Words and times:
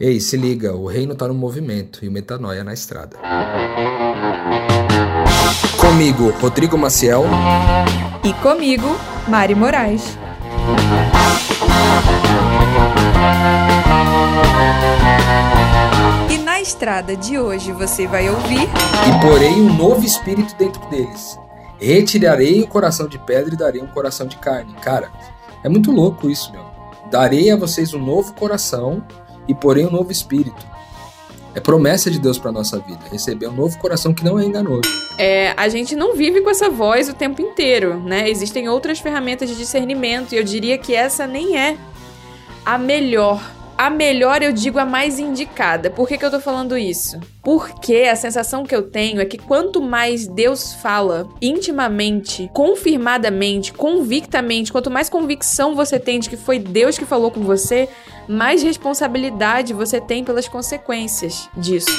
Ei, 0.00 0.18
se 0.18 0.36
liga, 0.36 0.74
o 0.74 0.86
reino 0.88 1.14
tá 1.14 1.28
no 1.28 1.34
movimento 1.34 2.04
e 2.04 2.08
o 2.08 2.10
metanoia 2.10 2.64
na 2.64 2.74
estrada. 2.74 3.16
Comigo, 5.80 6.30
Rodrigo 6.40 6.76
Maciel. 6.76 7.22
E 8.24 8.32
comigo, 8.42 8.88
Mari 9.28 9.54
Moraes. 9.54 10.18
E 16.28 16.38
na 16.38 16.60
estrada 16.60 17.14
de 17.16 17.38
hoje 17.38 17.70
você 17.70 18.08
vai 18.08 18.28
ouvir. 18.28 18.62
E 18.64 19.20
porei 19.24 19.52
um 19.52 19.72
novo 19.76 20.04
espírito 20.04 20.56
dentro 20.56 20.84
deles. 20.90 21.38
Retirarei 21.78 22.62
o 22.62 22.66
coração 22.66 23.06
de 23.06 23.20
pedra 23.20 23.54
e 23.54 23.56
darei 23.56 23.80
um 23.80 23.86
coração 23.86 24.26
de 24.26 24.38
carne. 24.38 24.74
Cara, 24.82 25.12
é 25.62 25.68
muito 25.68 25.92
louco 25.92 26.28
isso, 26.28 26.50
meu. 26.50 26.64
Darei 27.12 27.52
a 27.52 27.56
vocês 27.56 27.94
um 27.94 28.04
novo 28.04 28.34
coração 28.34 29.00
e 29.48 29.54
porém 29.54 29.86
um 29.86 29.90
novo 29.90 30.10
espírito. 30.10 30.66
É 31.54 31.60
promessa 31.60 32.10
de 32.10 32.18
Deus 32.18 32.36
para 32.36 32.50
nossa 32.50 32.80
vida, 32.80 32.98
receber 33.10 33.46
um 33.46 33.52
novo 33.52 33.78
coração 33.78 34.12
que 34.12 34.24
não 34.24 34.38
é 34.38 34.44
enganoso. 34.44 34.82
É, 35.16 35.54
a 35.56 35.68
gente 35.68 35.94
não 35.94 36.16
vive 36.16 36.40
com 36.40 36.50
essa 36.50 36.68
voz 36.68 37.08
o 37.08 37.14
tempo 37.14 37.40
inteiro, 37.40 38.00
né? 38.00 38.28
Existem 38.28 38.68
outras 38.68 38.98
ferramentas 38.98 39.48
de 39.48 39.54
discernimento 39.54 40.32
e 40.32 40.36
eu 40.36 40.42
diria 40.42 40.76
que 40.76 40.94
essa 40.94 41.28
nem 41.28 41.56
é 41.56 41.76
a 42.66 42.76
melhor 42.76 43.40
a 43.76 43.90
melhor, 43.90 44.42
eu 44.42 44.52
digo, 44.52 44.78
a 44.78 44.84
mais 44.84 45.18
indicada. 45.18 45.90
Por 45.90 46.06
que, 46.08 46.16
que 46.16 46.24
eu 46.24 46.30
tô 46.30 46.40
falando 46.40 46.76
isso? 46.76 47.18
Porque 47.42 48.08
a 48.10 48.16
sensação 48.16 48.64
que 48.64 48.74
eu 48.74 48.82
tenho 48.82 49.20
é 49.20 49.24
que 49.24 49.36
quanto 49.36 49.82
mais 49.82 50.26
Deus 50.26 50.74
fala 50.74 51.28
intimamente, 51.42 52.50
confirmadamente, 52.54 53.72
convictamente, 53.72 54.72
quanto 54.72 54.90
mais 54.90 55.08
convicção 55.08 55.74
você 55.74 55.98
tem 55.98 56.18
de 56.18 56.30
que 56.30 56.36
foi 56.36 56.58
Deus 56.58 56.96
que 56.96 57.04
falou 57.04 57.30
com 57.30 57.40
você, 57.40 57.88
mais 58.28 58.62
responsabilidade 58.62 59.72
você 59.72 60.00
tem 60.00 60.24
pelas 60.24 60.48
consequências 60.48 61.48
disso. 61.56 61.90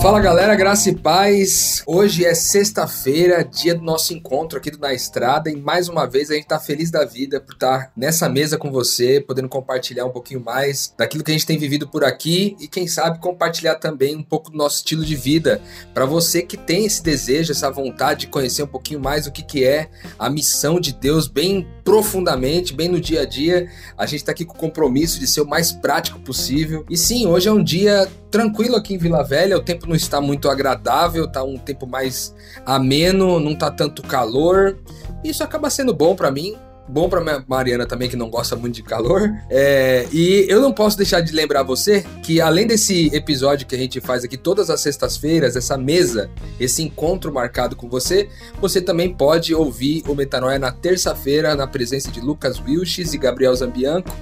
Fala 0.00 0.20
galera, 0.20 0.54
graça 0.54 0.90
e 0.90 0.94
paz. 0.94 1.82
Hoje 1.84 2.24
é 2.24 2.32
sexta-feira, 2.32 3.44
dia 3.44 3.74
do 3.74 3.82
nosso 3.82 4.14
encontro 4.14 4.56
aqui 4.56 4.70
do 4.70 4.78
Na 4.78 4.94
Estrada, 4.94 5.50
e 5.50 5.56
mais 5.56 5.88
uma 5.88 6.06
vez 6.06 6.30
a 6.30 6.34
gente 6.34 6.46
tá 6.46 6.60
feliz 6.60 6.88
da 6.88 7.04
vida 7.04 7.40
por 7.40 7.54
estar 7.54 7.90
nessa 7.96 8.28
mesa 8.28 8.56
com 8.56 8.70
você, 8.70 9.20
podendo 9.20 9.48
compartilhar 9.48 10.04
um 10.04 10.10
pouquinho 10.10 10.40
mais 10.40 10.94
daquilo 10.96 11.24
que 11.24 11.32
a 11.32 11.34
gente 11.34 11.44
tem 11.44 11.58
vivido 11.58 11.88
por 11.88 12.04
aqui 12.04 12.56
e 12.60 12.68
quem 12.68 12.86
sabe 12.86 13.18
compartilhar 13.18 13.74
também 13.74 14.14
um 14.14 14.22
pouco 14.22 14.52
do 14.52 14.56
nosso 14.56 14.76
estilo 14.76 15.04
de 15.04 15.16
vida 15.16 15.60
para 15.92 16.06
você 16.06 16.42
que 16.42 16.56
tem 16.56 16.86
esse 16.86 17.02
desejo, 17.02 17.50
essa 17.50 17.68
vontade 17.68 18.20
de 18.20 18.26
conhecer 18.28 18.62
um 18.62 18.68
pouquinho 18.68 19.00
mais 19.00 19.26
o 19.26 19.32
que 19.32 19.42
que 19.42 19.64
é 19.64 19.90
a 20.16 20.30
missão 20.30 20.78
de 20.78 20.92
Deus 20.92 21.26
bem 21.26 21.66
profundamente, 21.82 22.72
bem 22.72 22.88
no 22.88 23.00
dia 23.00 23.22
a 23.22 23.24
dia. 23.24 23.68
A 23.96 24.06
gente 24.06 24.24
tá 24.24 24.30
aqui 24.30 24.44
com 24.44 24.54
o 24.54 24.58
compromisso 24.58 25.18
de 25.18 25.26
ser 25.26 25.40
o 25.40 25.48
mais 25.48 25.72
prático 25.72 26.20
possível. 26.20 26.84
E 26.88 26.96
sim, 26.96 27.26
hoje 27.26 27.48
é 27.48 27.52
um 27.52 27.64
dia 27.64 28.06
tranquilo 28.30 28.76
aqui 28.76 28.94
em 28.94 28.98
Vila 28.98 29.22
Velha, 29.22 29.56
o 29.56 29.62
tempo 29.62 29.87
não 29.88 29.96
está 29.96 30.20
muito 30.20 30.48
agradável, 30.48 31.26
tá 31.26 31.42
um 31.42 31.58
tempo 31.58 31.86
mais 31.86 32.34
ameno, 32.64 33.40
não 33.40 33.54
tá 33.54 33.70
tanto 33.70 34.02
calor. 34.02 34.78
Isso 35.24 35.42
acaba 35.42 35.70
sendo 35.70 35.92
bom 35.92 36.14
para 36.14 36.30
mim, 36.30 36.56
bom 36.88 37.08
para 37.08 37.44
Mariana 37.46 37.86
também 37.86 38.08
que 38.08 38.16
não 38.16 38.30
gosta 38.30 38.56
muito 38.56 38.76
de 38.76 38.82
calor. 38.82 39.30
É, 39.50 40.06
e 40.12 40.46
eu 40.48 40.60
não 40.60 40.72
posso 40.72 40.96
deixar 40.96 41.20
de 41.20 41.32
lembrar 41.32 41.62
você 41.62 42.04
que 42.22 42.40
além 42.40 42.66
desse 42.66 43.14
episódio 43.14 43.66
que 43.66 43.74
a 43.74 43.78
gente 43.78 44.00
faz 44.00 44.24
aqui 44.24 44.36
todas 44.36 44.70
as 44.70 44.80
sextas-feiras, 44.80 45.54
essa 45.54 45.76
mesa, 45.76 46.30
esse 46.58 46.82
encontro 46.82 47.32
marcado 47.32 47.76
com 47.76 47.88
você, 47.88 48.28
você 48.60 48.80
também 48.80 49.12
pode 49.12 49.54
ouvir 49.54 50.02
o 50.08 50.14
Metanoia 50.14 50.58
na 50.58 50.72
terça-feira 50.72 51.54
na 51.54 51.66
presença 51.66 52.10
de 52.10 52.20
Lucas 52.20 52.60
Wilches 52.60 53.12
e 53.12 53.18
Gabriel 53.18 53.54
Zambianco, 53.54 54.14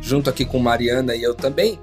junto 0.00 0.30
aqui 0.30 0.44
com 0.44 0.58
Mariana 0.58 1.14
e 1.14 1.22
eu 1.22 1.34
também 1.34 1.78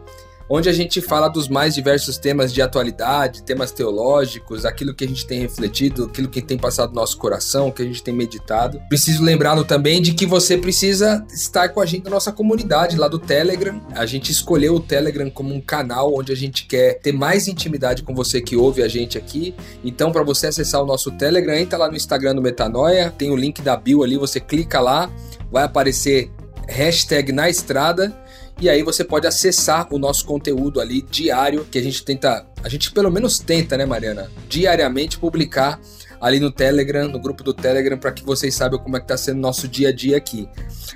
onde 0.53 0.67
a 0.67 0.73
gente 0.73 0.99
fala 0.99 1.29
dos 1.29 1.47
mais 1.47 1.73
diversos 1.73 2.17
temas 2.17 2.51
de 2.51 2.61
atualidade, 2.61 3.41
temas 3.41 3.71
teológicos, 3.71 4.65
aquilo 4.65 4.93
que 4.93 5.05
a 5.05 5.07
gente 5.07 5.25
tem 5.25 5.39
refletido, 5.39 6.03
aquilo 6.03 6.27
que 6.27 6.41
tem 6.41 6.57
passado 6.57 6.89
no 6.89 6.95
nosso 6.95 7.17
coração, 7.17 7.71
que 7.71 7.81
a 7.81 7.85
gente 7.85 8.03
tem 8.03 8.13
meditado. 8.13 8.81
Preciso 8.89 9.23
lembrá-lo 9.23 9.63
também 9.63 10.01
de 10.01 10.13
que 10.13 10.25
você 10.25 10.57
precisa 10.57 11.25
estar 11.33 11.69
com 11.69 11.79
a 11.79 11.85
gente 11.85 12.03
na 12.03 12.09
nossa 12.09 12.33
comunidade 12.33 12.97
lá 12.97 13.07
do 13.07 13.17
Telegram. 13.17 13.81
A 13.95 14.05
gente 14.05 14.29
escolheu 14.29 14.75
o 14.75 14.79
Telegram 14.81 15.29
como 15.29 15.55
um 15.55 15.61
canal 15.61 16.13
onde 16.13 16.33
a 16.33 16.35
gente 16.35 16.65
quer 16.65 16.99
ter 16.99 17.13
mais 17.13 17.47
intimidade 17.47 18.03
com 18.03 18.13
você 18.13 18.41
que 18.41 18.57
ouve 18.57 18.83
a 18.83 18.89
gente 18.89 19.17
aqui. 19.17 19.55
Então, 19.85 20.11
para 20.11 20.21
você 20.21 20.47
acessar 20.47 20.83
o 20.83 20.85
nosso 20.85 21.11
Telegram, 21.11 21.55
entra 21.55 21.79
lá 21.79 21.87
no 21.87 21.95
Instagram 21.95 22.35
do 22.35 22.41
Metanoia, 22.41 23.09
tem 23.17 23.31
o 23.31 23.37
link 23.37 23.61
da 23.61 23.77
bio 23.77 24.03
ali, 24.03 24.17
você 24.17 24.41
clica 24.41 24.81
lá, 24.81 25.09
vai 25.49 25.63
aparecer 25.63 26.29
hashtag 26.67 27.31
na 27.31 27.49
estrada 27.49 28.13
e 28.61 28.69
aí 28.69 28.83
você 28.83 29.03
pode 29.03 29.25
acessar 29.25 29.87
o 29.91 29.97
nosso 29.97 30.23
conteúdo 30.23 30.79
ali 30.79 31.01
diário, 31.01 31.65
que 31.65 31.79
a 31.79 31.81
gente 31.81 32.05
tenta, 32.05 32.45
a 32.63 32.69
gente 32.69 32.91
pelo 32.91 33.09
menos 33.09 33.39
tenta, 33.39 33.75
né, 33.75 33.87
Mariana, 33.87 34.29
diariamente 34.47 35.17
publicar 35.17 35.79
ali 36.21 36.39
no 36.39 36.51
Telegram, 36.51 37.07
no 37.07 37.19
grupo 37.19 37.43
do 37.43 37.55
Telegram, 37.55 37.97
para 37.97 38.11
que 38.11 38.23
vocês 38.23 38.53
saibam 38.53 38.77
como 38.77 38.95
é 38.95 38.99
que 38.99 39.07
tá 39.07 39.17
sendo 39.17 39.39
nosso 39.39 39.67
dia 39.67 39.89
a 39.89 39.91
dia 39.91 40.15
aqui. 40.15 40.47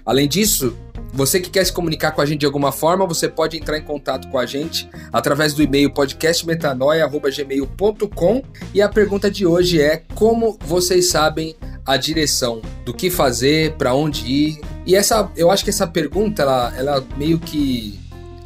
Além 0.05 0.27
disso, 0.27 0.77
você 1.11 1.39
que 1.39 1.49
quer 1.49 1.65
se 1.65 1.73
comunicar 1.73 2.11
com 2.11 2.21
a 2.21 2.25
gente 2.25 2.41
de 2.41 2.45
alguma 2.45 2.71
forma, 2.71 3.07
você 3.07 3.27
pode 3.27 3.57
entrar 3.57 3.79
em 3.79 3.83
contato 3.83 4.29
com 4.29 4.37
a 4.37 4.45
gente 4.45 4.87
através 5.11 5.55
do 5.55 5.63
e-mail 5.63 5.91
podcastmetanoia.gmail.com 5.91 8.43
e 8.73 8.81
a 8.81 8.89
pergunta 8.89 9.31
de 9.31 9.47
hoje 9.47 9.81
é 9.81 10.03
como 10.13 10.59
vocês 10.61 11.09
sabem 11.09 11.55
a 11.85 11.97
direção 11.97 12.61
do 12.83 12.93
que 12.93 13.09
fazer, 13.09 13.73
para 13.73 13.93
onde 13.93 14.25
ir. 14.25 14.61
E 14.85 14.95
essa, 14.95 15.29
eu 15.35 15.51
acho 15.51 15.63
que 15.63 15.69
essa 15.69 15.85
pergunta, 15.85 16.41
ela, 16.41 16.73
ela 16.75 17.07
meio 17.17 17.39
que 17.39 17.99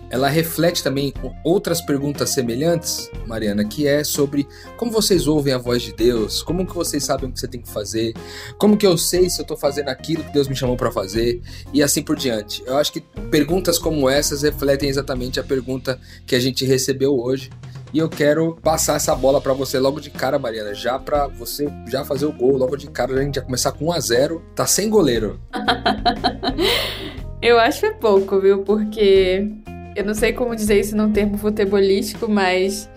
ela 0.10 0.28
reflete 0.28 0.84
também 0.84 1.14
outras 1.44 1.82
perguntas 1.82 2.32
semelhantes, 2.32 3.10
Mariana, 3.28 3.64
que 3.64 3.88
é 3.88 4.04
sobre 4.04 4.48
como 4.76 4.92
vocês 4.92 5.28
ouvem 5.28 5.54
a 5.54 5.58
voz 5.58 5.84
de 5.84 5.94
Deus, 5.94 6.42
como 6.42 6.66
que 6.66 6.74
vocês 6.74 7.04
sabem 7.04 7.30
o 7.30 7.32
que 7.32 7.40
você 7.40 7.48
tem 7.48 7.62
que 7.62 7.70
fazer, 7.70 8.14
como 8.58 8.76
que 8.76 8.88
eu 8.88 8.98
sei 8.98 9.30
se 9.30 9.40
eu 9.40 9.44
estou 9.44 9.56
fazendo 9.56 9.90
aquilo 9.90 10.24
que 10.24 10.34
Deus 10.34 10.48
me 10.48 10.56
chamou 10.56 10.76
para 10.76 10.92
fazer 10.92 11.42
e 11.72 11.84
assim 11.84 12.02
por 12.02 12.16
diante. 12.16 12.64
Eu 12.66 12.78
acho 12.78 12.92
que 12.92 13.02
perguntas 13.30 13.78
como 13.78 14.10
essas 14.10 14.42
refletem 14.42 14.90
exatamente 14.90 15.40
a 15.40 15.44
pergunta 15.44 16.00
que 16.26 16.36
a 16.36 16.40
gente 16.40 16.66
recebeu 16.66 17.18
hoje. 17.20 17.52
E 17.92 17.98
eu 17.98 18.08
quero 18.08 18.56
passar 18.62 18.98
essa 18.98 19.16
bola 19.16 19.42
para 19.42 19.52
você 19.52 19.80
logo 19.80 20.00
de 20.00 20.12
cara, 20.12 20.38
Mariana, 20.38 20.76
já 20.76 21.00
para 21.00 21.26
você 21.26 21.68
já 21.88 22.06
fazer 22.06 22.28
o 22.28 22.32
gol 22.32 22.56
logo 22.56 22.78
de 22.78 22.88
cara, 22.88 23.14
a 23.14 23.24
gente 23.24 23.36
já 23.36 23.42
começar 23.42 23.72
com 23.72 23.86
1 23.86 23.92
a 23.92 24.00
0, 24.00 24.44
tá 24.56 24.68
sem 24.68 24.90
goleiro. 24.90 25.40
eu 27.42 27.60
acho 27.60 27.88
é 27.88 27.92
pouco, 27.92 28.40
viu? 28.40 28.60
Porque 28.60 29.48
eu 29.96 30.06
não 30.06 30.14
sei 30.14 30.34
como 30.34 30.56
dizer 30.56 30.80
isso 30.80 30.96
num 30.96 31.12
termo 31.12 31.36
futebolístico, 31.40 32.30
mas 32.30 32.88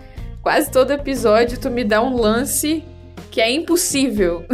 quase 0.43 0.71
todo 0.71 0.93
episódio 0.93 1.59
tu 1.59 1.71
me 1.71 1.85
dá 1.85 2.03
um 2.03 2.15
lance 2.15 2.85
que 3.31 3.41
é 3.41 3.51
impossível. 3.51 4.45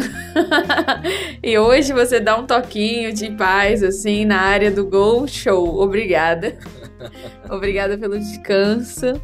e 1.43 1.59
hoje 1.59 1.93
você 1.93 2.21
dá 2.21 2.37
um 2.37 2.47
toquinho 2.47 3.13
de 3.13 3.33
paz, 3.33 3.83
assim, 3.83 4.25
na 4.25 4.41
área 4.41 4.71
do 4.71 4.87
gol, 4.87 5.27
show. 5.27 5.81
Obrigada. 5.81 6.57
Obrigada 7.51 7.99
pelo 7.99 8.17
descanso. 8.17 9.21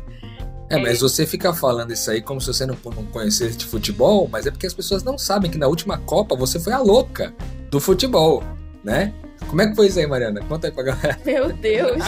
É, 0.74 0.82
mas 0.82 1.00
você 1.00 1.26
fica 1.26 1.52
falando 1.52 1.92
isso 1.92 2.10
aí 2.10 2.20
como 2.20 2.40
se 2.40 2.46
você 2.46 2.66
não, 2.66 2.76
não 2.84 3.04
conhecesse 3.06 3.56
de 3.56 3.64
futebol, 3.64 4.28
mas 4.30 4.46
é 4.46 4.50
porque 4.50 4.66
as 4.66 4.74
pessoas 4.74 5.02
não 5.02 5.16
sabem 5.18 5.50
que 5.50 5.58
na 5.58 5.66
última 5.66 5.98
Copa 5.98 6.36
você 6.36 6.58
foi 6.58 6.72
a 6.72 6.78
louca 6.78 7.34
do 7.70 7.80
futebol, 7.80 8.42
né? 8.82 9.12
Como 9.48 9.62
é 9.62 9.68
que 9.68 9.76
foi 9.76 9.86
isso 9.86 9.98
aí, 9.98 10.06
Mariana? 10.06 10.40
Conta 10.48 10.66
aí 10.66 10.72
pra 10.72 10.82
galera. 10.82 11.18
Meu 11.24 11.52
Deus. 11.52 12.02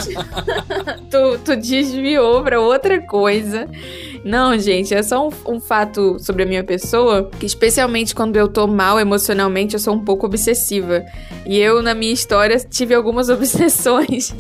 tu, 1.11 1.39
tu 1.45 1.57
desviou 1.57 2.43
pra 2.43 2.61
outra 2.61 3.01
coisa. 3.01 3.69
Não, 4.25 4.59
gente, 4.59 4.93
é 4.93 5.03
só 5.05 5.29
um, 5.29 5.31
um, 5.47 5.61
fato 5.61 6.19
sobre 6.19 6.43
a 6.43 6.47
minha 6.47 6.65
pessoa, 6.65 7.31
que 7.39 7.47
especialmente 7.47 8.13
quando 8.13 8.37
eu 8.37 8.49
tô 8.49 8.67
mal 8.67 8.99
emocionalmente, 8.99 9.75
eu 9.75 9.79
sou 9.79 9.95
um 9.95 10.05
pouco 10.05 10.27
obsessiva. 10.27 11.05
E 11.47 11.59
eu, 11.59 11.81
na 11.81 11.95
minha 11.95 12.13
história, 12.13 12.59
tive 12.59 12.93
algumas 12.93 13.29
obsessões. 13.31 14.35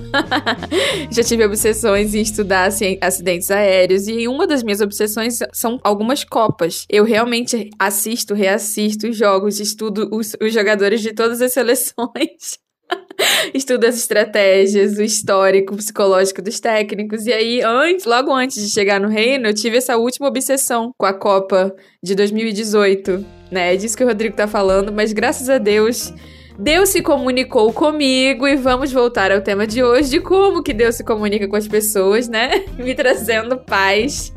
Já 1.10 1.22
tive 1.22 1.44
obsessões 1.44 2.14
em 2.14 2.20
estudar 2.20 2.64
assim, 2.64 2.98
acidentes 3.00 3.48
aéreos, 3.50 4.08
e 4.08 4.26
uma 4.26 4.46
das 4.46 4.64
minhas 4.64 4.80
obsessões 4.80 5.38
são 5.52 5.78
algumas 5.84 6.24
copas. 6.24 6.84
Eu 6.90 7.04
realmente 7.04 7.70
assisto, 7.78 8.34
reassisto 8.34 9.06
os 9.06 9.16
jogos, 9.16 9.60
estudo 9.60 10.08
os, 10.12 10.36
os 10.42 10.52
jogadores 10.52 11.00
de 11.00 11.12
todas 11.12 11.40
as 11.40 11.52
seleções. 11.52 12.65
Estudo 13.54 13.84
as 13.84 13.96
estratégias, 13.96 14.98
o 14.98 15.02
histórico 15.02 15.76
psicológico 15.76 16.42
dos 16.42 16.60
técnicos. 16.60 17.26
E 17.26 17.32
aí, 17.32 17.62
antes, 17.62 18.04
logo 18.04 18.32
antes 18.32 18.62
de 18.62 18.70
chegar 18.70 19.00
no 19.00 19.08
reino, 19.08 19.48
eu 19.48 19.54
tive 19.54 19.76
essa 19.76 19.96
última 19.96 20.28
obsessão 20.28 20.92
com 20.98 21.06
a 21.06 21.12
Copa 21.12 21.74
de 22.02 22.14
2018. 22.14 23.24
Né? 23.50 23.74
É 23.74 23.76
disso 23.76 23.96
que 23.96 24.04
o 24.04 24.06
Rodrigo 24.06 24.36
tá 24.36 24.46
falando, 24.46 24.92
mas 24.92 25.12
graças 25.12 25.48
a 25.48 25.58
Deus. 25.58 26.12
Deus 26.58 26.88
se 26.88 27.02
comunicou 27.02 27.70
comigo 27.70 28.48
e 28.48 28.56
vamos 28.56 28.90
voltar 28.90 29.30
ao 29.30 29.42
tema 29.42 29.66
de 29.66 29.82
hoje 29.82 30.08
de 30.08 30.20
como 30.20 30.62
que 30.62 30.72
Deus 30.72 30.94
se 30.94 31.04
comunica 31.04 31.46
com 31.46 31.56
as 31.56 31.68
pessoas, 31.68 32.28
né? 32.28 32.64
Me 32.78 32.94
trazendo 32.94 33.58
paz 33.58 34.32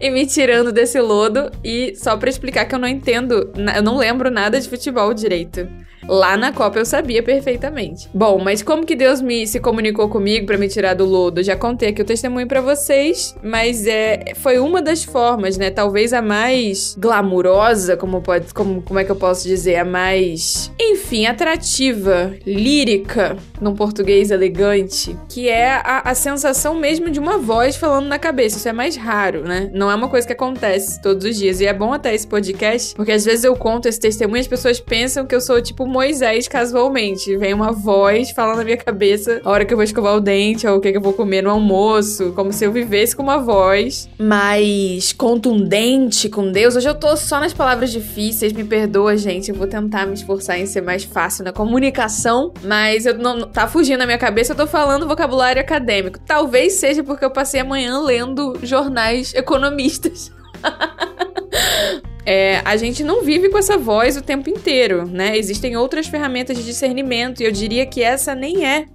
e 0.00 0.10
me 0.10 0.26
tirando 0.26 0.70
desse 0.70 1.00
lodo. 1.00 1.50
E 1.64 1.94
só 1.96 2.16
para 2.16 2.28
explicar 2.28 2.66
que 2.66 2.74
eu 2.74 2.78
não 2.78 2.88
entendo, 2.88 3.52
eu 3.74 3.82
não 3.82 3.96
lembro 3.96 4.30
nada 4.30 4.60
de 4.60 4.68
futebol 4.68 5.12
direito. 5.12 5.68
Lá 6.08 6.36
na 6.36 6.52
Copa 6.52 6.78
eu 6.78 6.84
sabia 6.84 7.22
perfeitamente. 7.22 8.08
Bom, 8.12 8.38
mas 8.38 8.62
como 8.62 8.84
que 8.84 8.96
Deus 8.96 9.20
me 9.20 9.46
se 9.46 9.60
comunicou 9.60 10.08
comigo 10.08 10.46
para 10.46 10.58
me 10.58 10.68
tirar 10.68 10.94
do 10.94 11.04
lodo? 11.04 11.42
Já 11.42 11.56
contei 11.56 11.90
aqui 11.90 12.02
o 12.02 12.04
testemunho 12.04 12.46
para 12.46 12.60
vocês, 12.60 13.34
mas 13.42 13.86
é 13.86 14.34
foi 14.36 14.58
uma 14.58 14.82
das 14.82 15.04
formas, 15.04 15.56
né? 15.56 15.70
Talvez 15.70 16.12
a 16.12 16.20
mais 16.20 16.96
glamurosa, 16.98 17.96
como 17.96 18.20
pode, 18.20 18.52
como, 18.52 18.82
como 18.82 18.98
é 18.98 19.04
que 19.04 19.10
eu 19.10 19.16
posso 19.16 19.46
dizer, 19.46 19.76
a 19.76 19.84
mais, 19.84 20.72
enfim, 20.80 21.26
atrativa, 21.26 22.34
lírica, 22.46 23.36
num 23.60 23.74
português 23.74 24.30
elegante, 24.30 25.16
que 25.28 25.48
é 25.48 25.72
a, 25.72 26.02
a 26.04 26.14
sensação 26.14 26.74
mesmo 26.74 27.10
de 27.10 27.20
uma 27.20 27.38
voz 27.38 27.76
falando 27.76 28.06
na 28.06 28.18
cabeça. 28.18 28.58
Isso 28.58 28.68
é 28.68 28.72
mais 28.72 28.96
raro, 28.96 29.42
né? 29.44 29.70
Não 29.72 29.90
é 29.90 29.94
uma 29.94 30.08
coisa 30.08 30.26
que 30.26 30.32
acontece 30.32 31.00
todos 31.00 31.24
os 31.24 31.36
dias. 31.36 31.60
E 31.60 31.66
é 31.66 31.72
bom 31.72 31.92
até 31.92 32.14
esse 32.14 32.26
podcast, 32.26 32.94
porque 32.94 33.12
às 33.12 33.24
vezes 33.24 33.44
eu 33.44 33.54
conto 33.54 33.86
esse 33.88 34.00
testemunho 34.00 34.38
e 34.38 34.40
as 34.40 34.48
pessoas 34.48 34.80
pensam 34.80 35.26
que 35.26 35.34
eu 35.34 35.40
sou 35.40 35.60
tipo 35.62 35.86
Moisés 35.92 36.48
casualmente. 36.48 37.36
Vem 37.36 37.52
uma 37.52 37.70
voz 37.70 38.30
falando 38.30 38.56
na 38.56 38.64
minha 38.64 38.76
cabeça 38.76 39.40
a 39.44 39.50
hora 39.50 39.64
que 39.64 39.72
eu 39.72 39.76
vou 39.76 39.84
escovar 39.84 40.16
o 40.16 40.20
dente, 40.20 40.66
ou 40.66 40.78
o 40.78 40.80
que, 40.80 40.90
que 40.90 40.96
eu 40.96 41.02
vou 41.02 41.12
comer 41.12 41.42
no 41.42 41.50
almoço, 41.50 42.32
como 42.32 42.52
se 42.52 42.64
eu 42.64 42.72
vivesse 42.72 43.14
com 43.14 43.22
uma 43.22 43.38
voz 43.38 44.08
mais 44.18 45.12
contundente 45.12 46.28
com 46.28 46.50
Deus. 46.50 46.74
Hoje 46.74 46.88
eu 46.88 46.94
tô 46.94 47.16
só 47.16 47.38
nas 47.38 47.52
palavras 47.52 47.92
difíceis, 47.92 48.52
me 48.52 48.64
perdoa, 48.64 49.16
gente. 49.16 49.50
Eu 49.50 49.54
vou 49.54 49.66
tentar 49.66 50.06
me 50.06 50.14
esforçar 50.14 50.58
em 50.58 50.66
ser 50.66 50.80
mais 50.80 51.04
fácil 51.04 51.44
na 51.44 51.52
comunicação, 51.52 52.52
mas 52.64 53.04
eu 53.04 53.18
não 53.18 53.42
tá 53.42 53.68
fugindo 53.68 53.98
na 53.98 54.06
minha 54.06 54.18
cabeça, 54.18 54.52
eu 54.52 54.56
tô 54.56 54.66
falando 54.66 55.06
vocabulário 55.06 55.60
acadêmico. 55.60 56.18
Talvez 56.20 56.74
seja 56.74 57.04
porque 57.04 57.24
eu 57.24 57.30
passei 57.30 57.60
a 57.60 57.64
manhã 57.64 58.00
lendo 58.00 58.58
jornais 58.62 59.34
economistas. 59.34 60.32
É, 62.24 62.62
a 62.64 62.76
gente 62.76 63.02
não 63.02 63.22
vive 63.22 63.48
com 63.48 63.58
essa 63.58 63.76
voz 63.76 64.16
o 64.16 64.22
tempo 64.22 64.48
inteiro, 64.48 65.06
né? 65.06 65.36
Existem 65.36 65.76
outras 65.76 66.06
ferramentas 66.06 66.56
de 66.56 66.64
discernimento 66.64 67.42
e 67.42 67.46
eu 67.46 67.52
diria 67.52 67.84
que 67.84 68.02
essa 68.02 68.34
nem 68.34 68.64
é 68.64 68.86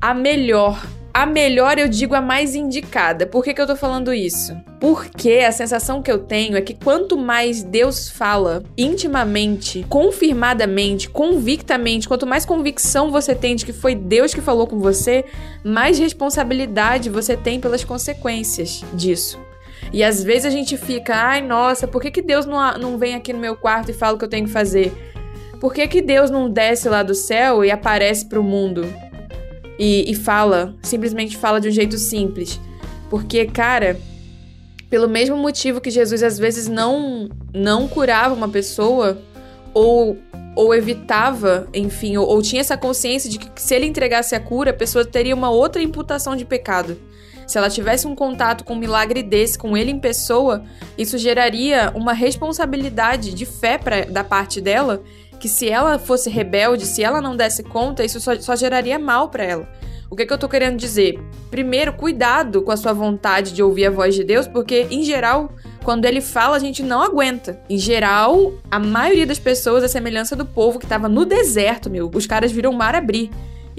a 0.00 0.12
melhor. 0.12 0.84
A 1.12 1.26
melhor, 1.26 1.76
eu 1.76 1.88
digo, 1.88 2.14
a 2.14 2.20
mais 2.20 2.54
indicada. 2.54 3.26
Por 3.26 3.42
que, 3.42 3.52
que 3.52 3.60
eu 3.60 3.66
tô 3.66 3.74
falando 3.74 4.14
isso? 4.14 4.56
Porque 4.80 5.44
a 5.46 5.50
sensação 5.50 6.00
que 6.00 6.10
eu 6.10 6.18
tenho 6.18 6.56
é 6.56 6.60
que 6.60 6.72
quanto 6.72 7.18
mais 7.18 7.64
Deus 7.64 8.08
fala 8.08 8.62
intimamente, 8.78 9.84
confirmadamente, 9.88 11.10
convictamente, 11.10 12.06
quanto 12.06 12.28
mais 12.28 12.46
convicção 12.46 13.10
você 13.10 13.34
tem 13.34 13.56
de 13.56 13.66
que 13.66 13.72
foi 13.72 13.96
Deus 13.96 14.32
que 14.32 14.40
falou 14.40 14.68
com 14.68 14.78
você, 14.78 15.24
mais 15.64 15.98
responsabilidade 15.98 17.10
você 17.10 17.36
tem 17.36 17.58
pelas 17.58 17.82
consequências 17.82 18.84
disso. 18.94 19.38
E 19.92 20.04
às 20.04 20.22
vezes 20.22 20.46
a 20.46 20.50
gente 20.50 20.76
fica, 20.76 21.14
ai, 21.14 21.42
nossa, 21.42 21.88
por 21.88 22.00
que, 22.00 22.10
que 22.10 22.22
Deus 22.22 22.46
não, 22.46 22.78
não 22.78 22.98
vem 22.98 23.14
aqui 23.14 23.32
no 23.32 23.38
meu 23.38 23.56
quarto 23.56 23.90
e 23.90 23.94
fala 23.94 24.14
o 24.14 24.18
que 24.18 24.24
eu 24.24 24.28
tenho 24.28 24.46
que 24.46 24.52
fazer? 24.52 24.92
Por 25.60 25.74
que, 25.74 25.86
que 25.88 26.00
Deus 26.00 26.30
não 26.30 26.48
desce 26.48 26.88
lá 26.88 27.02
do 27.02 27.14
céu 27.14 27.64
e 27.64 27.70
aparece 27.70 28.26
pro 28.26 28.42
mundo? 28.42 28.86
E, 29.78 30.10
e 30.10 30.14
fala, 30.14 30.74
simplesmente 30.82 31.36
fala 31.36 31.60
de 31.60 31.68
um 31.68 31.72
jeito 31.72 31.98
simples. 31.98 32.60
Porque, 33.10 33.44
cara, 33.46 33.98
pelo 34.88 35.08
mesmo 35.08 35.36
motivo 35.36 35.80
que 35.80 35.90
Jesus 35.90 36.22
às 36.22 36.38
vezes 36.38 36.68
não, 36.68 37.28
não 37.52 37.88
curava 37.88 38.34
uma 38.34 38.48
pessoa, 38.48 39.20
ou, 39.74 40.18
ou 40.56 40.74
evitava, 40.74 41.68
enfim, 41.74 42.16
ou, 42.16 42.26
ou 42.26 42.42
tinha 42.42 42.60
essa 42.60 42.76
consciência 42.76 43.28
de 43.30 43.38
que 43.38 43.62
se 43.62 43.74
ele 43.74 43.86
entregasse 43.86 44.34
a 44.34 44.40
cura, 44.40 44.70
a 44.70 44.74
pessoa 44.74 45.04
teria 45.04 45.34
uma 45.34 45.50
outra 45.50 45.82
imputação 45.82 46.34
de 46.36 46.44
pecado. 46.44 46.96
Se 47.50 47.58
ela 47.58 47.68
tivesse 47.68 48.06
um 48.06 48.14
contato 48.14 48.62
com 48.62 48.74
um 48.74 48.78
milagre 48.78 49.24
desse, 49.24 49.58
com 49.58 49.76
ele 49.76 49.90
em 49.90 49.98
pessoa, 49.98 50.62
isso 50.96 51.18
geraria 51.18 51.90
uma 51.96 52.12
responsabilidade 52.12 53.34
de 53.34 53.44
fé 53.44 53.76
pra, 53.76 54.02
da 54.02 54.22
parte 54.22 54.60
dela, 54.60 55.02
que 55.40 55.48
se 55.48 55.68
ela 55.68 55.98
fosse 55.98 56.30
rebelde, 56.30 56.86
se 56.86 57.02
ela 57.02 57.20
não 57.20 57.36
desse 57.36 57.64
conta, 57.64 58.04
isso 58.04 58.20
só, 58.20 58.38
só 58.38 58.54
geraria 58.54 59.00
mal 59.00 59.30
para 59.30 59.42
ela. 59.42 59.68
O 60.08 60.14
que, 60.14 60.24
que 60.24 60.32
eu 60.32 60.38
tô 60.38 60.48
querendo 60.48 60.76
dizer? 60.76 61.20
Primeiro, 61.50 61.92
cuidado 61.92 62.62
com 62.62 62.70
a 62.70 62.76
sua 62.76 62.92
vontade 62.92 63.52
de 63.52 63.64
ouvir 63.64 63.86
a 63.86 63.90
voz 63.90 64.14
de 64.14 64.22
Deus, 64.22 64.46
porque, 64.46 64.86
em 64.88 65.02
geral, 65.02 65.52
quando 65.82 66.04
ele 66.04 66.20
fala, 66.20 66.54
a 66.54 66.60
gente 66.60 66.84
não 66.84 67.02
aguenta. 67.02 67.60
Em 67.68 67.78
geral, 67.78 68.54
a 68.70 68.78
maioria 68.78 69.26
das 69.26 69.40
pessoas, 69.40 69.82
a 69.82 69.88
semelhança 69.88 70.36
do 70.36 70.46
povo 70.46 70.78
que 70.78 70.86
tava 70.86 71.08
no 71.08 71.24
deserto, 71.24 71.90
meu, 71.90 72.08
os 72.14 72.28
caras 72.28 72.52
viram 72.52 72.70
o 72.70 72.76
mar 72.76 72.94
abrir. 72.94 73.28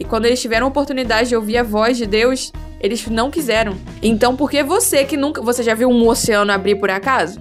E 0.02 0.04
quando 0.04 0.26
eles 0.26 0.42
tiveram 0.42 0.66
a 0.66 0.70
oportunidade 0.70 1.30
de 1.30 1.36
ouvir 1.36 1.60
a 1.60 1.64
voz 1.64 1.96
de 1.96 2.08
Deus, 2.08 2.52
eles 2.80 3.06
não 3.06 3.30
quiseram. 3.30 3.78
Então, 4.02 4.36
por 4.36 4.50
que 4.50 4.64
você 4.64 5.06
que 5.06 5.16
nunca. 5.16 5.44
Você 5.44 5.62
já 5.62 5.76
viu 5.76 5.90
um 5.90 6.08
oceano 6.08 6.52
abrir 6.52 6.74
por 6.74 6.90
acaso? 6.90 7.40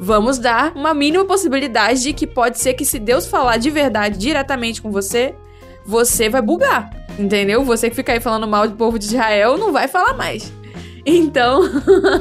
Vamos 0.00 0.38
dar 0.38 0.72
uma 0.74 0.94
mínima 0.94 1.26
possibilidade 1.26 2.00
de 2.00 2.14
que 2.14 2.26
pode 2.26 2.58
ser 2.58 2.72
que 2.72 2.84
se 2.86 2.98
Deus 2.98 3.26
falar 3.26 3.58
de 3.58 3.68
verdade 3.68 4.16
diretamente 4.16 4.80
com 4.80 4.90
você, 4.90 5.34
você 5.84 6.30
vai 6.30 6.40
bugar. 6.40 6.88
Entendeu? 7.18 7.62
Você 7.62 7.90
que 7.90 7.96
fica 7.96 8.14
aí 8.14 8.20
falando 8.20 8.48
mal 8.48 8.66
do 8.66 8.74
povo 8.74 8.98
de 8.98 9.04
Israel 9.04 9.58
não 9.58 9.70
vai 9.70 9.86
falar 9.86 10.14
mais. 10.14 10.50
Então, 11.10 11.62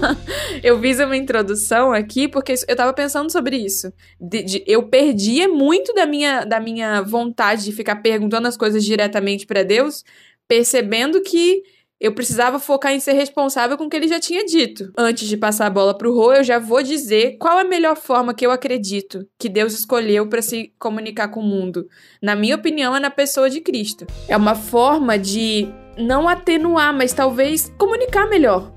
eu 0.64 0.80
fiz 0.80 1.00
uma 1.00 1.18
introdução 1.18 1.92
aqui 1.92 2.28
porque 2.28 2.56
eu 2.68 2.76
tava 2.76 2.94
pensando 2.94 3.30
sobre 3.30 3.58
isso. 3.58 3.92
De, 4.20 4.44
de, 4.44 4.64
eu 4.66 4.88
perdia 4.88 5.48
muito 5.48 5.94
da 5.94 6.06
minha, 6.06 6.46
da 6.46 6.60
minha 6.60 7.02
vontade 7.02 7.66
de 7.66 7.74
ficar 7.74 7.98
perguntando 7.98 8.48
as 8.48 8.56
coisas 8.56 8.86
diretamente 8.86 9.46
para 9.46 9.62
Deus, 9.62 10.06
percebendo 10.48 11.22
que 11.22 11.64
eu 12.00 12.14
precisava 12.14 12.60
focar 12.60 12.94
em 12.94 13.00
ser 13.00 13.14
responsável 13.14 13.76
com 13.78 13.86
o 13.86 13.90
que 13.90 13.98
ele 13.98 14.08
já 14.08 14.20
tinha 14.20 14.46
dito. 14.46 14.90
Antes 14.98 15.28
de 15.28 15.36
passar 15.36 15.66
a 15.66 15.70
bola 15.70 15.98
pro 15.98 16.14
Rô, 16.14 16.32
eu 16.32 16.44
já 16.44 16.60
vou 16.60 16.82
dizer 16.82 17.38
qual 17.40 17.58
a 17.58 17.64
melhor 17.64 17.98
forma 17.98 18.34
que 18.34 18.46
eu 18.46 18.52
acredito 18.52 19.28
que 19.38 19.50
Deus 19.50 19.74
escolheu 19.74 20.30
para 20.30 20.42
se 20.42 20.72
comunicar 20.80 21.28
com 21.30 21.42
o 21.42 21.46
mundo. 21.46 21.88
Na 22.22 22.36
minha 22.36 22.56
opinião, 22.56 22.96
é 22.96 23.00
na 23.00 23.10
pessoa 23.10 23.50
de 23.50 23.60
Cristo. 23.60 24.06
É 24.30 24.38
uma 24.38 24.56
forma 24.56 25.18
de 25.18 25.68
não 25.98 26.30
atenuar, 26.30 26.94
mas 26.94 27.14
talvez 27.14 27.74
comunicar 27.78 28.30
melhor. 28.30 28.77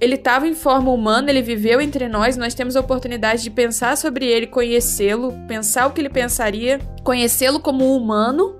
Ele 0.00 0.14
estava 0.14 0.46
em 0.46 0.54
forma 0.54 0.92
humana, 0.92 1.30
ele 1.30 1.42
viveu 1.42 1.80
entre 1.80 2.08
nós, 2.08 2.36
nós 2.36 2.54
temos 2.54 2.76
a 2.76 2.80
oportunidade 2.80 3.42
de 3.42 3.50
pensar 3.50 3.96
sobre 3.96 4.26
ele, 4.26 4.46
conhecê-lo, 4.46 5.34
pensar 5.48 5.86
o 5.86 5.90
que 5.90 6.00
ele 6.00 6.08
pensaria, 6.08 6.78
conhecê-lo 7.02 7.58
como 7.58 7.96
humano 7.96 8.56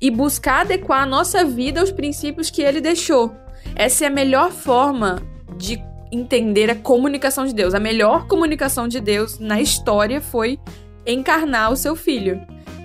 e 0.00 0.10
buscar 0.10 0.60
adequar 0.60 1.02
a 1.02 1.06
nossa 1.06 1.44
vida 1.44 1.80
aos 1.80 1.90
princípios 1.90 2.50
que 2.50 2.60
ele 2.60 2.80
deixou. 2.80 3.34
Essa 3.74 4.04
é 4.04 4.08
a 4.08 4.10
melhor 4.10 4.52
forma 4.52 5.22
de 5.56 5.82
entender 6.12 6.70
a 6.70 6.74
comunicação 6.74 7.46
de 7.46 7.54
Deus. 7.54 7.74
A 7.74 7.80
melhor 7.80 8.26
comunicação 8.26 8.86
de 8.86 9.00
Deus 9.00 9.38
na 9.38 9.60
história 9.60 10.20
foi 10.20 10.58
encarnar 11.06 11.72
o 11.72 11.76
seu 11.76 11.96
filho 11.96 12.40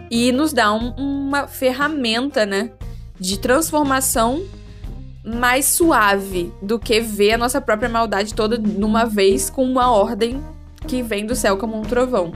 e 0.09 0.31
nos 0.31 0.53
dar 0.53 0.73
um, 0.73 0.93
uma 0.97 1.47
ferramenta, 1.47 2.45
né, 2.45 2.71
de 3.19 3.37
transformação 3.37 4.43
mais 5.24 5.66
suave 5.66 6.52
do 6.61 6.80
que 6.80 6.99
ver 6.99 7.33
a 7.33 7.38
nossa 7.38 7.59
própria 7.59 7.90
maldade 7.90 8.33
toda 8.33 8.57
numa 8.57 9.06
vez 9.06 9.49
com 9.49 9.64
uma 9.64 9.92
ordem 9.92 10.42
que 10.88 11.04
vem 11.04 11.26
do 11.26 11.35
céu 11.35 11.57
como 11.57 11.78
um 11.78 11.81
trovão. 11.81 12.31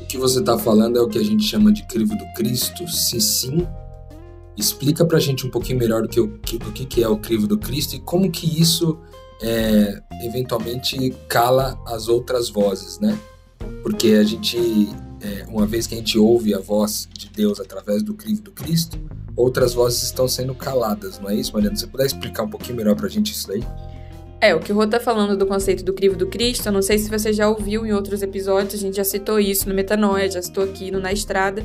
O 0.00 0.06
que 0.06 0.16
você 0.16 0.40
está 0.40 0.58
falando 0.58 0.96
é 0.98 1.02
o 1.02 1.08
que 1.08 1.18
a 1.18 1.24
gente 1.24 1.44
chama 1.44 1.72
de 1.72 1.86
crivo 1.86 2.16
do 2.16 2.24
Cristo? 2.34 2.88
Se 2.88 3.20
sim, 3.20 3.66
explica 4.56 5.04
para 5.04 5.18
a 5.18 5.20
gente 5.20 5.46
um 5.46 5.50
pouquinho 5.50 5.78
melhor 5.78 6.02
do 6.02 6.08
que, 6.08 6.20
o, 6.20 6.26
do 6.26 6.72
que 6.72 7.02
é 7.02 7.08
o 7.08 7.18
crivo 7.18 7.46
do 7.46 7.58
Cristo 7.58 7.96
e 7.96 8.00
como 8.00 8.30
que 8.30 8.60
isso 8.60 8.98
é, 9.40 10.00
eventualmente 10.22 11.14
cala 11.28 11.78
as 11.86 12.08
outras 12.08 12.48
vozes, 12.48 12.98
né? 12.98 13.18
Porque 13.82 14.12
a 14.12 14.24
gente, 14.24 14.88
é, 15.20 15.44
uma 15.48 15.66
vez 15.66 15.86
que 15.86 15.94
a 15.94 15.98
gente 15.98 16.18
ouve 16.18 16.54
a 16.54 16.58
voz 16.58 17.08
de 17.12 17.28
Deus 17.28 17.60
através 17.60 18.02
do 18.02 18.14
crivo 18.14 18.42
do 18.42 18.52
Cristo, 18.52 18.98
outras 19.36 19.74
vozes 19.74 20.02
estão 20.02 20.28
sendo 20.28 20.54
caladas, 20.54 21.18
não 21.18 21.30
é 21.30 21.34
isso, 21.34 21.52
Mariana? 21.52 21.76
Você 21.76 21.86
puder 21.86 22.06
explicar 22.06 22.44
um 22.44 22.50
pouquinho 22.50 22.76
melhor 22.76 22.96
para 22.96 23.06
a 23.06 23.10
gente 23.10 23.32
isso 23.32 23.48
daí? 23.48 23.62
É, 24.40 24.54
o 24.54 24.60
que 24.60 24.72
o 24.72 24.76
Rô 24.76 24.86
tá 24.86 25.00
falando 25.00 25.36
do 25.36 25.46
conceito 25.46 25.84
do 25.84 25.92
crivo 25.92 26.16
do 26.16 26.26
Cristo, 26.26 26.66
eu 26.66 26.72
não 26.72 26.82
sei 26.82 26.98
se 26.98 27.10
você 27.10 27.32
já 27.32 27.48
ouviu 27.48 27.84
em 27.84 27.92
outros 27.92 28.22
episódios, 28.22 28.74
a 28.74 28.76
gente 28.76 28.96
já 28.96 29.04
citou 29.04 29.40
isso 29.40 29.68
no 29.68 29.74
Metanoia, 29.74 30.30
já 30.30 30.40
citou 30.40 30.62
aqui 30.62 30.90
no 30.90 31.00
Na 31.00 31.12
Estrada. 31.12 31.64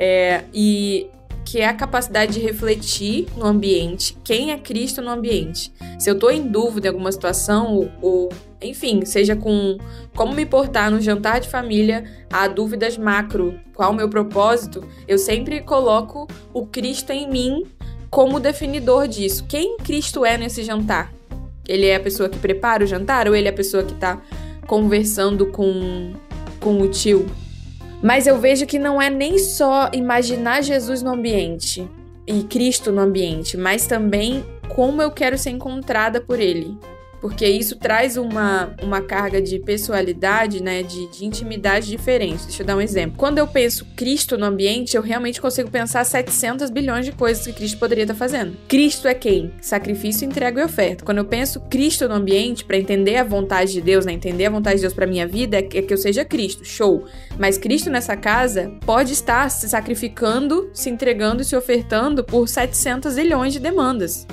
É, 0.00 0.44
e 0.54 1.08
que 1.50 1.60
é 1.60 1.66
a 1.66 1.72
capacidade 1.72 2.34
de 2.34 2.40
refletir 2.40 3.26
no 3.34 3.46
ambiente, 3.46 4.14
quem 4.22 4.52
é 4.52 4.58
Cristo 4.58 5.00
no 5.00 5.08
ambiente. 5.08 5.72
Se 5.98 6.10
eu 6.10 6.14
estou 6.14 6.30
em 6.30 6.46
dúvida 6.46 6.88
em 6.88 6.90
alguma 6.90 7.10
situação, 7.10 7.74
ou, 7.74 7.90
ou, 8.02 8.28
enfim, 8.60 9.02
seja 9.06 9.34
com 9.34 9.78
como 10.14 10.34
me 10.34 10.44
portar 10.44 10.90
no 10.90 11.00
jantar 11.00 11.40
de 11.40 11.48
família, 11.48 12.04
há 12.30 12.46
dúvidas 12.46 12.98
macro, 12.98 13.58
qual 13.74 13.92
o 13.92 13.94
meu 13.94 14.10
propósito, 14.10 14.86
eu 15.06 15.16
sempre 15.16 15.62
coloco 15.62 16.28
o 16.52 16.66
Cristo 16.66 17.12
em 17.12 17.26
mim 17.26 17.64
como 18.10 18.38
definidor 18.38 19.08
disso. 19.08 19.46
Quem 19.48 19.78
Cristo 19.78 20.26
é 20.26 20.36
nesse 20.36 20.62
jantar? 20.62 21.10
Ele 21.66 21.86
é 21.86 21.96
a 21.96 22.00
pessoa 22.00 22.28
que 22.28 22.38
prepara 22.38 22.84
o 22.84 22.86
jantar 22.86 23.26
ou 23.26 23.34
ele 23.34 23.48
é 23.48 23.50
a 23.50 23.54
pessoa 23.54 23.82
que 23.82 23.94
está 23.94 24.20
conversando 24.66 25.46
com, 25.46 26.12
com 26.60 26.78
o 26.82 26.88
tio? 26.88 27.24
Mas 28.02 28.26
eu 28.26 28.38
vejo 28.38 28.66
que 28.66 28.78
não 28.78 29.00
é 29.02 29.10
nem 29.10 29.38
só 29.38 29.90
imaginar 29.92 30.62
Jesus 30.62 31.02
no 31.02 31.10
ambiente 31.10 31.88
e 32.26 32.44
Cristo 32.44 32.92
no 32.92 33.00
ambiente, 33.00 33.56
mas 33.56 33.86
também 33.86 34.44
como 34.68 35.02
eu 35.02 35.10
quero 35.10 35.36
ser 35.36 35.50
encontrada 35.50 36.20
por 36.20 36.38
Ele. 36.38 36.76
Porque 37.20 37.46
isso 37.46 37.76
traz 37.76 38.16
uma, 38.16 38.74
uma 38.82 39.00
carga 39.00 39.40
de 39.40 39.58
pessoalidade, 39.58 40.62
né, 40.62 40.82
de, 40.82 41.10
de 41.10 41.24
intimidade 41.24 41.88
diferente. 41.88 42.44
Deixa 42.44 42.62
eu 42.62 42.66
dar 42.66 42.76
um 42.76 42.80
exemplo. 42.80 43.16
Quando 43.16 43.38
eu 43.38 43.46
penso 43.46 43.86
Cristo 43.96 44.36
no 44.36 44.46
ambiente, 44.46 44.96
eu 44.96 45.02
realmente 45.02 45.40
consigo 45.40 45.70
pensar 45.70 46.04
700 46.04 46.70
bilhões 46.70 47.04
de 47.04 47.12
coisas 47.12 47.46
que 47.46 47.52
Cristo 47.52 47.78
poderia 47.78 48.04
estar 48.04 48.14
fazendo. 48.14 48.56
Cristo 48.66 49.06
é 49.06 49.14
quem? 49.14 49.52
Sacrifício, 49.60 50.24
entrega 50.24 50.60
e 50.60 50.64
oferta. 50.64 51.04
Quando 51.04 51.18
eu 51.18 51.24
penso 51.24 51.60
Cristo 51.68 52.08
no 52.08 52.14
ambiente, 52.14 52.64
para 52.64 52.76
entender 52.76 53.16
a 53.16 53.24
vontade 53.24 53.72
de 53.72 53.80
Deus, 53.80 54.04
né, 54.04 54.12
entender 54.12 54.46
a 54.46 54.50
vontade 54.50 54.76
de 54.76 54.82
Deus 54.82 54.94
para 54.94 55.06
minha 55.06 55.26
vida, 55.26 55.58
é 55.58 55.62
que, 55.62 55.78
é 55.78 55.82
que 55.82 55.92
eu 55.92 55.98
seja 55.98 56.24
Cristo, 56.24 56.64
show. 56.64 57.04
Mas 57.38 57.58
Cristo 57.58 57.90
nessa 57.90 58.16
casa 58.16 58.72
pode 58.84 59.12
estar 59.12 59.50
se 59.50 59.68
sacrificando, 59.68 60.70
se 60.72 60.90
entregando 60.90 61.42
e 61.42 61.44
se 61.44 61.56
ofertando 61.56 62.24
por 62.24 62.48
700 62.48 63.18
bilhões 63.28 63.52
de 63.52 63.60
demandas. 63.60 64.26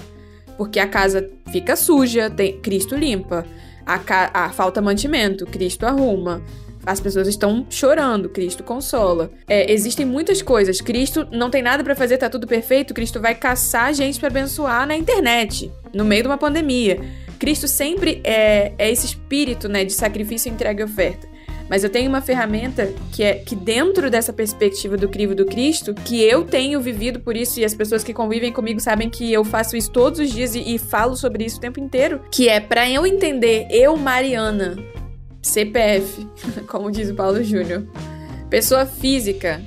Porque 0.58 0.80
a 0.80 0.88
casa 0.88 1.30
fica 1.52 1.76
suja, 1.76 2.30
tem, 2.30 2.60
Cristo 2.60 2.96
limpa. 2.96 3.46
A, 3.86 4.00
a 4.46 4.50
falta 4.50 4.82
mantimento, 4.82 5.46
Cristo 5.46 5.86
arruma. 5.86 6.42
As 6.86 7.00
pessoas 7.00 7.28
estão 7.28 7.66
chorando, 7.70 8.30
Cristo 8.30 8.64
consola. 8.64 9.32
É, 9.48 9.72
existem 9.72 10.06
muitas 10.06 10.42
coisas. 10.42 10.80
Cristo 10.82 11.28
não 11.32 11.50
tem 11.50 11.62
nada 11.62 11.84
para 11.84 11.96
fazer, 11.96 12.18
tá 12.18 12.30
tudo 12.30 12.46
perfeito. 12.46 12.94
Cristo 12.94 13.20
vai 13.20 13.34
caçar 13.34 13.94
gente 13.94 14.20
para 14.20 14.30
abençoar 14.30 14.88
na 14.88 14.96
internet, 14.96 15.72
no 15.94 16.06
meio 16.06 16.24
de 16.24 16.30
uma 16.30 16.38
pandemia. 16.38 17.00
Cristo 17.40 17.68
sempre 17.68 18.22
é, 18.24 18.74
é 18.78 18.92
esse 18.92 19.08
espírito 19.08 19.68
né, 19.68 19.84
de 19.84 19.94
sacrifício, 19.94 20.52
entrega 20.52 20.82
e 20.82 20.86
oferta. 20.86 21.35
Mas 21.70 21.84
eu 21.84 21.90
tenho 21.90 22.10
uma 22.10 22.22
ferramenta 22.22 22.94
que 23.12 23.24
é 23.24 23.36
que 23.36 23.56
dentro 23.56 24.10
dessa 24.10 24.32
perspectiva 24.32 24.96
do 24.96 25.10
crivo 25.10 25.34
do 25.34 25.46
Cristo, 25.46 25.94
que 25.94 26.22
eu 26.22 26.44
tenho 26.44 26.80
vivido 26.80 27.20
por 27.20 27.36
isso 27.36 27.60
e 27.60 27.66
as 27.66 27.74
pessoas 27.74 28.04
que 28.04 28.14
convivem 28.14 28.52
comigo 28.52 28.80
sabem 28.80 29.10
que 29.10 29.32
eu 29.32 29.44
faço 29.44 29.76
isso 29.76 29.92
todos 29.92 30.20
os 30.20 30.32
dias 30.32 30.54
e, 30.54 30.76
e 30.76 30.78
falo 30.78 31.16
sobre 31.16 31.44
isso 31.44 31.58
o 31.58 31.62
tempo 31.62 31.80
inteiro, 31.80 32.22
que 32.32 32.48
é 32.48 32.60
para 32.60 32.90
eu 32.90 33.06
entender 33.06 33.68
eu 33.72 33.98
Mariana, 33.98 34.76
CPF, 35.42 36.28
como 36.68 36.92
diz 36.92 37.10
o 37.10 37.16
Paulo 37.16 37.44
Júnior, 37.44 37.88
pessoa 38.50 38.86
física 38.86 39.62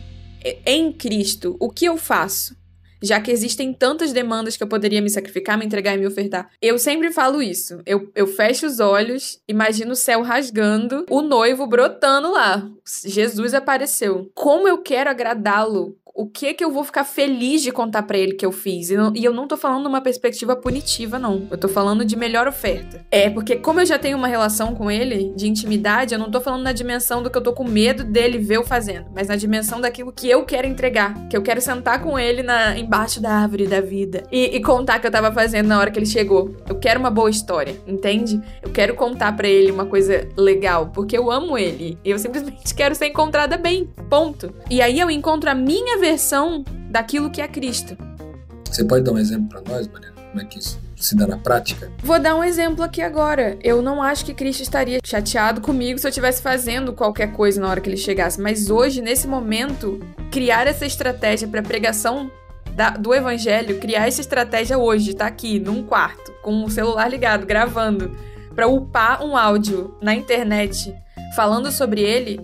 em 0.65 0.93
Cristo, 0.93 1.57
o 1.59 1.69
que 1.69 1.85
eu 1.85 1.97
faço? 1.97 2.58
Já 3.03 3.21
que 3.21 3.31
existem 3.31 3.73
tantas 3.73 4.13
demandas 4.13 4.57
que 4.57 4.63
eu 4.63 4.69
poderia 4.69 5.03
me 5.03 5.11
sacrificar, 5.11 5.59
me 5.59 5.65
entregar 5.65 5.95
e 5.95 5.99
me 5.99 6.07
ofertar. 6.07 6.51
Eu 6.61 6.79
sempre 6.79 7.11
falo 7.13 7.43
isso. 7.43 7.81
Eu, 7.87 8.11
eu 8.15 8.27
fecho 8.27 8.67
os 8.67 8.81
olhos, 8.81 9.41
imagino 9.49 9.93
o 9.93 9.97
céu 9.97 10.23
rasgando, 10.23 11.07
o 11.09 11.23
noivo 11.23 11.67
brotando 11.67 12.31
lá. 12.33 12.69
Jesus 13.05 13.55
apareceu. 13.55 14.31
Como 14.35 14.69
eu 14.69 14.79
quero 14.79 15.11
agradá-lo 15.11 15.97
o 16.19 16.27
que 16.27 16.53
que 16.53 16.65
eu 16.65 16.73
vou 16.73 16.83
ficar 16.83 17.05
feliz 17.05 17.63
de 17.63 17.71
contar 17.71 18.03
para 18.03 18.19
ele 18.19 18.33
que 18.33 18.45
eu 18.45 18.51
fiz. 18.51 18.91
E, 18.91 18.97
não, 18.97 19.13
e, 19.15 19.25
eu 19.25 19.33
não 19.33 19.47
tô 19.47 19.57
falando 19.57 19.85
numa 19.85 20.01
perspectiva 20.01 20.57
punitiva, 20.57 21.17
não. 21.17 21.47
Eu 21.49 21.57
tô 21.57 21.69
falando 21.69 22.05
de 22.05 22.17
melhor 22.17 22.49
oferta. 22.49 23.07
É, 23.09 23.31
porque 23.31 23.55
como 23.55 23.81
eu 23.81 23.87
já 23.87 24.01
tenho 24.01 24.19
uma 24.19 24.27
relação 24.27 24.75
com 24.75 24.91
ele, 24.91 25.33
de 25.37 25.47
intimidade, 25.47 26.13
eu 26.13 26.19
não 26.19 26.29
tô 26.29 26.41
falando 26.41 26.65
na 26.65 26.73
dimensão 26.73 27.23
do 27.23 27.31
que 27.31 27.39
eu 27.39 27.41
tô 27.41 27.53
com 27.53 27.63
medo 27.63 28.03
dele 28.03 28.37
ver 28.37 28.57
eu 28.57 28.65
fazendo, 28.65 29.07
mas 29.15 29.29
na 29.29 29.37
dimensão 29.37 29.81
daquilo 29.81 30.13
que 30.13 30.29
eu 30.29 30.45
quero 30.45 30.67
entregar. 30.67 31.15
Que 31.29 31.37
eu 31.37 31.43
quero 31.43 31.61
sentar 31.61 32.03
com 32.03 32.19
ele 32.19 32.43
na, 32.43 32.77
embaixo 32.77 33.23
da 33.23 33.31
árvore 33.31 33.69
da 33.69 33.81
vida 33.81 34.25
e, 34.33 34.57
e 34.57 34.61
contar 34.61 34.99
que 34.99 35.07
eu 35.07 35.13
tava 35.13 35.31
fazendo 35.31 35.69
na 35.69 35.79
hora 35.79 35.89
que 35.89 36.01
ele 36.01 36.07
chegou. 36.07 36.53
Eu 36.69 36.75
quero 36.81 36.99
uma 36.99 37.11
boa 37.13 37.31
história, 37.31 37.81
entende? 37.87 38.41
Eu 38.61 38.71
quero 38.71 38.97
contar 38.97 39.37
para 39.37 39.47
ele 39.47 39.71
uma 39.71 39.87
coisa 39.87 40.27
legal, 40.37 40.91
porque 40.93 41.17
eu 41.17 41.31
amo 41.31 41.57
ele. 41.57 41.97
E 42.05 42.11
eu 42.11 42.19
simplesmente 42.19 42.75
quero 42.75 42.97
ser 42.97 43.07
encontrada 43.07 43.57
bem. 43.57 43.89
Ponto. 44.11 44.53
E 44.69 44.83
aí 44.83 44.99
eu 44.99 45.09
encontro 45.09 45.49
a 45.49 45.55
minha 45.55 45.97
versão 45.97 46.08
versão 46.09 46.65
daquilo 46.91 47.31
que 47.31 47.41
é 47.41 47.47
Cristo. 47.47 47.97
Você 48.65 48.83
pode 48.85 49.05
dar 49.05 49.13
um 49.13 49.19
exemplo 49.19 49.49
para 49.49 49.73
nós, 49.73 49.87
Mariana? 49.89 50.15
Como 50.31 50.41
é 50.41 50.45
que 50.45 50.59
isso 50.59 50.81
se 50.97 51.15
dá 51.15 51.27
na 51.27 51.37
prática? 51.37 51.91
Vou 52.03 52.19
dar 52.19 52.35
um 52.35 52.43
exemplo 52.43 52.83
aqui 52.83 53.03
agora. 53.03 53.59
Eu 53.63 53.83
não 53.83 54.03
acho 54.03 54.25
que 54.25 54.33
Cristo 54.33 54.63
estaria 54.63 55.01
chateado 55.05 55.61
comigo 55.61 55.99
se 55.99 56.07
eu 56.07 56.09
estivesse 56.09 56.41
fazendo 56.41 56.93
qualquer 56.95 57.33
coisa 57.33 57.61
na 57.61 57.69
hora 57.69 57.81
que 57.81 57.89
ele 57.91 57.97
chegasse, 57.97 58.41
mas 58.41 58.71
hoje, 58.71 59.03
nesse 59.03 59.27
momento, 59.29 60.01
criar 60.31 60.67
essa 60.67 60.87
estratégia 60.87 61.47
para 61.47 61.63
pregação 61.63 62.31
da, 62.73 62.91
do 62.91 63.15
evangelho, 63.15 63.79
criar 63.79 64.07
essa 64.07 64.21
estratégia 64.21 64.79
hoje, 64.79 65.15
tá 65.15 65.27
aqui 65.27 65.59
num 65.59 65.83
quarto, 65.83 66.33
com 66.43 66.65
o 66.65 66.71
celular 66.71 67.09
ligado, 67.09 67.47
gravando, 67.47 68.17
para 68.55 68.67
upar 68.67 69.23
um 69.23 69.37
áudio 69.37 69.95
na 70.01 70.15
internet 70.15 70.95
falando 71.35 71.71
sobre 71.71 72.01
ele, 72.01 72.41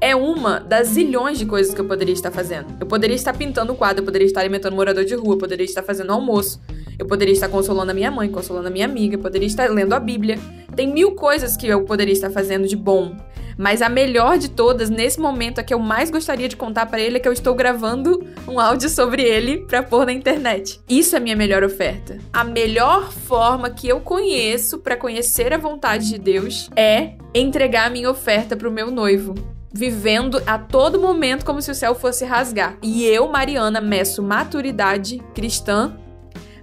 é 0.00 0.14
uma 0.14 0.60
das 0.60 0.88
zilhões 0.88 1.38
de 1.38 1.46
coisas 1.46 1.74
que 1.74 1.80
eu 1.80 1.84
poderia 1.84 2.14
estar 2.14 2.30
fazendo. 2.30 2.66
Eu 2.80 2.86
poderia 2.86 3.16
estar 3.16 3.32
pintando 3.32 3.72
o 3.72 3.76
quadro, 3.76 4.02
eu 4.02 4.04
poderia 4.04 4.26
estar 4.26 4.40
alimentando 4.40 4.72
um 4.72 4.76
morador 4.76 5.04
de 5.04 5.14
rua, 5.14 5.34
eu 5.34 5.38
poderia 5.38 5.64
estar 5.64 5.82
fazendo 5.82 6.12
almoço, 6.12 6.60
eu 6.98 7.06
poderia 7.06 7.32
estar 7.32 7.48
consolando 7.48 7.90
a 7.90 7.94
minha 7.94 8.10
mãe, 8.10 8.30
consolando 8.30 8.68
a 8.68 8.70
minha 8.70 8.84
amiga, 8.84 9.16
eu 9.16 9.20
poderia 9.20 9.46
estar 9.46 9.68
lendo 9.70 9.92
a 9.92 10.00
Bíblia. 10.00 10.38
Tem 10.74 10.86
mil 10.86 11.12
coisas 11.12 11.56
que 11.56 11.66
eu 11.66 11.84
poderia 11.84 12.12
estar 12.12 12.30
fazendo 12.30 12.66
de 12.68 12.76
bom. 12.76 13.16
Mas 13.56 13.82
a 13.82 13.88
melhor 13.88 14.38
de 14.38 14.48
todas, 14.48 14.88
nesse 14.88 15.18
momento, 15.18 15.58
a 15.58 15.64
que 15.64 15.74
eu 15.74 15.80
mais 15.80 16.12
gostaria 16.12 16.48
de 16.48 16.54
contar 16.54 16.86
para 16.86 17.00
ele 17.00 17.16
é 17.16 17.20
que 17.20 17.26
eu 17.26 17.32
estou 17.32 17.56
gravando 17.56 18.24
um 18.46 18.60
áudio 18.60 18.88
sobre 18.88 19.22
ele 19.22 19.66
para 19.66 19.82
pôr 19.82 20.06
na 20.06 20.12
internet. 20.12 20.80
Isso 20.88 21.16
é 21.16 21.20
minha 21.20 21.34
melhor 21.34 21.64
oferta. 21.64 22.18
A 22.32 22.44
melhor 22.44 23.10
forma 23.10 23.68
que 23.68 23.88
eu 23.88 23.98
conheço 23.98 24.78
para 24.78 24.96
conhecer 24.96 25.52
a 25.52 25.58
vontade 25.58 26.08
de 26.08 26.18
Deus 26.18 26.70
é 26.76 27.14
entregar 27.34 27.88
a 27.88 27.90
minha 27.90 28.08
oferta 28.08 28.56
para 28.56 28.68
o 28.68 28.72
meu 28.72 28.92
noivo 28.92 29.34
vivendo 29.72 30.42
a 30.46 30.58
todo 30.58 31.00
momento 31.00 31.44
como 31.44 31.60
se 31.62 31.70
o 31.70 31.74
céu 31.74 31.94
fosse 31.94 32.24
rasgar. 32.24 32.76
E 32.82 33.04
eu, 33.04 33.28
Mariana, 33.28 33.80
meço 33.80 34.22
maturidade 34.22 35.18
cristã 35.34 35.96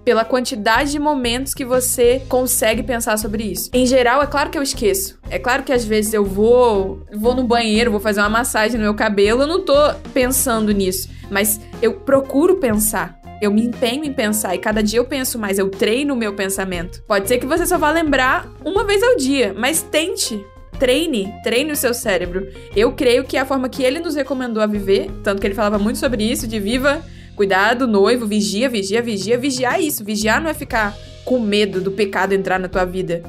pela 0.05 0.23
quantidade 0.23 0.91
de 0.91 0.99
momentos 0.99 1.53
que 1.53 1.65
você 1.65 2.21
consegue 2.29 2.83
pensar 2.83 3.17
sobre 3.17 3.43
isso. 3.43 3.71
Em 3.73 3.87
geral, 3.87 4.21
é 4.21 4.27
claro 4.27 4.51
que 4.51 4.57
eu 4.57 4.61
esqueço. 4.61 5.17
É 5.31 5.39
claro 5.39 5.63
que 5.63 5.73
às 5.73 5.83
vezes 5.83 6.13
eu 6.13 6.23
vou, 6.23 7.03
vou 7.11 7.33
no 7.33 7.43
banheiro, 7.43 7.89
vou 7.89 7.99
fazer 7.99 8.19
uma 8.19 8.29
massagem 8.29 8.77
no 8.77 8.83
meu 8.83 8.93
cabelo, 8.93 9.41
eu 9.41 9.47
não 9.47 9.65
tô 9.65 9.73
pensando 10.13 10.71
nisso, 10.71 11.09
mas 11.31 11.59
eu 11.81 11.95
procuro 12.01 12.57
pensar. 12.57 13.19
Eu 13.41 13.51
me 13.51 13.65
empenho 13.65 14.05
em 14.05 14.13
pensar 14.13 14.55
e 14.55 14.59
cada 14.59 14.81
dia 14.81 14.99
eu 14.99 15.05
penso 15.05 15.37
mais, 15.37 15.59
eu 15.59 15.69
treino 15.69 16.13
o 16.13 16.17
meu 16.17 16.35
pensamento. 16.35 17.03
Pode 17.07 17.27
ser 17.27 17.39
que 17.39 17.45
você 17.45 17.65
só 17.65 17.77
vá 17.77 17.91
lembrar 17.91 18.47
uma 18.63 18.85
vez 18.85 19.03
ao 19.03 19.17
dia, 19.17 19.53
mas 19.57 19.81
tente 19.81 20.45
treine, 20.77 21.33
treine 21.43 21.71
o 21.71 21.75
seu 21.75 21.93
cérebro. 21.93 22.47
Eu 22.75 22.91
creio 22.93 23.23
que 23.23 23.37
é 23.37 23.41
a 23.41 23.45
forma 23.45 23.69
que 23.69 23.83
ele 23.83 23.99
nos 23.99 24.15
recomendou 24.15 24.61
a 24.61 24.67
viver, 24.67 25.09
tanto 25.23 25.39
que 25.39 25.47
ele 25.47 25.55
falava 25.55 25.79
muito 25.79 25.99
sobre 25.99 26.23
isso, 26.23 26.47
de 26.47 26.59
viva, 26.59 27.01
cuidado, 27.35 27.87
noivo, 27.87 28.25
vigia, 28.25 28.69
vigia, 28.69 29.01
vigia, 29.01 29.37
vigiar 29.37 29.79
isso. 29.81 30.03
Vigiar 30.03 30.41
não 30.41 30.49
é 30.49 30.53
ficar 30.53 30.95
com 31.23 31.39
medo 31.39 31.81
do 31.81 31.91
pecado 31.91 32.33
entrar 32.33 32.59
na 32.59 32.67
tua 32.67 32.85
vida 32.85 33.23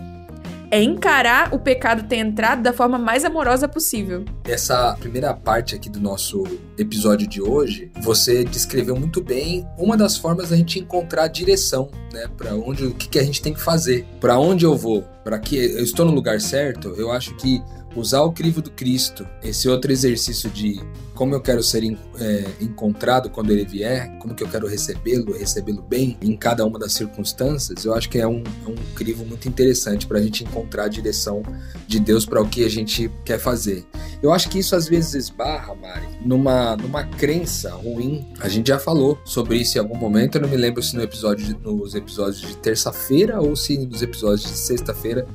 é 0.70 0.82
encarar 0.82 1.54
o 1.54 1.58
pecado 1.58 2.08
ter 2.08 2.16
entrado 2.16 2.62
da 2.62 2.72
forma 2.72 2.98
mais 2.98 3.24
amorosa 3.24 3.68
possível. 3.68 4.24
Essa 4.44 4.96
primeira 4.98 5.34
parte 5.34 5.74
aqui 5.74 5.88
do 5.88 6.00
nosso 6.00 6.44
episódio 6.78 7.26
de 7.26 7.40
hoje, 7.40 7.90
você 8.00 8.44
descreveu 8.44 8.96
muito 8.96 9.22
bem 9.22 9.66
uma 9.78 9.96
das 9.96 10.16
formas 10.16 10.50
da 10.50 10.56
gente 10.56 10.78
encontrar 10.78 11.24
a 11.24 11.28
direção, 11.28 11.90
né, 12.12 12.28
para 12.36 12.54
onde 12.54 12.84
o 12.84 12.94
que, 12.94 13.08
que 13.08 13.18
a 13.18 13.24
gente 13.24 13.42
tem 13.42 13.54
que 13.54 13.60
fazer, 13.60 14.06
para 14.20 14.38
onde 14.38 14.64
eu 14.64 14.76
vou, 14.76 15.02
para 15.24 15.38
que 15.38 15.56
eu 15.56 15.82
estou 15.82 16.04
no 16.06 16.12
lugar 16.12 16.40
certo. 16.40 16.94
Eu 16.96 17.10
acho 17.10 17.34
que 17.36 17.62
usar 17.96 18.22
o 18.22 18.32
crivo 18.32 18.60
do 18.60 18.70
Cristo, 18.70 19.26
esse 19.42 19.68
outro 19.68 19.90
exercício 19.90 20.50
de 20.50 20.80
como 21.14 21.34
eu 21.34 21.40
quero 21.40 21.62
ser 21.62 21.82
é, 21.82 22.44
encontrado 22.60 23.30
quando 23.30 23.50
ele 23.50 23.64
vier, 23.64 24.16
como 24.18 24.34
que 24.34 24.44
eu 24.44 24.48
quero 24.48 24.66
recebê-lo, 24.68 25.32
recebê-lo 25.32 25.82
bem 25.82 26.16
em 26.20 26.36
cada 26.36 26.64
uma 26.64 26.78
das 26.78 26.92
circunstâncias, 26.92 27.84
eu 27.84 27.94
acho 27.94 28.08
que 28.10 28.18
é 28.18 28.28
um, 28.28 28.42
é 28.64 28.68
um 28.68 28.74
crivo 28.94 29.24
muito 29.24 29.48
interessante 29.48 30.06
para 30.06 30.18
a 30.18 30.22
gente 30.22 30.44
encontrar 30.44 30.84
a 30.84 30.88
direção 30.88 31.42
de 31.86 31.98
Deus 31.98 32.26
para 32.26 32.40
o 32.42 32.46
que 32.46 32.64
a 32.64 32.68
gente 32.68 33.10
quer 33.24 33.38
fazer. 33.38 33.84
Eu 34.22 34.32
acho 34.32 34.48
que 34.50 34.58
isso 34.58 34.76
às 34.76 34.86
vezes 34.86 35.14
esbarra, 35.14 35.74
Mari, 35.74 36.06
numa, 36.24 36.76
numa 36.76 37.04
crença 37.04 37.70
ruim. 37.70 38.26
A 38.40 38.48
gente 38.48 38.68
já 38.68 38.78
falou 38.78 39.18
sobre 39.24 39.56
isso 39.56 39.78
em 39.78 39.80
algum 39.80 39.96
momento, 39.96 40.36
eu 40.36 40.42
não 40.42 40.48
me 40.50 40.56
lembro 40.56 40.82
se 40.82 40.94
no 40.94 41.02
episódio, 41.02 41.58
nos 41.62 41.94
episódios 41.94 42.42
de 42.42 42.56
terça-feira 42.58 43.40
ou 43.40 43.56
se 43.56 43.78
nos 43.78 44.02
episódios 44.02 44.42
de 44.42 44.58
sexta-feira 44.58 45.26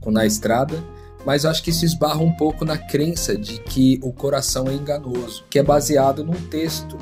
com 0.00 0.10
Na 0.10 0.26
Estrada 0.26 0.78
mas 1.24 1.44
eu 1.44 1.50
acho 1.50 1.62
que 1.62 1.70
isso 1.70 1.84
esbarra 1.84 2.20
um 2.20 2.32
pouco 2.32 2.64
na 2.64 2.78
crença 2.78 3.36
de 3.36 3.60
que 3.60 3.98
o 4.02 4.12
coração 4.12 4.68
é 4.68 4.74
enganoso, 4.74 5.44
que 5.50 5.58
é 5.58 5.62
baseado 5.62 6.24
num 6.24 6.40
texto 6.48 6.96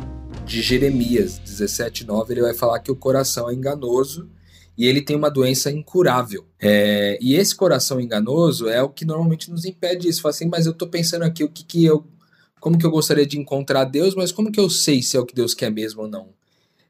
de 0.45 0.63
Jeremias 0.63 1.39
17:9, 1.39 2.31
ele 2.31 2.43
vai 2.43 2.55
falar 2.55 2.81
que 2.81 2.91
o 2.91 2.97
coração 2.97 3.51
é 3.51 3.55
enganoso 3.55 4.29
e 4.77 4.87
ele 4.87 5.03
tem 5.03 5.17
uma 5.17 5.31
doença 5.31 5.71
incurável. 5.71 6.47
É, 6.61 7.19
e 7.21 7.35
esse 7.35 7.55
coração 7.55 8.01
enganoso 8.01 8.69
é 8.69 8.83
o 8.83 8.89
que 8.89 9.05
normalmente 9.05 9.51
nos 9.51 9.65
impede 9.65 10.09
isso. 10.09 10.23
Fala 10.23 10.35
assim, 10.35 10.47
mas 10.47 10.67
eu 10.67 10.73
estou 10.73 10.89
pensando 10.89 11.25
aqui 11.25 11.43
o 11.43 11.51
que, 11.51 11.65
que 11.65 11.85
eu, 11.85 12.07
como 12.61 12.79
que 12.79 12.87
eu 12.87 12.91
gostaria 12.91 13.27
de 13.27 13.39
encontrar 13.39 13.85
Deus, 13.85 14.15
mas 14.15 14.33
como 14.33 14.53
que 14.53 14.61
eu 14.61 14.71
sei 14.71 15.03
se 15.03 15.17
é 15.17 15.21
o 15.21 15.27
que 15.27 15.35
Deus 15.35 15.53
quer 15.53 15.71
mesmo 15.71 16.03
ou 16.03 16.09
não? 16.09 16.29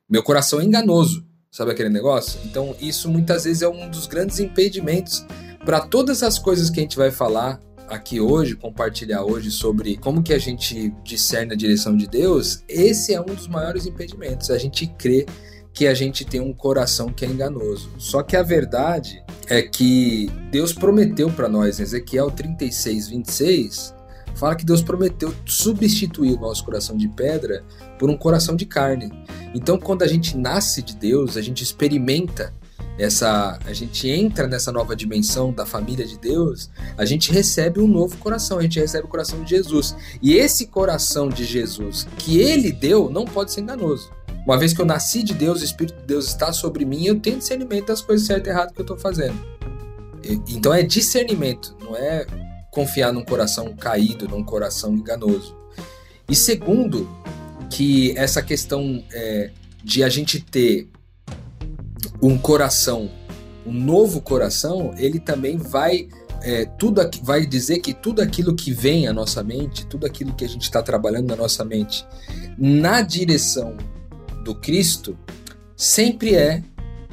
Meu 0.09 0.23
coração 0.23 0.61
é 0.61 0.65
enganoso, 0.65 1.25
sabe 1.51 1.73
aquele 1.73 1.89
negócio? 1.89 2.39
Então 2.45 2.77
isso 2.81 3.09
muitas 3.09 3.45
vezes 3.45 3.63
é 3.63 3.69
um 3.69 3.91
dos 3.91 4.07
grandes 4.07 4.39
impedimentos 4.39 5.25
para 5.69 5.81
todas 5.81 6.23
as 6.23 6.39
coisas 6.39 6.71
que 6.71 6.81
a 6.81 6.83
gente 6.83 6.97
vai 6.97 7.11
falar 7.11 7.61
aqui 7.91 8.19
hoje, 8.23 8.57
compartilhar 8.57 9.23
hoje 9.23 9.51
sobre 9.51 9.99
como 9.99 10.23
que 10.23 10.33
a 10.33 10.39
gente 10.39 10.95
discerne 11.05 11.53
a 11.53 11.57
direção 11.57 11.95
de 11.95 12.07
Deus, 12.07 12.65
esse 12.67 13.13
é 13.13 13.21
um 13.21 13.27
dos 13.27 13.47
maiores 13.47 13.85
impedimentos. 13.85 14.51
A 14.51 14.57
gente 14.57 14.87
crê 14.87 15.27
que 15.75 15.87
a 15.87 15.93
gente 15.93 16.25
tem 16.25 16.41
um 16.41 16.55
coração 16.55 17.13
que 17.13 17.23
é 17.23 17.29
enganoso. 17.29 17.91
Só 17.99 18.23
que 18.23 18.35
a 18.35 18.43
verdade 18.43 19.23
é 19.47 19.61
que 19.61 20.31
Deus 20.51 20.73
prometeu 20.73 21.31
para 21.31 21.51
nós, 21.51 21.81
Ezequiel 21.81 22.31
36, 22.31 23.09
26, 23.09 23.95
fala 24.37 24.57
que 24.57 24.65
Deus 24.65 24.81
prometeu 24.81 25.35
substituir 25.45 26.33
o 26.33 26.41
nosso 26.41 26.65
coração 26.65 26.97
de 26.97 27.09
pedra 27.09 27.63
por 27.99 28.09
um 28.09 28.17
coração 28.17 28.57
de 28.57 28.65
carne. 28.65 29.13
Então, 29.55 29.79
quando 29.79 30.03
a 30.03 30.09
gente 30.09 30.35
nasce 30.35 30.81
de 30.81 30.97
Deus, 30.97 31.37
a 31.37 31.43
gente 31.43 31.63
experimenta 31.63 32.55
essa, 32.99 33.59
a 33.65 33.73
gente 33.73 34.09
entra 34.09 34.49
nessa 34.49 34.73
nova 34.73 34.97
dimensão 34.97 35.53
da 35.53 35.65
família 35.65 36.05
de 36.05 36.19
Deus, 36.19 36.69
a 36.97 37.05
gente 37.05 37.31
recebe 37.31 37.81
um 37.81 37.87
novo 37.87 38.17
coração, 38.19 38.59
a 38.59 38.63
gente 38.63 38.81
recebe 38.81 39.07
o 39.07 39.09
coração 39.09 39.45
de 39.45 39.51
Jesus. 39.51 39.95
E 40.21 40.35
esse 40.35 40.67
coração 40.67 41.29
de 41.29 41.45
Jesus 41.45 42.07
que 42.19 42.41
ele 42.41 42.73
deu 42.73 43.09
não 43.09 43.25
pode 43.25 43.53
ser 43.53 43.61
enganoso. 43.61 44.11
Uma 44.45 44.59
vez 44.59 44.73
que 44.73 44.81
eu 44.81 44.87
nasci 44.87 45.23
de 45.23 45.35
Deus, 45.35 45.61
o 45.61 45.65
Espírito 45.65 46.01
de 46.01 46.07
Deus 46.07 46.27
está 46.27 46.53
sobre 46.53 46.85
mim, 46.85 47.05
eu 47.05 47.21
tenho 47.21 47.39
discernimento 47.39 47.87
das 47.87 48.01
coisas 48.01 48.27
certas 48.27 48.49
e 48.49 48.51
erradas 48.51 48.73
que 48.73 48.81
eu 48.81 48.85
estou 48.85 48.99
fazendo. 48.99 49.39
Então 50.49 50.75
é 50.75 50.83
discernimento, 50.83 51.77
não 51.81 51.97
é 51.97 52.27
confiar 52.71 53.13
num 53.13 53.25
coração 53.25 53.75
caído, 53.77 54.27
num 54.29 54.43
coração 54.43 54.95
enganoso. 54.95 55.57
E 56.29 56.35
segundo, 56.35 57.09
que 57.71 58.17
essa 58.17 58.43
questão 58.43 59.05
é, 59.13 59.51
de 59.85 60.03
a 60.03 60.09
gente 60.09 60.41
ter 60.41 60.89
um 62.23 62.37
coração, 62.37 63.11
um 63.67 63.73
novo 63.73 64.21
coração, 64.21 64.93
ele 64.97 65.21
também 65.21 65.57
vai 65.57 66.09
é, 66.43 66.65
tudo 66.65 67.01
aqui, 67.01 67.21
vai 67.23 67.45
dizer 67.47 67.81
que 67.81 67.93
tudo 67.93 68.21
aquilo 68.23 68.55
que 68.55 68.73
vem 68.73 69.07
à 69.07 69.13
nossa 69.13 69.43
mente, 69.43 69.87
tudo 69.87 70.07
aquilo 70.07 70.35
que 70.35 70.45
a 70.45 70.49
gente 70.49 70.63
está 70.63 70.83
trabalhando 70.83 71.29
na 71.29 71.37
nossa 71.37 71.65
mente, 71.65 72.07
na 72.57 73.03
direção 73.03 73.77
do 74.45 74.55
Cristo, 74.55 75.19
sempre 75.77 76.35
é 76.35 76.63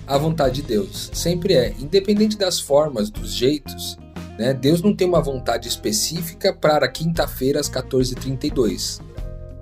a 0.07 0.17
vontade 0.17 0.61
de 0.61 0.67
Deus, 0.67 1.09
sempre 1.13 1.53
é, 1.53 1.73
independente 1.79 2.37
das 2.37 2.59
formas, 2.59 3.09
dos 3.09 3.33
jeitos. 3.33 3.97
Né? 4.37 4.53
Deus 4.53 4.81
não 4.81 4.95
tem 4.95 5.07
uma 5.07 5.21
vontade 5.21 5.67
específica 5.67 6.53
para 6.53 6.87
quinta-feira 6.87 7.59
às 7.59 7.69
14h32 7.69 9.01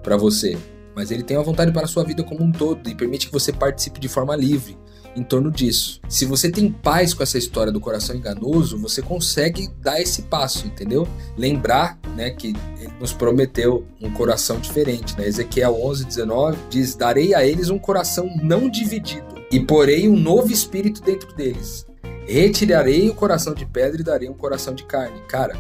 para 0.02 0.18
você, 0.18 0.58
mas 0.94 1.12
Ele 1.12 1.24
tem 1.24 1.38
uma 1.38 1.44
vontade 1.44 1.72
para 1.72 1.86
a 1.86 1.88
sua 1.88 2.04
vida 2.04 2.24
como 2.24 2.44
um 2.44 2.52
todo 2.52 2.90
e 2.90 2.96
permite 2.96 3.28
que 3.28 3.34
você 3.34 3.54
participe 3.54 4.00
de 4.00 4.10
forma 4.10 4.36
livre 4.36 4.78
em 5.16 5.24
torno 5.24 5.52
disso. 5.52 6.02
Se 6.08 6.26
você 6.26 6.50
tem 6.50 6.72
paz 6.72 7.14
com 7.14 7.24
essa 7.24 7.38
história 7.38 7.72
do 7.72 7.80
coração 7.80 8.16
enganoso, 8.16 8.78
você 8.78 9.02
consegue 9.02 9.70
dar 9.82 10.02
esse 10.02 10.24
passo, 10.24 10.68
entendeu? 10.68 11.08
Lembrar, 11.38 12.00
né, 12.16 12.32
que 12.32 12.54
ele 12.80 12.94
nos 13.00 13.14
prometeu 13.14 13.86
um 14.02 14.12
coração 14.12 14.60
diferente, 14.60 15.18
né? 15.18 15.28
Ezequiel 15.28 15.80
11, 15.84 16.06
19 16.06 16.58
diz: 16.70 16.96
"Darei 16.96 17.34
a 17.34 17.46
eles 17.46 17.70
um 17.70 17.80
coração 17.80 18.30
não 18.42 18.70
dividido 18.70 19.26
e 19.52 19.60
porei 19.60 20.10
um 20.10 20.16
novo 20.16 20.52
espírito 20.52 21.02
dentro 21.02 21.34
deles. 21.36 21.86
Retirarei 22.26 23.10
o 23.10 23.16
coração 23.16 23.54
de 23.54 23.66
pedra 23.66 24.00
e 24.00 24.04
darei 24.04 24.30
um 24.30 24.34
coração 24.34 24.74
de 24.74 24.84
carne." 24.86 25.22
Cara, 25.28 25.56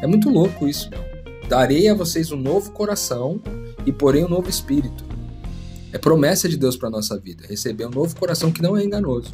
é 0.00 0.06
muito 0.06 0.28
louco 0.28 0.66
isso. 0.66 0.90
Darei 1.48 1.88
a 1.88 1.94
vocês 1.94 2.32
um 2.32 2.36
novo 2.36 2.72
coração 2.72 3.40
e 3.84 3.92
porei 3.92 4.24
um 4.24 4.28
novo 4.28 4.48
espírito. 4.48 5.04
É 5.94 5.98
promessa 5.98 6.48
de 6.48 6.56
Deus 6.56 6.76
para 6.76 6.90
nossa 6.90 7.16
vida, 7.16 7.46
receber 7.48 7.86
um 7.86 7.90
novo 7.90 8.16
coração 8.18 8.50
que 8.50 8.60
não 8.60 8.76
é 8.76 8.82
enganoso. 8.82 9.30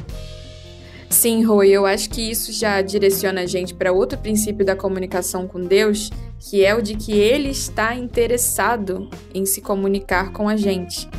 Sim, 1.09 1.43
Rui, 1.43 1.69
eu 1.69 1.87
acho 1.87 2.07
que 2.11 2.21
isso 2.21 2.53
já 2.53 2.79
direciona 2.83 3.41
a 3.41 3.45
gente 3.47 3.73
para 3.73 3.91
outro 3.91 4.15
princípio 4.19 4.63
da 4.63 4.75
comunicação 4.75 5.47
com 5.47 5.59
Deus, 5.59 6.11
que 6.39 6.63
é 6.63 6.75
o 6.75 6.79
de 6.79 6.95
que 6.95 7.13
ele 7.13 7.49
está 7.49 7.95
interessado 7.95 9.09
em 9.33 9.43
se 9.43 9.59
comunicar 9.59 10.31
com 10.33 10.47
a 10.47 10.55
gente. 10.55 11.09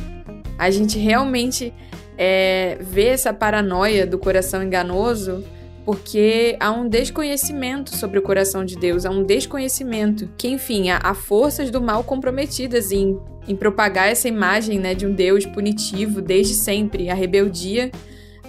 A 0.57 0.71
gente 0.71 0.97
realmente 0.97 1.73
é, 2.17 2.77
vê 2.79 3.07
essa 3.07 3.33
paranoia 3.33 4.07
do 4.07 4.17
coração 4.17 4.63
enganoso 4.63 5.43
porque 5.85 6.55
há 6.59 6.71
um 6.71 6.87
desconhecimento 6.87 7.95
sobre 7.95 8.17
o 8.17 8.21
coração 8.21 8.63
de 8.63 8.75
Deus, 8.77 9.05
há 9.05 9.09
um 9.09 9.23
desconhecimento 9.23 10.29
que, 10.37 10.47
enfim, 10.47 10.89
há, 10.89 11.13
forças 11.13 11.69
do 11.69 11.81
mal 11.81 12.03
comprometidas 12.03 12.91
em, 12.91 13.19
em 13.47 13.55
propagar 13.55 14.09
essa 14.09 14.27
imagem 14.27 14.79
né, 14.79 14.93
de 14.93 15.05
um 15.05 15.13
Deus 15.13 15.45
punitivo 15.45 16.21
desde 16.21 16.53
sempre. 16.53 17.09
A 17.09 17.13
rebeldia 17.13 17.91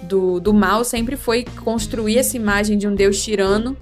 do, 0.03 0.39
do 0.39 0.53
mal 0.53 0.85
sempre 0.85 1.17
foi 1.17 1.45
construir 1.63 2.17
essa 2.17 2.37
imagem 2.37 2.77
de 2.77 2.87
um 2.87 2.95
Deus 2.95 3.21
tirano, 3.21 3.75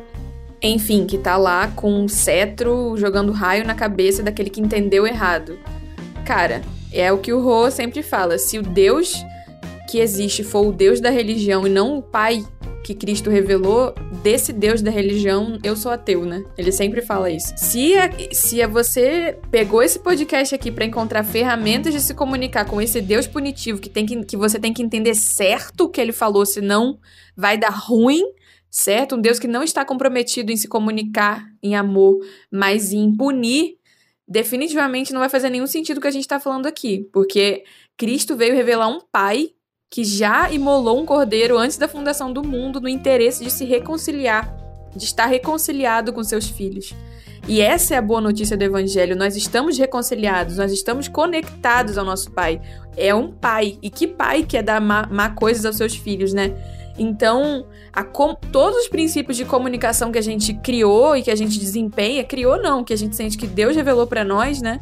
enfim, 0.61 1.05
que 1.05 1.17
tá 1.17 1.37
lá 1.37 1.67
com 1.67 1.91
um 1.93 2.07
cetro 2.07 2.95
jogando 2.97 3.31
raio 3.31 3.65
na 3.65 3.75
cabeça 3.75 4.23
daquele 4.23 4.49
que 4.49 4.61
entendeu 4.61 5.05
errado. 5.05 5.59
Cara, 6.25 6.61
é 6.91 7.11
o 7.11 7.17
que 7.17 7.33
o 7.33 7.41
Ro 7.41 7.69
sempre 7.69 8.01
fala: 8.01 8.37
se 8.37 8.57
o 8.57 8.63
Deus 8.63 9.23
que 9.89 9.99
existe 9.99 10.43
for 10.43 10.65
o 10.65 10.71
Deus 10.71 10.99
da 10.99 11.09
religião 11.09 11.67
e 11.67 11.69
não 11.69 11.97
o 11.97 12.01
Pai 12.01 12.43
que 12.83 12.93
Cristo 12.93 13.29
revelou 13.29 13.95
desse 14.21 14.51
Deus 14.51 14.81
da 14.81 14.91
religião, 14.91 15.57
eu 15.63 15.75
sou 15.75 15.91
ateu, 15.91 16.25
né? 16.25 16.43
Ele 16.57 16.71
sempre 16.71 17.01
fala 17.01 17.31
isso. 17.31 17.53
Se, 17.55 17.95
a, 17.97 18.09
se 18.31 18.65
você 18.67 19.39
pegou 19.49 19.81
esse 19.81 19.97
podcast 19.99 20.53
aqui 20.53 20.69
para 20.69 20.85
encontrar 20.85 21.23
ferramentas 21.23 21.93
de 21.93 22.01
se 22.01 22.13
comunicar 22.13 22.65
com 22.65 22.81
esse 22.81 22.99
Deus 22.99 23.25
punitivo 23.25 23.79
que, 23.79 23.89
tem 23.89 24.05
que, 24.05 24.25
que 24.25 24.37
você 24.37 24.59
tem 24.59 24.73
que 24.73 24.83
entender 24.83 25.15
certo 25.15 25.85
o 25.85 25.89
que 25.89 26.01
ele 26.01 26.11
falou, 26.11 26.45
senão 26.45 26.99
vai 27.37 27.57
dar 27.57 27.69
ruim, 27.69 28.21
certo? 28.69 29.15
Um 29.15 29.21
Deus 29.21 29.39
que 29.39 29.47
não 29.47 29.63
está 29.63 29.85
comprometido 29.85 30.51
em 30.51 30.57
se 30.57 30.67
comunicar 30.67 31.47
em 31.61 31.75
amor, 31.75 32.19
mas 32.51 32.91
em 32.91 33.15
punir, 33.15 33.77
definitivamente 34.27 35.13
não 35.13 35.21
vai 35.21 35.29
fazer 35.29 35.49
nenhum 35.49 35.67
sentido 35.67 35.99
o 35.99 36.01
que 36.01 36.07
a 36.07 36.11
gente 36.11 36.23
está 36.23 36.39
falando 36.39 36.65
aqui, 36.65 37.07
porque 37.13 37.63
Cristo 37.97 38.35
veio 38.35 38.55
revelar 38.55 38.87
um 38.89 38.99
pai 38.99 39.52
que 39.93 40.03
já 40.03 40.49
imolou 40.49 40.99
um 40.99 41.05
cordeiro 41.05 41.55
antes 41.55 41.77
da 41.77 41.87
fundação 41.87 42.33
do 42.33 42.41
mundo 42.41 42.81
no 42.81 42.89
interesse 42.89 43.43
de 43.43 43.51
se 43.51 43.63
reconciliar, 43.63 44.51
de 44.95 45.05
estar 45.05 45.27
reconciliado 45.27 46.11
com 46.11 46.23
seus 46.23 46.47
filhos. 46.47 46.95
E 47.47 47.61
essa 47.61 47.93
é 47.93 47.97
a 47.99 48.01
boa 48.01 48.19
notícia 48.19 48.57
do 48.57 48.63
Evangelho. 48.63 49.15
Nós 49.15 49.35
estamos 49.35 49.77
reconciliados, 49.77 50.57
nós 50.57 50.71
estamos 50.71 51.07
conectados 51.07 51.95
ao 51.95 52.03
nosso 52.03 52.31
Pai. 52.31 52.59
É 52.97 53.13
um 53.13 53.31
pai. 53.31 53.77
E 53.83 53.89
que 53.91 54.07
pai 54.07 54.41
quer 54.41 54.63
dar 54.63 54.81
má, 54.81 55.07
má 55.11 55.29
coisas 55.29 55.63
aos 55.63 55.75
seus 55.75 55.95
filhos, 55.95 56.33
né? 56.33 56.55
Então, 56.97 57.67
todos 58.51 58.79
os 58.79 58.87
princípios 58.87 59.37
de 59.37 59.45
comunicação 59.45 60.11
que 60.11 60.17
a 60.17 60.23
gente 60.23 60.55
criou 60.55 61.15
e 61.15 61.21
que 61.21 61.29
a 61.29 61.35
gente 61.35 61.59
desempenha, 61.59 62.23
criou 62.23 62.59
não, 62.59 62.83
que 62.83 62.93
a 62.93 62.97
gente 62.97 63.15
sente 63.15 63.37
que 63.37 63.45
Deus 63.45 63.75
revelou 63.75 64.07
para 64.07 64.23
nós, 64.23 64.59
né? 64.59 64.79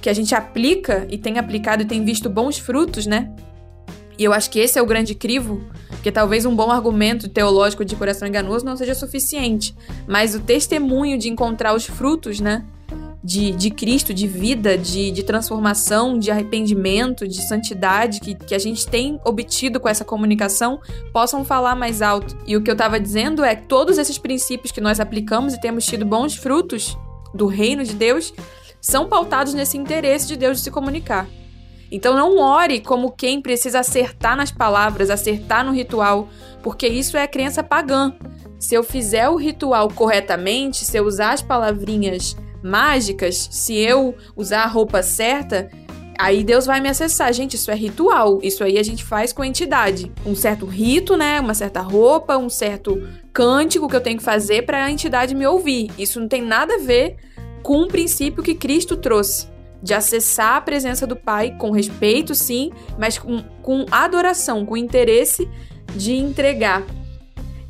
Que 0.00 0.08
a 0.08 0.14
gente 0.14 0.32
aplica 0.32 1.08
e 1.10 1.18
tem 1.18 1.40
aplicado 1.40 1.82
e 1.82 1.86
tem 1.86 2.04
visto 2.04 2.30
bons 2.30 2.56
frutos, 2.56 3.04
né? 3.04 3.34
E 4.18 4.24
eu 4.24 4.32
acho 4.32 4.50
que 4.50 4.58
esse 4.58 4.76
é 4.76 4.82
o 4.82 4.86
grande 4.86 5.14
crivo, 5.14 5.62
porque 5.90 6.10
talvez 6.10 6.44
um 6.44 6.54
bom 6.54 6.72
argumento 6.72 7.28
teológico 7.28 7.84
de 7.84 7.94
coração 7.94 8.26
enganoso 8.26 8.64
não 8.64 8.76
seja 8.76 8.94
suficiente, 8.94 9.72
mas 10.08 10.34
o 10.34 10.40
testemunho 10.40 11.16
de 11.16 11.28
encontrar 11.28 11.72
os 11.72 11.86
frutos, 11.86 12.40
né? 12.40 12.64
De, 13.22 13.50
de 13.50 13.70
Cristo, 13.70 14.14
de 14.14 14.26
vida, 14.26 14.78
de, 14.78 15.10
de 15.10 15.22
transformação, 15.22 16.18
de 16.18 16.30
arrependimento, 16.30 17.28
de 17.28 17.46
santidade 17.46 18.20
que, 18.20 18.34
que 18.34 18.54
a 18.54 18.58
gente 18.58 18.86
tem 18.86 19.20
obtido 19.24 19.78
com 19.78 19.88
essa 19.88 20.04
comunicação 20.04 20.80
possam 21.12 21.44
falar 21.44 21.74
mais 21.74 22.00
alto. 22.00 22.36
E 22.46 22.56
o 22.56 22.62
que 22.62 22.70
eu 22.70 22.74
estava 22.74 22.98
dizendo 22.98 23.44
é 23.44 23.54
que 23.54 23.66
todos 23.66 23.98
esses 23.98 24.16
princípios 24.18 24.72
que 24.72 24.80
nós 24.80 24.98
aplicamos 24.98 25.52
e 25.52 25.60
temos 25.60 25.84
tido 25.84 26.06
bons 26.06 26.36
frutos 26.36 26.96
do 27.34 27.46
reino 27.46 27.84
de 27.84 27.92
Deus 27.92 28.32
são 28.80 29.08
pautados 29.08 29.52
nesse 29.52 29.76
interesse 29.76 30.26
de 30.26 30.36
Deus 30.36 30.58
de 30.58 30.64
se 30.64 30.70
comunicar. 30.70 31.26
Então 31.90 32.14
não 32.14 32.38
ore 32.38 32.80
como 32.80 33.12
quem 33.12 33.40
precisa 33.40 33.80
acertar 33.80 34.36
nas 34.36 34.50
palavras, 34.50 35.10
acertar 35.10 35.64
no 35.64 35.72
ritual, 35.72 36.28
porque 36.62 36.86
isso 36.86 37.16
é 37.16 37.26
crença 37.26 37.62
pagã. 37.62 38.12
Se 38.58 38.74
eu 38.74 38.82
fizer 38.82 39.28
o 39.28 39.36
ritual 39.36 39.88
corretamente, 39.88 40.84
se 40.84 40.96
eu 40.96 41.04
usar 41.04 41.32
as 41.32 41.42
palavrinhas 41.42 42.36
mágicas, 42.62 43.48
se 43.50 43.76
eu 43.76 44.14
usar 44.36 44.64
a 44.64 44.66
roupa 44.66 45.02
certa, 45.02 45.70
aí 46.18 46.42
Deus 46.42 46.66
vai 46.66 46.80
me 46.80 46.88
acessar. 46.88 47.32
Gente, 47.32 47.54
isso 47.54 47.70
é 47.70 47.74
ritual. 47.74 48.40
Isso 48.42 48.64
aí 48.64 48.76
a 48.76 48.82
gente 48.82 49.04
faz 49.04 49.32
com 49.32 49.44
entidade. 49.44 50.12
Um 50.26 50.34
certo 50.34 50.66
rito, 50.66 51.16
né? 51.16 51.40
Uma 51.40 51.54
certa 51.54 51.80
roupa, 51.80 52.36
um 52.36 52.50
certo 52.50 53.00
cântico 53.32 53.88
que 53.88 53.94
eu 53.94 54.00
tenho 54.00 54.18
que 54.18 54.24
fazer 54.24 54.66
para 54.66 54.84
a 54.84 54.90
entidade 54.90 55.36
me 55.36 55.46
ouvir. 55.46 55.92
Isso 55.96 56.20
não 56.20 56.26
tem 56.26 56.42
nada 56.42 56.74
a 56.74 56.78
ver 56.78 57.16
com 57.62 57.82
o 57.82 57.88
princípio 57.88 58.42
que 58.42 58.54
Cristo 58.54 58.96
trouxe 58.96 59.46
de 59.82 59.94
acessar 59.94 60.56
a 60.56 60.60
presença 60.60 61.06
do 61.06 61.16
Pai 61.16 61.54
com 61.56 61.70
respeito, 61.70 62.34
sim, 62.34 62.70
mas 62.98 63.18
com, 63.18 63.42
com 63.62 63.86
adoração, 63.90 64.64
com 64.66 64.76
interesse 64.76 65.48
de 65.94 66.14
entregar. 66.14 66.84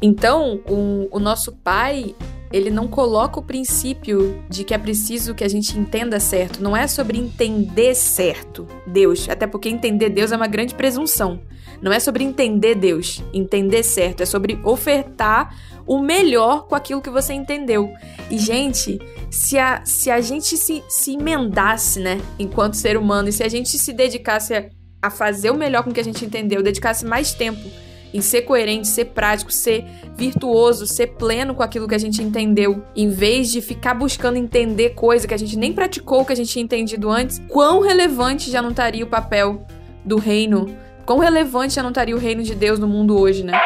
Então, 0.01 0.61
o, 0.69 1.09
o 1.11 1.19
nosso 1.19 1.53
Pai, 1.53 2.15
ele 2.53 2.71
não 2.71 2.89
coloca 2.89 3.39
o 3.39 3.43
princípio 3.43 4.43
de 4.49 4.65
que 4.65 4.73
é 4.73 4.79
preciso 4.79 5.35
que 5.35 5.45
a 5.45 5.49
gente 5.49 5.79
entenda 5.79 6.19
certo. 6.21 6.63
Não 6.63 6.77
é 6.77 6.87
sobre 6.87 7.19
entender 7.19 7.95
certo 7.95 8.67
Deus, 8.87 9.29
até 9.29 9.47
porque 9.47 9.69
entender 9.69 10.09
Deus 10.09 10.33
é 10.33 10.37
uma 10.37 10.47
grande 10.47 10.75
presunção. 10.75 11.41
Não 11.81 11.93
é 11.93 12.01
sobre 12.01 12.25
entender 12.25 12.75
Deus, 12.75 13.23
entender 13.33 13.83
certo, 13.83 14.23
é 14.23 14.27
sobre 14.27 14.59
ofertar 14.65 15.57
o 15.87 16.01
melhor 16.01 16.67
com 16.67 16.75
aquilo 16.75 17.01
que 17.01 17.09
você 17.09 17.33
entendeu. 17.33 17.91
E, 18.31 18.39
gente, 18.39 18.99
se 19.31 19.59
a, 19.59 19.83
se 19.85 20.11
a 20.11 20.21
gente 20.21 20.57
se, 20.57 20.83
se 20.89 21.15
emendasse, 21.15 21.99
né, 22.01 22.21
enquanto 22.39 22.75
ser 22.75 22.97
humano, 22.97 23.29
e 23.29 23.33
se 23.33 23.43
a 23.43 23.49
gente 23.49 23.79
se 23.79 23.93
dedicasse 23.93 24.55
a, 24.55 24.69
a 25.01 25.11
fazer 25.11 25.51
o 25.51 25.57
melhor 25.57 25.83
com 25.83 25.91
o 25.91 25.95
que 25.95 26.01
a 26.01 26.05
gente 26.05 26.25
entendeu, 26.25 26.63
dedicasse 26.63 27.07
mais 27.07 27.33
tempo 27.33 27.69
em 28.13 28.21
ser 28.21 28.43
coerente, 28.43 28.89
ser 28.89 29.07
prático, 29.07 29.53
ser 29.53 29.85
virtuoso, 30.17 30.87
ser 30.87 31.09
pleno 31.09 31.55
com 31.55 31.63
aquilo 31.63 31.87
que 31.87 31.95
a 31.95 31.99
gente 31.99 32.23
entendeu, 32.23 32.83
em 32.97 33.09
vez 33.09 33.51
de 33.51 33.61
ficar 33.61 33.95
buscando 33.95 34.37
entender 34.37 34.91
coisa 34.91 35.27
que 35.27 35.35
a 35.35 35.39
gente 35.39 35.57
nem 35.57 35.73
praticou, 35.73 36.25
que 36.25 36.33
a 36.33 36.37
gente 36.37 36.51
tinha 36.51 36.65
entendido 36.65 37.11
antes, 37.11 37.41
quão 37.49 37.81
relevante 37.81 38.51
já 38.51 38.63
não 38.63 38.71
estaria 38.71 39.05
o 39.05 39.09
papel 39.09 39.67
do 40.05 40.17
reino? 40.17 40.75
Quão 41.09 41.21
relevante 41.21 41.73
já 41.73 41.83
não 41.83 41.89
estaria 41.89 42.15
o 42.15 42.19
reino 42.19 42.43
de 42.43 42.55
Deus 42.55 42.79
no 42.79 42.87
mundo 42.87 43.19
hoje, 43.19 43.43
né? 43.43 43.59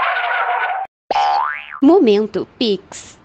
Momento 1.83 2.47
Pix. 2.57 3.19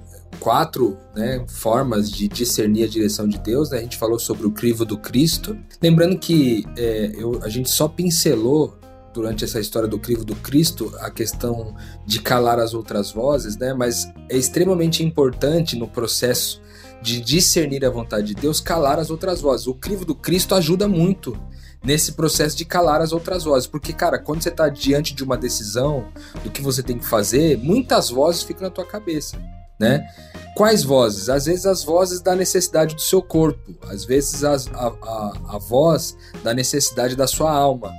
quatro 0.45 0.95
né, 1.15 1.43
formas 1.47 2.11
de 2.11 2.27
discernir 2.27 2.83
a 2.83 2.87
direção 2.87 3.27
de 3.27 3.39
Deus. 3.39 3.71
Né? 3.71 3.79
A 3.79 3.81
gente 3.81 3.97
falou 3.97 4.19
sobre 4.19 4.45
o 4.45 4.51
crivo 4.51 4.85
do 4.85 4.95
Cristo. 4.95 5.57
Lembrando 5.81 6.19
que 6.19 6.63
é, 6.77 7.13
eu, 7.17 7.41
a 7.41 7.49
gente 7.49 7.67
só 7.67 7.87
pincelou 7.87 8.77
durante 9.11 9.43
essa 9.43 9.59
história 9.59 9.89
do 9.89 9.97
crivo 9.97 10.23
do 10.23 10.35
Cristo 10.35 10.93
a 10.99 11.09
questão 11.09 11.75
de 12.05 12.21
calar 12.21 12.59
as 12.59 12.75
outras 12.75 13.11
vozes, 13.11 13.57
né? 13.57 13.73
mas 13.73 14.07
é 14.29 14.37
extremamente 14.37 15.03
importante 15.03 15.75
no 15.75 15.87
processo 15.87 16.61
de 17.01 17.19
discernir 17.21 17.83
a 17.83 17.89
vontade 17.89 18.27
de 18.27 18.35
Deus 18.35 18.59
calar 18.59 18.99
as 18.99 19.09
outras 19.09 19.41
vozes. 19.41 19.65
O 19.65 19.73
crivo 19.73 20.05
do 20.05 20.13
Cristo 20.13 20.53
ajuda 20.53 20.87
muito 20.87 21.35
nesse 21.83 22.11
processo 22.11 22.55
de 22.55 22.65
calar 22.65 23.01
as 23.01 23.11
outras 23.11 23.45
vozes. 23.45 23.65
Porque, 23.65 23.91
cara, 23.91 24.19
quando 24.19 24.43
você 24.43 24.49
está 24.49 24.69
diante 24.69 25.15
de 25.15 25.23
uma 25.23 25.37
decisão 25.37 26.07
do 26.43 26.51
que 26.51 26.61
você 26.61 26.83
tem 26.83 26.99
que 26.99 27.05
fazer, 27.05 27.57
muitas 27.57 28.11
vozes 28.11 28.43
ficam 28.43 28.61
na 28.61 28.69
tua 28.69 28.85
cabeça 28.85 29.39
né? 29.79 30.07
Quais 30.55 30.83
vozes? 30.83 31.27
Às 31.29 31.45
vezes 31.45 31.65
as 31.65 31.83
vozes 31.83 32.21
da 32.21 32.35
necessidade 32.35 32.95
do 32.95 33.01
seu 33.01 33.21
corpo, 33.21 33.75
às 33.89 34.05
vezes 34.05 34.43
as, 34.43 34.67
a, 34.67 34.87
a, 34.87 35.55
a 35.55 35.57
voz 35.57 36.15
da 36.43 36.53
necessidade 36.53 37.15
da 37.15 37.27
sua 37.27 37.51
alma, 37.51 37.91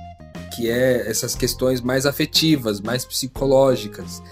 que 0.55 0.69
é 0.69 1.07
essas 1.07 1.35
questões 1.35 1.81
mais 1.81 2.05
afetivas, 2.05 2.81
mais 2.81 3.05
psicológicas. 3.05 4.23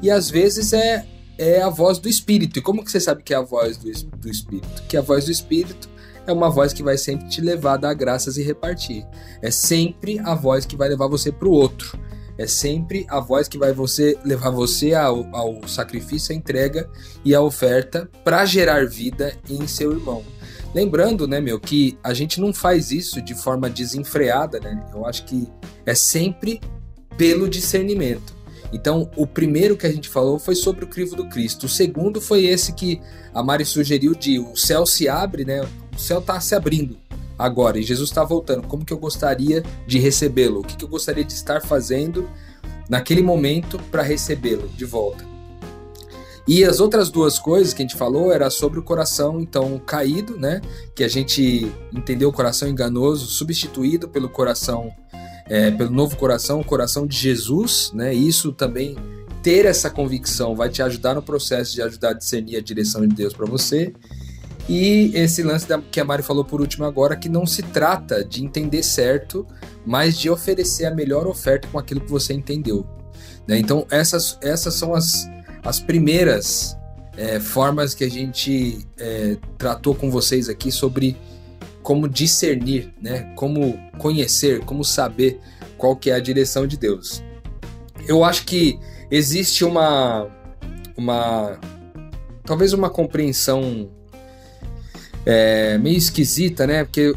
E 0.00 0.10
às 0.10 0.30
vezes 0.30 0.72
é, 0.72 1.06
é 1.36 1.60
a 1.60 1.68
voz 1.68 1.98
do 1.98 2.08
espírito. 2.08 2.58
E 2.58 2.62
como 2.62 2.82
que 2.82 2.90
você 2.90 3.00
sabe 3.00 3.22
que 3.22 3.34
é 3.34 3.36
a 3.36 3.42
voz 3.42 3.76
do, 3.76 3.90
do 4.16 4.30
espírito? 4.30 4.82
Que 4.88 4.96
a 4.96 5.02
voz 5.02 5.26
do 5.26 5.30
espírito 5.30 5.88
é 6.26 6.32
uma 6.32 6.48
voz 6.48 6.72
que 6.72 6.82
vai 6.82 6.96
sempre 6.96 7.28
te 7.28 7.40
levar 7.40 7.74
a 7.74 7.76
dar 7.76 7.94
graças 7.94 8.38
e 8.38 8.42
repartir. 8.42 9.06
É 9.42 9.50
sempre 9.50 10.18
a 10.20 10.34
voz 10.34 10.64
que 10.64 10.76
vai 10.76 10.88
levar 10.88 11.06
você 11.06 11.30
para 11.30 11.48
o 11.48 11.52
outro. 11.52 11.98
É 12.36 12.46
sempre 12.46 13.06
a 13.08 13.20
voz 13.20 13.46
que 13.46 13.58
vai 13.58 13.72
você 13.72 14.18
levar 14.24 14.50
você 14.50 14.94
ao, 14.94 15.24
ao 15.34 15.68
sacrifício, 15.68 16.32
à 16.32 16.36
entrega 16.36 16.90
e 17.24 17.34
à 17.34 17.40
oferta 17.40 18.10
para 18.24 18.44
gerar 18.44 18.86
vida 18.86 19.36
em 19.48 19.66
seu 19.66 19.92
irmão. 19.92 20.24
Lembrando, 20.74 21.28
né, 21.28 21.40
meu, 21.40 21.60
que 21.60 21.96
a 22.02 22.12
gente 22.12 22.40
não 22.40 22.52
faz 22.52 22.90
isso 22.90 23.22
de 23.22 23.34
forma 23.34 23.70
desenfreada, 23.70 24.58
né? 24.58 24.84
Eu 24.92 25.06
acho 25.06 25.24
que 25.24 25.48
é 25.86 25.94
sempre 25.94 26.60
pelo 27.16 27.48
discernimento. 27.48 28.34
Então, 28.72 29.08
o 29.16 29.24
primeiro 29.24 29.76
que 29.76 29.86
a 29.86 29.92
gente 29.92 30.08
falou 30.08 30.36
foi 30.36 30.56
sobre 30.56 30.84
o 30.84 30.88
crivo 30.88 31.14
do 31.14 31.28
Cristo. 31.28 31.66
O 31.66 31.68
segundo 31.68 32.20
foi 32.20 32.46
esse 32.46 32.72
que 32.72 33.00
a 33.32 33.40
Mari 33.40 33.64
sugeriu 33.64 34.16
de 34.16 34.40
o 34.40 34.56
céu 34.56 34.84
se 34.84 35.08
abre, 35.08 35.44
né? 35.44 35.62
O 35.94 35.98
céu 35.98 36.18
está 36.18 36.40
se 36.40 36.56
abrindo 36.56 37.03
agora 37.38 37.78
e 37.78 37.82
Jesus 37.82 38.10
está 38.10 38.24
voltando, 38.24 38.66
como 38.66 38.84
que 38.84 38.92
eu 38.92 38.98
gostaria 38.98 39.62
de 39.86 39.98
recebê-lo? 39.98 40.60
O 40.60 40.64
que, 40.64 40.76
que 40.76 40.84
eu 40.84 40.88
gostaria 40.88 41.24
de 41.24 41.32
estar 41.32 41.60
fazendo 41.62 42.28
naquele 42.88 43.22
momento 43.22 43.78
para 43.90 44.02
recebê-lo 44.02 44.68
de 44.68 44.84
volta? 44.84 45.34
E 46.46 46.62
as 46.62 46.78
outras 46.78 47.08
duas 47.08 47.38
coisas 47.38 47.72
que 47.72 47.82
a 47.82 47.86
gente 47.86 47.96
falou 47.96 48.30
era 48.30 48.50
sobre 48.50 48.78
o 48.78 48.82
coração 48.82 49.40
então 49.40 49.78
caído, 49.78 50.38
né? 50.38 50.60
Que 50.94 51.02
a 51.02 51.08
gente 51.08 51.72
entendeu 51.90 52.28
o 52.28 52.32
coração 52.32 52.68
enganoso 52.68 53.26
substituído 53.26 54.08
pelo 54.08 54.28
coração, 54.28 54.92
é, 55.48 55.70
pelo 55.70 55.90
novo 55.90 56.16
coração, 56.16 56.60
o 56.60 56.64
coração 56.64 57.06
de 57.06 57.16
Jesus, 57.16 57.90
né? 57.94 58.12
Isso 58.12 58.52
também 58.52 58.94
ter 59.42 59.64
essa 59.64 59.88
convicção 59.88 60.54
vai 60.54 60.68
te 60.68 60.82
ajudar 60.82 61.14
no 61.14 61.22
processo 61.22 61.74
de 61.74 61.82
ajudar 61.82 62.10
a 62.10 62.12
discernir 62.14 62.56
a 62.56 62.60
direção 62.60 63.06
de 63.06 63.14
Deus 63.14 63.32
para 63.32 63.46
você. 63.46 63.94
E 64.68 65.12
esse 65.14 65.42
lance 65.42 65.68
da, 65.68 65.78
que 65.78 66.00
a 66.00 66.04
Mari 66.04 66.22
falou 66.22 66.44
por 66.44 66.60
último 66.60 66.84
agora, 66.84 67.16
que 67.16 67.28
não 67.28 67.46
se 67.46 67.62
trata 67.62 68.24
de 68.24 68.42
entender 68.42 68.82
certo, 68.82 69.46
mas 69.84 70.18
de 70.18 70.30
oferecer 70.30 70.86
a 70.86 70.94
melhor 70.94 71.26
oferta 71.26 71.68
com 71.68 71.78
aquilo 71.78 72.00
que 72.00 72.10
você 72.10 72.32
entendeu. 72.32 72.86
Né? 73.46 73.58
Então, 73.58 73.86
essas, 73.90 74.38
essas 74.42 74.74
são 74.74 74.94
as, 74.94 75.28
as 75.62 75.78
primeiras 75.78 76.76
é, 77.16 77.38
formas 77.38 77.94
que 77.94 78.04
a 78.04 78.10
gente 78.10 78.86
é, 78.98 79.36
tratou 79.58 79.94
com 79.94 80.10
vocês 80.10 80.48
aqui 80.48 80.72
sobre 80.72 81.16
como 81.82 82.08
discernir, 82.08 82.92
né? 83.00 83.32
como 83.36 83.78
conhecer, 83.98 84.60
como 84.60 84.82
saber 84.82 85.38
qual 85.76 85.94
que 85.94 86.10
é 86.10 86.14
a 86.14 86.20
direção 86.20 86.66
de 86.66 86.78
Deus. 86.78 87.22
Eu 88.08 88.24
acho 88.24 88.46
que 88.46 88.78
existe 89.10 89.64
uma, 89.64 90.26
uma 90.96 91.58
talvez 92.44 92.72
uma 92.72 92.88
compreensão 92.88 93.90
é, 95.24 95.78
meio 95.78 95.96
esquisita, 95.96 96.66
né? 96.66 96.84
Porque 96.84 97.14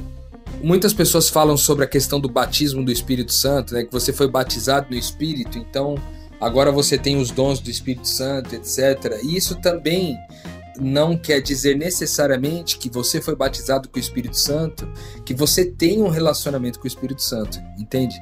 muitas 0.62 0.94
pessoas 0.94 1.30
falam 1.30 1.58
sobre 1.58 1.86
a 1.86 1.88
questão 1.88 2.20
do 2.20 2.30
batismo 2.30 2.84
do 2.84 2.92
Espírito 2.92 3.34
Santo, 3.34 3.74
né? 3.74 3.84
Que 3.84 3.92
você 3.92 4.14
foi 4.14 4.28
batizado 4.30 4.88
no 4.90 4.98
Espírito, 4.98 5.58
então 5.58 5.96
agora 6.40 6.72
você 6.72 6.98
tem 6.98 7.18
os 7.18 7.32
dons 7.32 7.60
do 7.60 7.70
Espírito 7.70 8.08
Santo, 8.08 8.56
etc. 8.56 9.20
E 9.24 9.36
isso 9.36 9.56
também 9.56 10.16
não 10.80 11.18
quer 11.18 11.42
dizer 11.42 11.76
necessariamente 11.76 12.78
que 12.78 12.90
você 12.90 13.20
foi 13.20 13.36
batizado 13.36 13.90
com 13.90 13.98
o 13.98 14.00
Espírito 14.00 14.38
Santo, 14.38 14.88
que 15.26 15.34
você 15.34 15.66
tem 15.66 16.02
um 16.02 16.10
relacionamento 16.10 16.80
com 16.80 16.86
o 16.86 16.88
Espírito 16.88 17.22
Santo, 17.22 17.60
entende? 17.78 18.16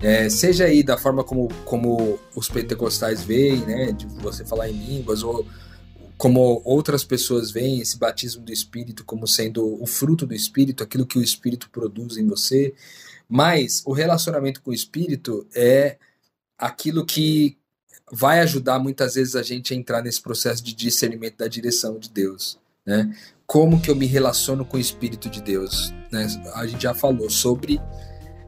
É, 0.00 0.28
seja 0.28 0.64
aí 0.64 0.82
da 0.82 0.98
forma 0.98 1.22
como, 1.22 1.48
como 1.64 2.18
os 2.34 2.48
pentecostais 2.48 3.22
veem, 3.22 3.58
né, 3.58 3.92
de 3.92 4.06
você 4.06 4.44
falar 4.44 4.68
em 4.68 4.72
línguas, 4.72 5.22
ou 5.22 5.46
como 6.16 6.62
outras 6.64 7.04
pessoas 7.04 7.50
veem 7.50 7.80
esse 7.80 7.98
batismo 7.98 8.42
do 8.42 8.52
Espírito 8.52 9.04
como 9.04 9.26
sendo 9.26 9.82
o 9.82 9.86
fruto 9.86 10.26
do 10.26 10.34
Espírito, 10.34 10.82
aquilo 10.82 11.06
que 11.06 11.18
o 11.18 11.22
Espírito 11.22 11.68
produz 11.70 12.16
em 12.16 12.26
você, 12.26 12.74
mas 13.28 13.82
o 13.84 13.92
relacionamento 13.92 14.62
com 14.62 14.70
o 14.70 14.74
Espírito 14.74 15.46
é 15.54 15.96
aquilo 16.58 17.04
que 17.04 17.56
vai 18.12 18.40
ajudar 18.40 18.78
muitas 18.78 19.14
vezes 19.14 19.34
a 19.34 19.42
gente 19.42 19.72
a 19.72 19.76
entrar 19.76 20.02
nesse 20.02 20.20
processo 20.20 20.62
de 20.62 20.74
discernimento 20.74 21.38
da 21.38 21.48
direção 21.48 21.98
de 21.98 22.10
Deus, 22.10 22.58
né? 22.86 23.14
Como 23.46 23.80
que 23.80 23.90
eu 23.90 23.96
me 23.96 24.06
relaciono 24.06 24.64
com 24.64 24.76
o 24.76 24.80
Espírito 24.80 25.28
de 25.28 25.42
Deus, 25.42 25.92
né? 26.10 26.26
A 26.54 26.66
gente 26.66 26.82
já 26.82 26.94
falou 26.94 27.28
sobre 27.28 27.80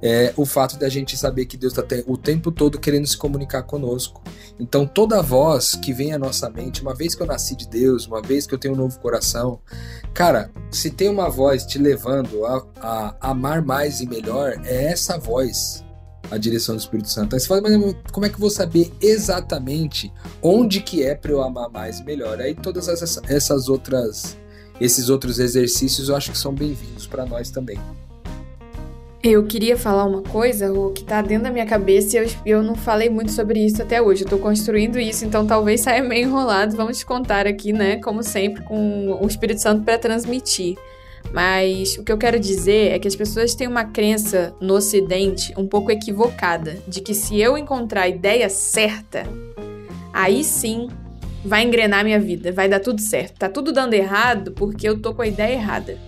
é 0.02 0.32
o 0.36 0.44
fato 0.44 0.78
da 0.78 0.88
gente 0.88 1.16
saber 1.16 1.46
que 1.46 1.56
Deus 1.56 1.76
está 1.76 1.84
o 2.06 2.16
tempo 2.16 2.50
todo 2.52 2.78
querendo 2.78 3.06
se 3.06 3.16
comunicar 3.16 3.62
conosco. 3.62 4.22
Então, 4.58 4.86
toda 4.86 5.22
voz 5.22 5.74
que 5.74 5.92
vem 5.92 6.12
à 6.12 6.18
nossa 6.18 6.50
mente, 6.50 6.82
uma 6.82 6.94
vez 6.94 7.14
que 7.14 7.22
eu 7.22 7.26
nasci 7.26 7.56
de 7.56 7.68
Deus, 7.68 8.06
uma 8.06 8.20
vez 8.20 8.46
que 8.46 8.54
eu 8.54 8.58
tenho 8.58 8.74
um 8.74 8.76
novo 8.76 8.98
coração, 9.00 9.60
cara, 10.12 10.50
se 10.70 10.90
tem 10.90 11.08
uma 11.08 11.28
voz 11.28 11.64
te 11.64 11.78
levando 11.78 12.44
a, 12.44 12.66
a 12.80 13.30
amar 13.30 13.62
mais 13.62 14.00
e 14.00 14.06
melhor, 14.06 14.60
é 14.64 14.84
essa 14.86 15.18
voz 15.18 15.84
a 16.30 16.36
direção 16.36 16.74
do 16.74 16.80
Espírito 16.80 17.08
Santo. 17.08 17.34
Aí 17.34 17.40
você 17.40 17.46
fala, 17.46 17.62
mas 17.62 17.96
como 18.12 18.26
é 18.26 18.28
que 18.28 18.34
eu 18.34 18.40
vou 18.40 18.50
saber 18.50 18.92
exatamente 19.00 20.12
onde 20.42 20.80
que 20.80 21.02
é 21.02 21.14
para 21.14 21.30
eu 21.30 21.42
amar 21.42 21.70
mais 21.70 22.00
e 22.00 22.04
melhor? 22.04 22.40
Aí 22.40 22.54
todas 22.54 22.88
essas, 22.88 23.20
essas 23.28 23.68
outras, 23.68 24.36
esses 24.80 25.08
outros 25.08 25.38
exercícios 25.38 26.08
eu 26.08 26.16
acho 26.16 26.32
que 26.32 26.38
são 26.38 26.52
bem-vindos 26.52 27.06
para 27.06 27.24
nós 27.24 27.50
também. 27.50 27.78
Eu 29.28 29.44
queria 29.44 29.76
falar 29.76 30.04
uma 30.04 30.22
coisa, 30.22 30.72
o 30.72 30.92
que 30.92 31.02
tá 31.02 31.20
dentro 31.20 31.42
da 31.44 31.50
minha 31.50 31.66
cabeça 31.66 32.16
e 32.16 32.20
eu, 32.20 32.30
eu 32.46 32.62
não 32.62 32.76
falei 32.76 33.10
muito 33.10 33.32
sobre 33.32 33.58
isso 33.58 33.82
até 33.82 34.00
hoje. 34.00 34.22
Eu 34.22 34.28
tô 34.28 34.38
construindo 34.38 35.00
isso, 35.00 35.24
então 35.24 35.44
talvez 35.44 35.80
saia 35.80 36.00
meio 36.00 36.28
enrolado. 36.28 36.76
Vamos 36.76 37.02
contar 37.02 37.44
aqui, 37.44 37.72
né? 37.72 37.96
Como 37.96 38.22
sempre, 38.22 38.62
com 38.62 39.18
o 39.20 39.26
Espírito 39.26 39.60
Santo 39.60 39.82
para 39.82 39.98
transmitir. 39.98 40.76
Mas 41.32 41.98
o 41.98 42.04
que 42.04 42.12
eu 42.12 42.16
quero 42.16 42.38
dizer 42.38 42.92
é 42.92 43.00
que 43.00 43.08
as 43.08 43.16
pessoas 43.16 43.52
têm 43.56 43.66
uma 43.66 43.84
crença 43.86 44.54
no 44.60 44.74
Ocidente 44.74 45.52
um 45.56 45.66
pouco 45.66 45.90
equivocada 45.90 46.78
de 46.86 47.00
que 47.00 47.12
se 47.12 47.40
eu 47.40 47.58
encontrar 47.58 48.02
a 48.02 48.08
ideia 48.08 48.48
certa, 48.48 49.24
aí 50.12 50.44
sim 50.44 50.86
vai 51.44 51.64
engrenar 51.64 52.04
minha 52.04 52.20
vida, 52.20 52.52
vai 52.52 52.68
dar 52.68 52.78
tudo 52.78 53.00
certo. 53.00 53.40
Tá 53.40 53.48
tudo 53.48 53.72
dando 53.72 53.94
errado 53.94 54.52
porque 54.52 54.88
eu 54.88 55.00
tô 55.02 55.12
com 55.12 55.22
a 55.22 55.26
ideia 55.26 55.54
errada. 55.54 55.98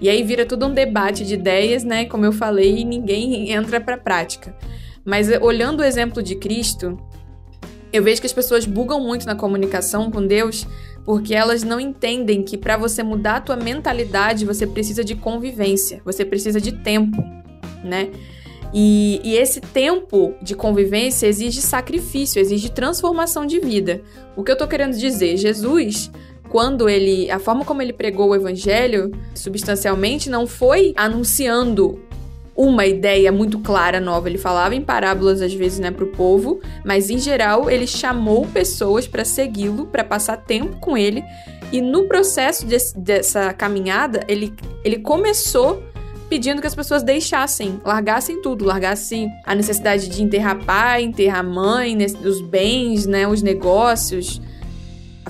E 0.00 0.08
aí 0.08 0.22
vira 0.22 0.44
tudo 0.44 0.66
um 0.66 0.74
debate 0.74 1.24
de 1.24 1.34
ideias, 1.34 1.84
né? 1.84 2.04
Como 2.04 2.24
eu 2.24 2.32
falei, 2.32 2.78
e 2.78 2.84
ninguém 2.84 3.50
entra 3.50 3.80
pra 3.80 3.96
prática. 3.96 4.54
Mas 5.04 5.30
eh, 5.30 5.38
olhando 5.40 5.80
o 5.80 5.84
exemplo 5.84 6.22
de 6.22 6.34
Cristo, 6.34 6.98
eu 7.92 8.02
vejo 8.02 8.20
que 8.20 8.26
as 8.26 8.32
pessoas 8.32 8.66
bugam 8.66 9.00
muito 9.00 9.26
na 9.26 9.34
comunicação 9.34 10.10
com 10.10 10.26
Deus 10.26 10.66
porque 11.04 11.34
elas 11.34 11.62
não 11.62 11.78
entendem 11.78 12.42
que 12.42 12.56
para 12.56 12.76
você 12.76 13.02
mudar 13.02 13.36
a 13.36 13.40
tua 13.40 13.56
mentalidade, 13.56 14.46
você 14.46 14.66
precisa 14.66 15.04
de 15.04 15.14
convivência, 15.14 16.00
você 16.04 16.24
precisa 16.24 16.60
de 16.60 16.72
tempo, 16.72 17.22
né? 17.84 18.10
E, 18.72 19.20
e, 19.22 19.36
esse 19.36 19.60
tempo 19.60 20.34
de 20.42 20.56
convivência 20.56 21.28
exige 21.28 21.60
sacrifício, 21.60 22.40
exige 22.40 22.72
transformação 22.72 23.46
de 23.46 23.60
vida. 23.60 24.02
O 24.34 24.42
que 24.42 24.50
eu 24.50 24.56
tô 24.56 24.66
querendo 24.66 24.96
dizer? 24.96 25.36
Jesus, 25.36 26.10
quando 26.54 26.88
ele. 26.88 27.28
A 27.32 27.40
forma 27.40 27.64
como 27.64 27.82
ele 27.82 27.92
pregou 27.92 28.28
o 28.28 28.34
evangelho, 28.36 29.10
substancialmente, 29.34 30.30
não 30.30 30.46
foi 30.46 30.92
anunciando 30.94 32.00
uma 32.54 32.86
ideia 32.86 33.32
muito 33.32 33.58
clara 33.58 33.98
nova. 33.98 34.28
Ele 34.28 34.38
falava 34.38 34.72
em 34.72 34.80
parábolas 34.80 35.42
às 35.42 35.52
vezes, 35.52 35.80
né, 35.80 35.90
para 35.90 36.04
o 36.04 36.12
povo, 36.12 36.60
mas 36.84 37.10
em 37.10 37.18
geral 37.18 37.68
ele 37.68 37.88
chamou 37.88 38.46
pessoas 38.46 39.08
para 39.08 39.24
segui-lo, 39.24 39.86
para 39.86 40.04
passar 40.04 40.36
tempo 40.36 40.76
com 40.76 40.96
ele. 40.96 41.24
E 41.72 41.80
no 41.80 42.04
processo 42.04 42.64
de, 42.64 42.76
dessa 42.98 43.52
caminhada, 43.52 44.20
ele, 44.28 44.54
ele 44.84 45.00
começou 45.00 45.82
pedindo 46.28 46.60
que 46.60 46.68
as 46.68 46.74
pessoas 46.76 47.02
deixassem, 47.02 47.80
largassem 47.84 48.40
tudo, 48.40 48.64
largassem 48.64 49.28
a 49.44 49.56
necessidade 49.56 50.08
de 50.08 50.22
enterrar 50.22 50.64
pai, 50.64 51.02
enterrar 51.02 51.42
mãe, 51.42 51.98
os 52.24 52.40
bens, 52.40 53.06
né, 53.06 53.26
os 53.26 53.42
negócios, 53.42 54.40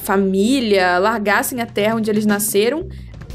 família, 0.04 0.98
largassem 0.98 1.60
a 1.60 1.66
terra 1.66 1.96
onde 1.96 2.10
eles 2.10 2.26
nasceram 2.26 2.86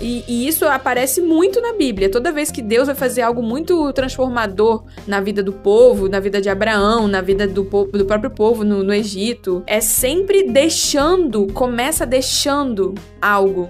e, 0.01 0.23
e, 0.27 0.47
isso 0.47 0.65
aparece 0.65 1.21
muito 1.21 1.59
na 1.59 1.73
Bíblia. 1.73 2.09
Toda 2.09 2.31
vez 2.31 2.49
que 2.49 2.61
Deus 2.61 2.87
vai 2.87 2.95
fazer 2.95 3.21
algo 3.21 3.43
muito 3.43 3.91
transformador 3.91 4.85
na 5.05 5.19
vida 5.19 5.43
do 5.43 5.51
povo, 5.51 6.07
na 6.07 6.19
vida 6.21 6.39
de 6.39 6.49
Abraão, 6.49 7.07
na 7.07 7.21
vida 7.21 7.45
do, 7.45 7.65
povo, 7.65 7.91
do 7.91 8.05
próprio 8.05 8.31
povo 8.31 8.63
no, 8.63 8.81
no 8.81 8.93
Egito, 8.93 9.61
é 9.67 9.81
sempre 9.81 10.43
deixando, 10.43 11.47
começa 11.47 12.05
deixando 12.05 12.95
algo. 13.21 13.69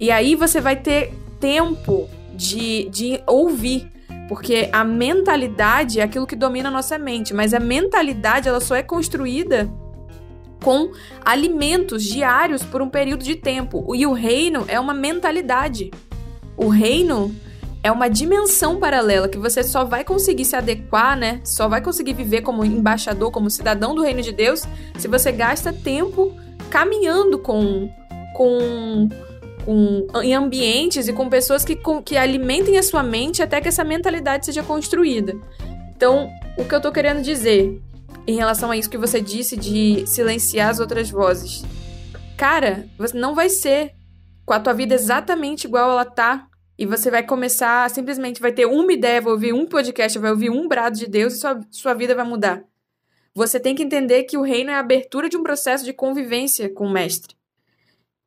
E 0.00 0.10
aí 0.10 0.34
você 0.34 0.60
vai 0.60 0.74
ter 0.74 1.12
tempo 1.38 2.08
de, 2.34 2.88
de 2.90 3.20
ouvir. 3.26 3.88
Porque 4.28 4.68
a 4.72 4.82
mentalidade 4.82 6.00
é 6.00 6.02
aquilo 6.02 6.26
que 6.26 6.34
domina 6.34 6.70
a 6.70 6.72
nossa 6.72 6.98
mente, 6.98 7.34
mas 7.34 7.52
a 7.52 7.60
mentalidade 7.60 8.48
ela 8.48 8.60
só 8.60 8.74
é 8.74 8.82
construída 8.82 9.68
com 10.62 10.92
alimentos 11.24 12.02
diários 12.04 12.62
por 12.62 12.80
um 12.80 12.88
período 12.88 13.24
de 13.24 13.34
tempo. 13.34 13.94
E 13.94 14.06
o 14.06 14.12
reino 14.12 14.64
é 14.68 14.78
uma 14.78 14.94
mentalidade. 14.94 15.90
O 16.56 16.68
reino 16.68 17.34
é 17.82 17.90
uma 17.90 18.08
dimensão 18.08 18.78
paralela 18.78 19.28
que 19.28 19.38
você 19.38 19.62
só 19.62 19.84
vai 19.84 20.04
conseguir 20.04 20.44
se 20.44 20.54
adequar, 20.54 21.16
né? 21.16 21.40
Só 21.44 21.68
vai 21.68 21.80
conseguir 21.80 22.12
viver 22.12 22.42
como 22.42 22.64
embaixador, 22.64 23.32
como 23.32 23.50
cidadão 23.50 23.94
do 23.94 24.02
reino 24.02 24.22
de 24.22 24.32
Deus, 24.32 24.62
se 24.98 25.08
você 25.08 25.32
gasta 25.32 25.72
tempo 25.72 26.34
caminhando 26.70 27.38
com 27.38 27.90
com, 28.34 29.08
com 29.64 30.06
em 30.22 30.34
ambientes 30.34 31.08
e 31.08 31.12
com 31.12 31.28
pessoas 31.28 31.64
que, 31.64 31.76
com, 31.76 32.02
que 32.02 32.16
alimentem 32.16 32.78
a 32.78 32.82
sua 32.82 33.02
mente 33.02 33.42
até 33.42 33.60
que 33.60 33.68
essa 33.68 33.84
mentalidade 33.84 34.46
seja 34.46 34.62
construída. 34.62 35.36
Então, 35.94 36.30
o 36.56 36.64
que 36.64 36.74
eu 36.74 36.80
tô 36.80 36.90
querendo 36.90 37.20
dizer 37.20 37.80
em 38.26 38.36
relação 38.36 38.70
a 38.70 38.76
isso 38.76 38.90
que 38.90 38.98
você 38.98 39.20
disse 39.20 39.56
de 39.56 40.06
silenciar 40.06 40.70
as 40.70 40.80
outras 40.80 41.10
vozes. 41.10 41.62
Cara, 42.36 42.88
você 42.96 43.16
não 43.16 43.34
vai 43.34 43.48
ser 43.48 43.92
com 44.44 44.52
a 44.52 44.60
tua 44.60 44.72
vida 44.72 44.94
exatamente 44.94 45.66
igual 45.66 45.90
ela 45.90 46.04
tá. 46.04 46.46
E 46.78 46.86
você 46.86 47.10
vai 47.10 47.22
começar, 47.22 47.88
simplesmente 47.90 48.40
vai 48.40 48.50
ter 48.50 48.66
uma 48.66 48.92
ideia, 48.92 49.20
vai 49.20 49.32
ouvir 49.32 49.52
um 49.52 49.66
podcast, 49.66 50.18
vai 50.18 50.30
ouvir 50.30 50.50
um 50.50 50.66
brado 50.66 50.96
de 50.96 51.06
Deus 51.06 51.34
e 51.34 51.38
sua, 51.38 51.60
sua 51.70 51.94
vida 51.94 52.14
vai 52.14 52.24
mudar. 52.24 52.64
Você 53.34 53.60
tem 53.60 53.74
que 53.74 53.82
entender 53.82 54.24
que 54.24 54.36
o 54.36 54.42
reino 54.42 54.70
é 54.70 54.74
a 54.74 54.80
abertura 54.80 55.28
de 55.28 55.36
um 55.36 55.42
processo 55.42 55.84
de 55.84 55.92
convivência 55.92 56.68
com 56.68 56.86
o 56.86 56.92
mestre. 56.92 57.36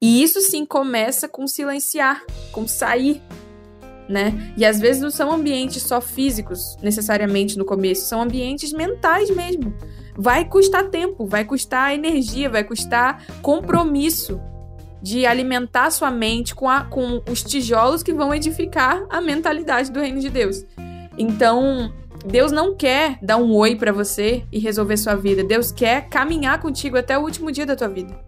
E 0.01 0.23
isso 0.23 0.41
sim 0.41 0.65
começa 0.65 1.27
com 1.27 1.47
silenciar, 1.47 2.23
com 2.51 2.67
sair 2.67 3.21
né? 4.09 4.53
E 4.57 4.65
às 4.65 4.79
vezes 4.79 5.01
não 5.01 5.09
são 5.09 5.31
ambientes 5.31 5.83
só 5.83 5.99
físicos, 5.99 6.77
necessariamente 6.81 7.57
no 7.57 7.65
começo, 7.65 8.05
são 8.07 8.21
ambientes 8.21 8.71
mentais 8.73 9.29
mesmo. 9.29 9.73
Vai 10.17 10.45
custar 10.45 10.89
tempo, 10.89 11.25
vai 11.25 11.43
custar 11.43 11.93
energia, 11.93 12.49
vai 12.49 12.63
custar 12.63 13.25
compromisso 13.41 14.39
de 15.01 15.25
alimentar 15.25 15.91
sua 15.91 16.09
mente 16.09 16.55
com, 16.55 16.69
a, 16.69 16.85
com 16.85 17.21
os 17.29 17.43
tijolos 17.43 18.01
que 18.01 18.13
vão 18.13 18.33
edificar 18.33 19.05
a 19.09 19.21
mentalidade 19.21 19.91
do 19.91 19.99
reino 19.99 20.19
de 20.19 20.29
Deus. 20.29 20.65
Então, 21.17 21.93
Deus 22.25 22.51
não 22.51 22.75
quer 22.75 23.19
dar 23.21 23.37
um 23.37 23.53
oi 23.53 23.75
para 23.75 23.91
você 23.91 24.43
e 24.51 24.57
resolver 24.57 24.97
sua 24.97 25.15
vida. 25.15 25.43
Deus 25.43 25.71
quer 25.71 26.09
caminhar 26.09 26.59
contigo 26.59 26.97
até 26.97 27.17
o 27.17 27.21
último 27.21 27.51
dia 27.51 27.65
da 27.65 27.75
tua 27.75 27.87
vida. 27.87 28.19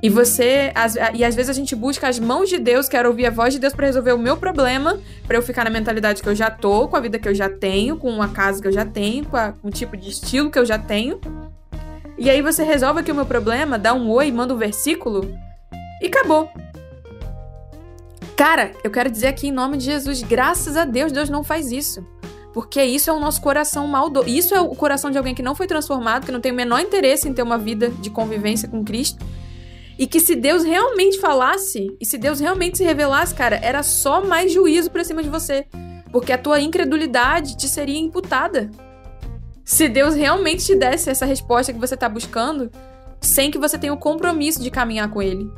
E 0.00 0.08
você, 0.08 0.70
as, 0.74 0.94
e 1.14 1.24
às 1.24 1.34
vezes 1.34 1.50
a 1.50 1.52
gente 1.52 1.74
busca 1.74 2.08
as 2.08 2.20
mãos 2.20 2.48
de 2.48 2.58
Deus, 2.58 2.88
quero 2.88 3.08
ouvir 3.08 3.26
a 3.26 3.30
voz 3.30 3.52
de 3.52 3.58
Deus 3.58 3.72
para 3.72 3.86
resolver 3.86 4.12
o 4.12 4.18
meu 4.18 4.36
problema, 4.36 5.00
para 5.26 5.36
eu 5.36 5.42
ficar 5.42 5.64
na 5.64 5.70
mentalidade 5.70 6.22
que 6.22 6.28
eu 6.28 6.36
já 6.36 6.50
tô, 6.50 6.86
com 6.86 6.96
a 6.96 7.00
vida 7.00 7.18
que 7.18 7.28
eu 7.28 7.34
já 7.34 7.48
tenho, 7.48 7.96
com 7.96 8.22
a 8.22 8.28
casa 8.28 8.62
que 8.62 8.68
eu 8.68 8.72
já 8.72 8.84
tenho, 8.84 9.26
com, 9.26 9.36
a, 9.36 9.52
com 9.52 9.68
o 9.68 9.70
tipo 9.70 9.96
de 9.96 10.08
estilo 10.08 10.50
que 10.50 10.58
eu 10.58 10.64
já 10.64 10.78
tenho. 10.78 11.20
E 12.16 12.30
aí 12.30 12.40
você 12.40 12.62
resolve 12.62 13.00
aqui 13.00 13.10
o 13.10 13.14
meu 13.14 13.26
problema, 13.26 13.78
dá 13.78 13.92
um 13.92 14.08
oi, 14.10 14.30
manda 14.30 14.54
um 14.54 14.56
versículo 14.56 15.36
e 16.00 16.06
acabou. 16.06 16.48
Cara, 18.36 18.70
eu 18.84 18.90
quero 18.92 19.10
dizer 19.10 19.26
aqui 19.26 19.48
em 19.48 19.52
nome 19.52 19.78
de 19.78 19.84
Jesus, 19.84 20.22
graças 20.22 20.76
a 20.76 20.84
Deus, 20.84 21.10
Deus 21.10 21.28
não 21.28 21.42
faz 21.42 21.72
isso. 21.72 22.06
Porque 22.54 22.82
isso 22.82 23.10
é 23.10 23.12
o 23.12 23.18
nosso 23.18 23.40
coração 23.40 23.86
maldoso. 23.88 24.28
Isso 24.28 24.54
é 24.54 24.60
o 24.60 24.68
coração 24.76 25.10
de 25.10 25.18
alguém 25.18 25.34
que 25.34 25.42
não 25.42 25.56
foi 25.56 25.66
transformado, 25.66 26.24
que 26.24 26.32
não 26.32 26.40
tem 26.40 26.52
o 26.52 26.54
menor 26.54 26.80
interesse 26.80 27.28
em 27.28 27.34
ter 27.34 27.42
uma 27.42 27.58
vida 27.58 27.88
de 27.88 28.10
convivência 28.10 28.68
com 28.68 28.84
Cristo 28.84 29.24
e 29.98 30.06
que 30.06 30.20
se 30.20 30.36
Deus 30.36 30.62
realmente 30.62 31.18
falasse, 31.18 31.96
e 32.00 32.06
se 32.06 32.16
Deus 32.16 32.38
realmente 32.38 32.78
se 32.78 32.84
revelasse, 32.84 33.34
cara, 33.34 33.58
era 33.60 33.82
só 33.82 34.24
mais 34.24 34.52
juízo 34.52 34.90
pra 34.90 35.02
cima 35.02 35.22
de 35.22 35.28
você. 35.28 35.66
Porque 36.12 36.32
a 36.32 36.38
tua 36.38 36.60
incredulidade 36.60 37.56
te 37.56 37.68
seria 37.68 37.98
imputada. 37.98 38.70
Se 39.64 39.88
Deus 39.88 40.14
realmente 40.14 40.64
te 40.64 40.76
desse 40.76 41.10
essa 41.10 41.26
resposta 41.26 41.72
que 41.72 41.80
você 41.80 41.96
tá 41.96 42.08
buscando, 42.08 42.70
sem 43.20 43.50
que 43.50 43.58
você 43.58 43.76
tenha 43.76 43.92
o 43.92 43.98
compromisso 43.98 44.62
de 44.62 44.70
caminhar 44.70 45.10
com 45.10 45.20
Ele. 45.20 45.50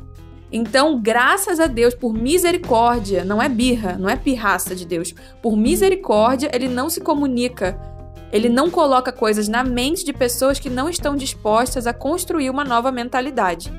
Então, 0.51 0.99
graças 0.99 1.59
a 1.59 1.67
Deus, 1.67 1.93
por 1.93 2.11
misericórdia, 2.11 3.23
não 3.23 3.41
é 3.41 3.47
birra, 3.47 3.95
não 3.97 4.09
é 4.09 4.17
pirraça 4.17 4.75
de 4.75 4.85
Deus. 4.85 5.13
Por 5.41 5.55
misericórdia, 5.55 6.49
Ele 6.51 6.67
não 6.67 6.89
se 6.89 6.99
comunica. 6.99 7.79
Ele 8.33 8.49
não 8.49 8.69
coloca 8.69 9.11
coisas 9.11 9.47
na 9.47 9.63
mente 9.63 10.03
de 10.03 10.11
pessoas 10.11 10.59
que 10.59 10.69
não 10.69 10.89
estão 10.89 11.15
dispostas 11.15 11.85
a 11.85 11.93
construir 11.93 12.49
uma 12.49 12.65
nova 12.65 12.91
mentalidade. 12.91 13.71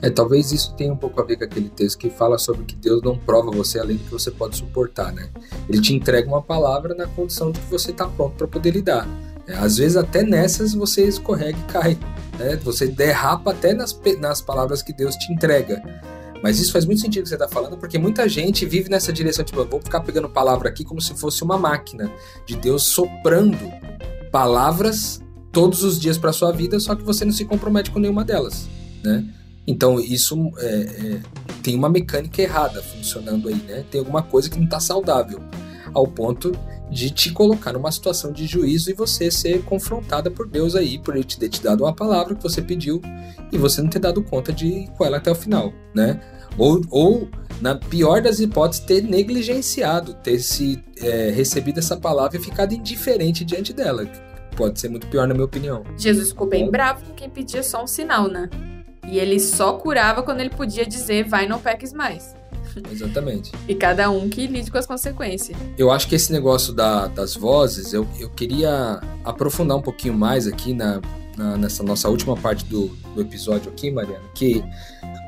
É, 0.00 0.08
talvez 0.10 0.52
isso 0.52 0.74
tenha 0.74 0.92
um 0.92 0.96
pouco 0.96 1.20
a 1.20 1.24
ver 1.24 1.36
com 1.36 1.44
aquele 1.44 1.68
texto 1.68 1.98
que 1.98 2.08
fala 2.08 2.38
sobre 2.38 2.64
que 2.64 2.76
Deus 2.76 3.02
não 3.02 3.18
prova 3.18 3.50
você 3.50 3.80
além 3.80 3.96
do 3.96 4.04
que 4.04 4.12
você 4.12 4.30
pode 4.30 4.56
suportar, 4.56 5.12
né? 5.12 5.28
Ele 5.68 5.80
te 5.80 5.94
entrega 5.94 6.28
uma 6.28 6.42
palavra 6.42 6.94
na 6.94 7.06
condição 7.06 7.50
de 7.50 7.58
que 7.58 7.70
você 7.70 7.90
está 7.90 8.06
pronto 8.06 8.36
para 8.36 8.46
poder 8.46 8.70
lidar. 8.70 9.08
É, 9.46 9.54
às 9.54 9.78
vezes 9.78 9.96
até 9.96 10.22
nessas 10.22 10.74
você 10.74 11.04
escorrega 11.04 11.58
e 11.58 11.72
cai, 11.72 11.98
né? 12.38 12.56
Você 12.62 12.86
derrapa 12.86 13.50
até 13.50 13.74
nas, 13.74 13.98
nas 14.20 14.40
palavras 14.40 14.82
que 14.82 14.92
Deus 14.92 15.16
te 15.16 15.32
entrega. 15.32 15.82
Mas 16.40 16.60
isso 16.60 16.70
faz 16.70 16.84
muito 16.84 17.00
sentido 17.00 17.24
que 17.24 17.28
você 17.28 17.34
está 17.34 17.48
falando, 17.48 17.76
porque 17.76 17.98
muita 17.98 18.28
gente 18.28 18.64
vive 18.64 18.88
nessa 18.88 19.12
direção, 19.12 19.44
tipo, 19.44 19.64
vou 19.64 19.80
ficar 19.80 20.00
pegando 20.00 20.28
palavra 20.28 20.68
aqui 20.68 20.84
como 20.84 21.00
se 21.00 21.12
fosse 21.14 21.42
uma 21.42 21.58
máquina 21.58 22.12
de 22.46 22.54
Deus 22.54 22.84
soprando 22.84 23.58
palavras 24.30 25.20
todos 25.50 25.82
os 25.82 25.98
dias 25.98 26.16
para 26.16 26.32
sua 26.32 26.52
vida, 26.52 26.78
só 26.78 26.94
que 26.94 27.02
você 27.02 27.24
não 27.24 27.32
se 27.32 27.44
compromete 27.44 27.90
com 27.90 27.98
nenhuma 27.98 28.24
delas, 28.24 28.68
né? 29.02 29.24
Então, 29.68 30.00
isso 30.00 30.50
é, 30.56 30.66
é, 30.66 31.20
tem 31.62 31.76
uma 31.76 31.90
mecânica 31.90 32.40
errada 32.40 32.82
funcionando 32.82 33.50
aí, 33.50 33.56
né? 33.56 33.84
Tem 33.90 33.98
alguma 33.98 34.22
coisa 34.22 34.48
que 34.48 34.56
não 34.56 34.64
está 34.64 34.80
saudável. 34.80 35.40
ao 35.94 36.06
ponto 36.06 36.52
de 36.90 37.10
te 37.10 37.30
colocar 37.32 37.72
numa 37.72 37.90
situação 37.90 38.32
de 38.32 38.46
juízo 38.46 38.90
e 38.90 38.94
você 38.94 39.30
ser 39.30 39.62
confrontada 39.64 40.30
por 40.30 40.46
Deus 40.48 40.74
aí, 40.74 40.98
por 40.98 41.14
ele 41.16 41.24
ter 41.24 41.48
te 41.48 41.62
dado 41.62 41.84
uma 41.84 41.94
palavra 41.94 42.34
que 42.34 42.42
você 42.42 42.62
pediu 42.62 43.00
e 43.52 43.58
você 43.58 43.82
não 43.82 43.88
ter 43.90 43.98
dado 43.98 44.22
conta 44.22 44.52
de 44.52 44.66
ir 44.66 44.90
com 44.90 45.04
ela 45.04 45.16
até 45.18 45.30
o 45.30 45.34
final, 45.34 45.72
né? 45.94 46.20
Ou, 46.56 46.80
ou 46.90 47.28
na 47.60 47.74
pior 47.74 48.22
das 48.22 48.40
hipóteses, 48.40 48.84
ter 48.84 49.02
negligenciado, 49.02 50.14
ter 50.14 50.38
se 50.38 50.82
é, 51.00 51.30
recebido 51.30 51.78
essa 51.78 51.96
palavra 51.96 52.38
e 52.38 52.40
ficado 52.40 52.72
indiferente 52.72 53.44
diante 53.44 53.72
dela. 53.72 54.06
Pode 54.56 54.80
ser 54.80 54.88
muito 54.88 55.06
pior, 55.08 55.26
na 55.26 55.34
minha 55.34 55.46
opinião. 55.46 55.84
Jesus 55.96 56.30
ficou 56.30 56.46
bem 56.46 56.70
bravo 56.70 57.04
com 57.04 57.14
quem 57.14 57.28
pedia 57.28 57.62
só 57.62 57.82
um 57.82 57.86
sinal, 57.86 58.28
né? 58.28 58.48
E 59.10 59.18
ele 59.18 59.40
só 59.40 59.74
curava 59.74 60.22
quando 60.22 60.40
ele 60.40 60.50
podia 60.50 60.84
dizer, 60.84 61.24
vai, 61.24 61.46
não 61.46 61.58
peques 61.58 61.92
mais. 61.92 62.36
Exatamente. 62.92 63.50
e 63.66 63.74
cada 63.74 64.10
um 64.10 64.28
que 64.28 64.46
lide 64.46 64.70
com 64.70 64.78
as 64.78 64.86
consequências. 64.86 65.56
Eu 65.76 65.90
acho 65.90 66.06
que 66.06 66.14
esse 66.14 66.30
negócio 66.30 66.72
da, 66.72 67.06
das 67.06 67.34
vozes, 67.34 67.92
eu, 67.92 68.06
eu 68.18 68.28
queria 68.28 69.00
aprofundar 69.24 69.76
um 69.76 69.82
pouquinho 69.82 70.14
mais 70.14 70.46
aqui 70.46 70.74
na, 70.74 71.00
na 71.36 71.56
nessa 71.56 71.82
nossa 71.82 72.08
última 72.08 72.36
parte 72.36 72.64
do, 72.66 72.88
do 73.14 73.20
episódio 73.20 73.70
aqui, 73.70 73.90
Mariana, 73.90 74.24
que 74.34 74.62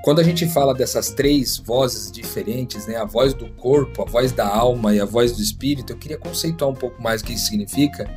quando 0.02 0.20
a 0.20 0.22
gente 0.22 0.46
fala 0.48 0.74
dessas 0.74 1.10
três 1.10 1.58
vozes 1.58 2.10
diferentes, 2.10 2.86
né, 2.86 2.96
a 2.96 3.04
voz 3.04 3.34
do 3.34 3.46
corpo, 3.52 4.02
a 4.02 4.04
voz 4.06 4.32
da 4.32 4.46
alma 4.46 4.94
e 4.94 5.00
a 5.00 5.04
voz 5.04 5.32
do 5.32 5.42
espírito, 5.42 5.92
eu 5.92 5.96
queria 5.96 6.18
conceituar 6.18 6.70
um 6.70 6.74
pouco 6.74 7.02
mais 7.02 7.20
o 7.20 7.24
que 7.24 7.34
isso 7.34 7.46
significa. 7.46 8.08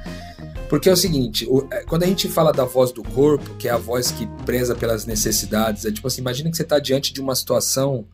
Porque 0.73 0.89
é 0.89 0.91
o 0.91 0.97
seguinte, 0.97 1.45
o, 1.47 1.67
é, 1.69 1.83
quando 1.83 2.01
a 2.01 2.07
gente 2.07 2.27
fala 2.27 2.51
da 2.51 2.65
voz 2.65 2.91
do 2.91 3.03
corpo, 3.03 3.55
que 3.57 3.67
é 3.67 3.71
a 3.71 3.77
voz 3.77 4.09
que 4.09 4.25
preza 4.43 4.73
pelas 4.73 5.05
necessidades, 5.05 5.85
é 5.85 5.91
tipo 5.91 6.07
assim, 6.07 6.19
imagina 6.19 6.49
que 6.49 6.57
você 6.57 6.63
está 6.63 6.79
diante 6.79 7.13
de 7.13 7.21
uma 7.21 7.35
situação 7.35 8.07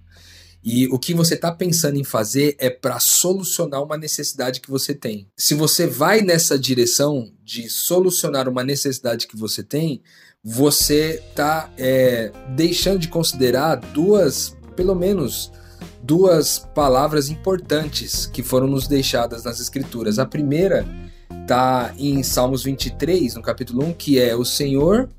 e 0.61 0.85
o 0.87 0.99
que 0.99 1.13
você 1.13 1.35
está 1.35 1.53
pensando 1.53 1.95
em 1.95 2.03
fazer 2.03 2.57
é 2.59 2.69
para 2.69 2.99
solucionar 2.99 3.81
uma 3.81 3.97
necessidade 3.97 4.59
que 4.59 4.69
você 4.69 4.93
tem. 4.93 5.25
Se 5.37 5.55
você 5.55 5.87
vai 5.87 6.19
nessa 6.19 6.59
direção 6.59 7.31
de 7.45 7.69
solucionar 7.69 8.49
uma 8.49 8.61
necessidade 8.61 9.25
que 9.25 9.37
você 9.37 9.63
tem, 9.63 10.01
você 10.43 11.23
está 11.29 11.71
é, 11.77 12.29
deixando 12.57 12.99
de 12.99 13.07
considerar 13.07 13.77
duas, 13.77 14.53
pelo 14.75 14.95
menos 14.95 15.49
duas 16.03 16.59
palavras 16.75 17.29
importantes 17.29 18.25
que 18.25 18.43
foram 18.43 18.67
nos 18.67 18.85
deixadas 18.85 19.45
nas 19.45 19.61
escrituras. 19.61 20.19
A 20.19 20.25
primeira 20.25 20.85
está 21.49 21.91
em 21.97 22.21
Salmos 22.21 22.63
23, 22.63 23.33
no 23.33 23.41
capítulo 23.41 23.83
1, 23.83 23.93
que 23.93 24.19
é: 24.19 24.35
O 24.35 24.45
Senhor 24.45 25.09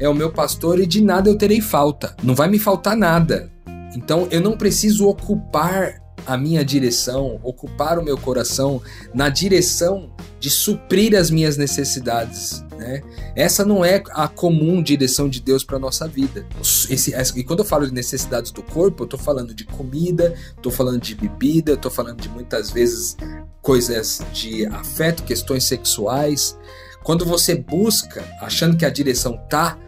é 0.00 0.08
o 0.08 0.14
meu 0.14 0.32
pastor 0.32 0.80
e 0.80 0.86
de 0.86 1.00
nada 1.00 1.30
eu 1.30 1.38
terei 1.38 1.60
falta. 1.60 2.16
Não 2.24 2.34
vai 2.34 2.48
me 2.48 2.58
faltar 2.58 2.96
nada. 2.96 3.48
Então 3.94 4.26
eu 4.32 4.40
não 4.40 4.56
preciso 4.56 5.06
ocupar 5.06 6.02
a 6.26 6.36
minha 6.36 6.64
direção, 6.64 7.38
ocupar 7.40 8.00
o 8.00 8.04
meu 8.04 8.18
coração 8.18 8.82
na 9.14 9.28
direção 9.28 10.10
de 10.40 10.50
suprir 10.50 11.14
as 11.14 11.30
minhas 11.30 11.56
necessidades. 11.56 12.65
Né? 12.76 13.02
Essa 13.34 13.64
não 13.64 13.84
é 13.84 14.02
a 14.10 14.28
comum 14.28 14.82
direção 14.82 15.28
de 15.28 15.40
Deus 15.40 15.64
para 15.64 15.78
nossa 15.78 16.06
vida. 16.06 16.46
Esse, 16.60 17.14
e 17.36 17.44
quando 17.44 17.60
eu 17.60 17.64
falo 17.64 17.86
de 17.86 17.92
necessidades 17.92 18.50
do 18.50 18.62
corpo, 18.62 19.02
eu 19.02 19.06
estou 19.06 19.18
falando 19.18 19.54
de 19.54 19.64
comida, 19.64 20.34
estou 20.56 20.70
falando 20.70 21.00
de 21.00 21.14
bebida, 21.14 21.72
estou 21.72 21.90
falando 21.90 22.20
de 22.20 22.28
muitas 22.28 22.70
vezes 22.70 23.16
coisas 23.62 24.20
de 24.32 24.66
afeto, 24.66 25.22
questões 25.22 25.64
sexuais. 25.64 26.58
Quando 27.02 27.24
você 27.24 27.54
busca, 27.54 28.24
achando 28.40 28.76
que 28.76 28.84
a 28.84 28.90
direção 28.90 29.38
tá 29.48 29.78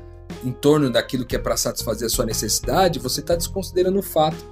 em 0.45 0.53
torno 0.53 0.91
daquilo 0.91 1.27
que 1.27 1.37
é 1.37 1.39
para 1.39 1.57
satisfazer 1.57 2.07
a 2.07 2.11
sua 2.11 2.25
necessidade, 2.25 2.99
você 2.99 3.21
está 3.21 3.35
desconsiderando 3.35 3.99
o 3.99 4.03
fato 4.03 4.45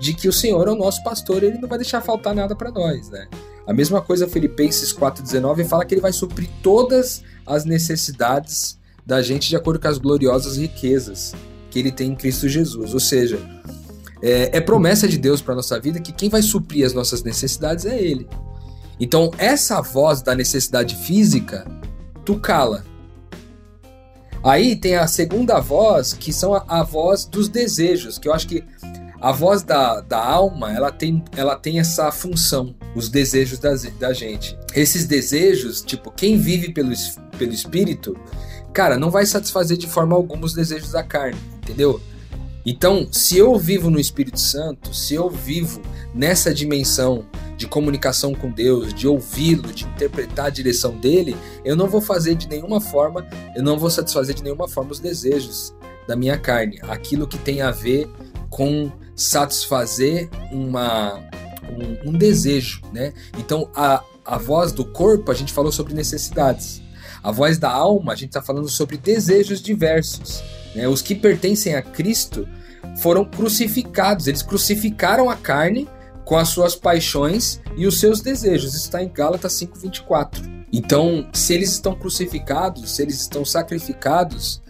de 0.00 0.14
que 0.14 0.28
o 0.28 0.32
Senhor 0.32 0.66
é 0.66 0.70
o 0.70 0.76
nosso 0.76 1.02
pastor, 1.02 1.42
ele 1.42 1.58
não 1.58 1.68
vai 1.68 1.78
deixar 1.78 2.00
faltar 2.00 2.34
nada 2.34 2.56
para 2.56 2.70
nós, 2.70 3.10
né? 3.10 3.28
A 3.66 3.72
mesma 3.72 4.00
coisa 4.00 4.26
Filipenses 4.26 4.92
4:19 4.92 5.64
fala 5.64 5.84
que 5.84 5.94
ele 5.94 6.00
vai 6.00 6.12
suprir 6.12 6.48
todas 6.62 7.22
as 7.54 7.64
necessidades 7.64 8.78
da 9.04 9.22
gente 9.22 9.48
de 9.48 9.56
acordo 9.56 9.80
com 9.80 9.88
as 9.88 9.98
gloriosas 9.98 10.56
riquezas 10.56 11.34
que 11.70 11.78
ele 11.78 11.90
tem 11.90 12.12
em 12.12 12.16
Cristo 12.16 12.48
Jesus. 12.48 12.94
Ou 12.94 13.00
seja, 13.00 13.38
é, 14.22 14.56
é 14.56 14.60
promessa 14.60 15.08
de 15.08 15.18
Deus 15.18 15.40
para 15.40 15.54
nossa 15.54 15.78
vida 15.80 16.00
que 16.00 16.12
quem 16.12 16.28
vai 16.28 16.42
suprir 16.42 16.86
as 16.86 16.92
nossas 16.92 17.22
necessidades 17.22 17.86
é 17.86 18.00
Ele. 18.00 18.28
Então, 18.98 19.30
essa 19.38 19.80
voz 19.80 20.20
da 20.20 20.34
necessidade 20.34 20.94
física, 20.94 21.66
tu 22.24 22.38
cala. 22.38 22.84
Aí 24.42 24.76
tem 24.76 24.96
a 24.96 25.06
segunda 25.06 25.58
voz, 25.60 26.12
que 26.12 26.32
são 26.32 26.54
a, 26.54 26.64
a 26.68 26.82
voz 26.82 27.24
dos 27.24 27.48
desejos, 27.48 28.18
que 28.18 28.28
eu 28.28 28.34
acho 28.34 28.46
que 28.46 28.62
a 29.20 29.32
voz 29.32 29.62
da, 29.62 30.00
da 30.00 30.24
alma, 30.24 30.72
ela 30.72 30.90
tem, 30.90 31.22
ela 31.36 31.54
tem 31.54 31.78
essa 31.78 32.10
função, 32.10 32.74
os 32.94 33.08
desejos 33.08 33.58
da, 33.58 33.74
da 33.98 34.12
gente. 34.12 34.58
Esses 34.74 35.06
desejos, 35.06 35.82
tipo, 35.82 36.10
quem 36.10 36.38
vive 36.38 36.72
pelo, 36.72 36.92
pelo 37.38 37.52
espírito, 37.52 38.16
cara, 38.72 38.98
não 38.98 39.10
vai 39.10 39.26
satisfazer 39.26 39.76
de 39.76 39.86
forma 39.86 40.16
alguma 40.16 40.46
os 40.46 40.54
desejos 40.54 40.92
da 40.92 41.02
carne, 41.02 41.38
entendeu? 41.58 42.00
Então, 42.64 43.08
se 43.10 43.38
eu 43.38 43.58
vivo 43.58 43.90
no 43.90 43.98
Espírito 43.98 44.38
Santo, 44.38 44.94
se 44.94 45.14
eu 45.14 45.30
vivo 45.30 45.80
nessa 46.14 46.52
dimensão 46.52 47.26
de 47.56 47.66
comunicação 47.66 48.34
com 48.34 48.50
Deus, 48.50 48.92
de 48.92 49.08
ouvi-lo, 49.08 49.72
de 49.72 49.84
interpretar 49.84 50.46
a 50.46 50.50
direção 50.50 50.96
dele, 50.98 51.36
eu 51.64 51.74
não 51.74 51.88
vou 51.88 52.00
fazer 52.00 52.34
de 52.34 52.48
nenhuma 52.48 52.80
forma, 52.80 53.26
eu 53.56 53.62
não 53.62 53.78
vou 53.78 53.90
satisfazer 53.90 54.34
de 54.34 54.42
nenhuma 54.42 54.68
forma 54.68 54.92
os 54.92 55.00
desejos 55.00 55.74
da 56.06 56.14
minha 56.14 56.38
carne, 56.38 56.78
aquilo 56.82 57.26
que 57.26 57.38
tem 57.38 57.62
a 57.62 57.70
ver 57.70 58.08
com 58.50 58.90
satisfazer 59.20 60.30
uma, 60.50 61.20
um, 61.68 62.10
um 62.10 62.12
desejo, 62.12 62.80
né? 62.92 63.12
Então, 63.38 63.70
a, 63.74 64.02
a 64.24 64.38
voz 64.38 64.72
do 64.72 64.84
corpo, 64.84 65.30
a 65.30 65.34
gente 65.34 65.52
falou 65.52 65.70
sobre 65.70 65.92
necessidades. 65.92 66.80
A 67.22 67.30
voz 67.30 67.58
da 67.58 67.70
alma, 67.70 68.12
a 68.12 68.16
gente 68.16 68.30
está 68.30 68.40
falando 68.40 68.68
sobre 68.68 68.96
desejos 68.96 69.60
diversos. 69.60 70.42
Né? 70.74 70.88
Os 70.88 71.02
que 71.02 71.14
pertencem 71.14 71.74
a 71.74 71.82
Cristo 71.82 72.48
foram 72.96 73.24
crucificados, 73.24 74.26
eles 74.26 74.42
crucificaram 74.42 75.28
a 75.28 75.36
carne 75.36 75.86
com 76.24 76.38
as 76.38 76.48
suas 76.48 76.74
paixões 76.74 77.60
e 77.76 77.86
os 77.86 78.00
seus 78.00 78.22
desejos. 78.22 78.72
Isso 78.72 78.84
está 78.84 79.02
em 79.02 79.08
Gálatas 79.12 79.52
5,24. 79.52 80.64
Então, 80.72 81.28
se 81.32 81.52
eles 81.52 81.72
estão 81.72 81.94
crucificados, 81.94 82.92
se 82.92 83.02
eles 83.02 83.20
estão 83.20 83.44
sacrificados, 83.44 84.62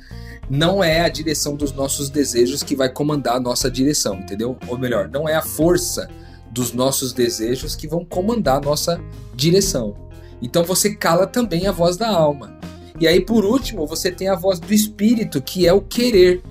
não 0.51 0.83
é 0.83 1.03
a 1.03 1.09
direção 1.09 1.55
dos 1.55 1.71
nossos 1.71 2.11
desejos 2.11 2.65
que 2.65 2.75
vai 2.75 2.89
comandar 2.89 3.37
a 3.37 3.41
nossa 3.41 3.71
direção, 3.71 4.17
entendeu? 4.17 4.59
Ou 4.67 4.77
melhor, 4.77 5.09
não 5.09 5.29
é 5.29 5.37
a 5.37 5.43
força 5.43 6.11
dos 6.51 6.73
nossos 6.73 7.13
desejos 7.13 7.77
que 7.77 7.87
vão 7.87 8.05
comandar 8.05 8.57
a 8.57 8.61
nossa 8.61 9.01
direção. 9.33 9.95
Então 10.43 10.65
você 10.65 10.93
cala 10.93 11.25
também 11.25 11.69
a 11.69 11.73
voz 11.73 11.97
da 11.97 12.09
alma. 12.09 12.59
E 12.99 13.07
aí, 13.07 13.21
por 13.21 13.45
último, 13.45 13.87
você 13.87 14.11
tem 14.11 14.29
a 14.29 14.35
voz 14.35 14.59
do 14.59 14.75
espírito, 14.75 15.41
que 15.41 15.69
é 15.69 15.73
o 15.73 15.81
querer. 15.81 16.43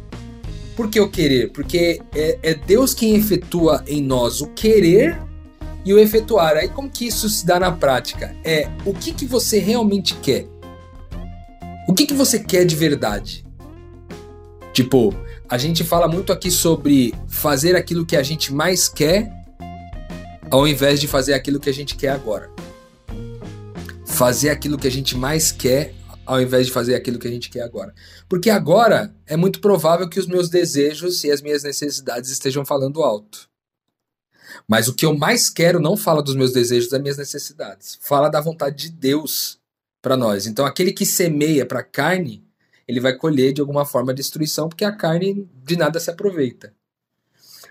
Por 0.78 0.90
que 0.90 1.02
o 1.02 1.10
querer? 1.10 1.52
Porque 1.52 2.02
é, 2.16 2.40
é 2.42 2.54
Deus 2.54 2.94
quem 2.94 3.16
efetua 3.16 3.84
em 3.86 4.02
nós 4.02 4.40
o 4.40 4.48
querer 4.48 5.22
e 5.84 5.94
o 5.94 6.00
efetuar. 6.00 6.56
Aí, 6.56 6.70
como 6.70 6.90
que 6.90 7.06
isso 7.06 7.28
se 7.28 7.46
dá 7.46 7.60
na 7.60 7.74
prática? 7.74 8.34
É 8.46 8.70
o 8.86 8.94
que, 8.94 9.14
que 9.14 9.26
você 9.26 9.60
realmente 9.60 10.16
quer. 10.16 10.48
O 11.86 11.94
que, 11.94 12.06
que 12.06 12.14
você 12.14 12.40
quer 12.40 12.64
de 12.64 12.78
verdade? 12.78 13.49
Tipo, 14.74 15.14
a 15.48 15.58
gente 15.58 15.84
fala 15.84 16.08
muito 16.08 16.32
aqui 16.32 16.52
sobre 16.52 17.14
fazer 17.28 17.76
aquilo 17.76 18.06
que 18.06 18.16
a 18.16 18.24
gente 18.24 18.54
mais 18.54 18.88
quer, 18.88 19.32
ao 20.50 20.68
invés 20.68 21.00
de 21.00 21.08
fazer 21.08 21.34
aquilo 21.34 21.60
que 21.60 21.70
a 21.70 21.74
gente 21.74 21.96
quer 21.96 22.10
agora. 22.10 22.50
Fazer 24.06 24.50
aquilo 24.50 24.78
que 24.78 24.88
a 24.88 24.92
gente 24.92 25.18
mais 25.18 25.52
quer, 25.52 25.94
ao 26.26 26.42
invés 26.42 26.68
de 26.68 26.72
fazer 26.72 26.94
aquilo 26.94 27.18
que 27.18 27.28
a 27.28 27.32
gente 27.32 27.50
quer 27.50 27.62
agora. 27.62 27.94
Porque 28.28 28.50
agora 28.50 29.14
é 29.26 29.36
muito 29.36 29.60
provável 29.60 30.08
que 30.08 30.20
os 30.20 30.28
meus 30.28 30.50
desejos 30.50 31.24
e 31.24 31.32
as 31.32 31.42
minhas 31.42 31.64
necessidades 31.64 32.30
estejam 32.30 32.64
falando 32.64 33.02
alto. 33.02 33.50
Mas 34.68 34.88
o 34.88 34.94
que 34.94 35.06
eu 35.06 35.18
mais 35.18 35.50
quero 35.50 35.80
não 35.80 35.98
fala 35.98 36.22
dos 36.22 36.36
meus 36.36 36.52
desejos, 36.52 36.90
das 36.90 37.02
minhas 37.02 37.18
necessidades. 37.18 37.98
Fala 38.02 38.30
da 38.30 38.42
vontade 38.42 38.76
de 38.76 38.92
Deus 38.92 39.60
para 40.02 40.16
nós. 40.16 40.46
Então, 40.46 40.66
aquele 40.66 40.92
que 40.92 41.06
semeia 41.06 41.66
para 41.66 41.84
carne 41.84 42.48
ele 42.90 43.00
vai 43.00 43.14
colher 43.14 43.54
de 43.54 43.62
alguma 43.62 43.86
forma 43.86 44.12
a 44.12 44.16
destruição, 44.16 44.68
porque 44.68 44.84
a 44.84 44.92
carne 44.92 45.48
de 45.64 45.78
nada 45.78 46.00
se 46.00 46.10
aproveita. 46.10 46.74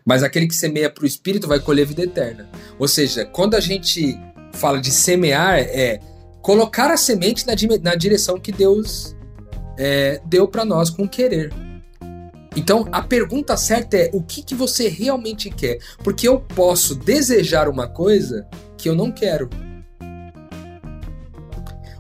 Mas 0.07 0.23
aquele 0.23 0.47
que 0.47 0.55
semeia 0.55 0.89
para 0.89 1.03
o 1.03 1.07
espírito 1.07 1.49
vai 1.49 1.59
colher 1.59 1.85
vida 1.85 2.05
eterna. 2.05 2.49
Ou 2.79 2.87
seja, 2.87 3.25
quando 3.25 3.57
a 3.57 3.61
gente 3.61 4.17
fala 4.53 4.81
de 4.81 4.93
semear, 4.93 5.59
é 5.59 5.99
colocar 6.41 6.89
a 6.93 6.97
semente 6.97 7.45
na, 7.45 7.55
na 7.83 7.97
direção 7.97 8.39
que 8.39 8.53
Deus 8.53 9.17
é, 9.77 10.23
deu 10.25 10.47
para 10.47 10.65
nós 10.65 10.89
com 10.89 11.09
querer. 11.09 11.53
Então 12.55 12.89
a 12.93 13.03
pergunta 13.03 13.57
certa 13.57 13.97
é 13.97 14.11
o 14.13 14.23
que, 14.23 14.41
que 14.45 14.55
você 14.55 14.89
realmente 14.89 15.51
quer? 15.51 15.81
Porque 16.05 16.29
eu 16.29 16.39
posso 16.41 16.95
desejar 16.95 17.69
uma 17.69 17.89
coisa 17.89 18.47
que 18.77 18.89
eu 18.89 18.95
não 18.95 19.11
quero. 19.11 19.51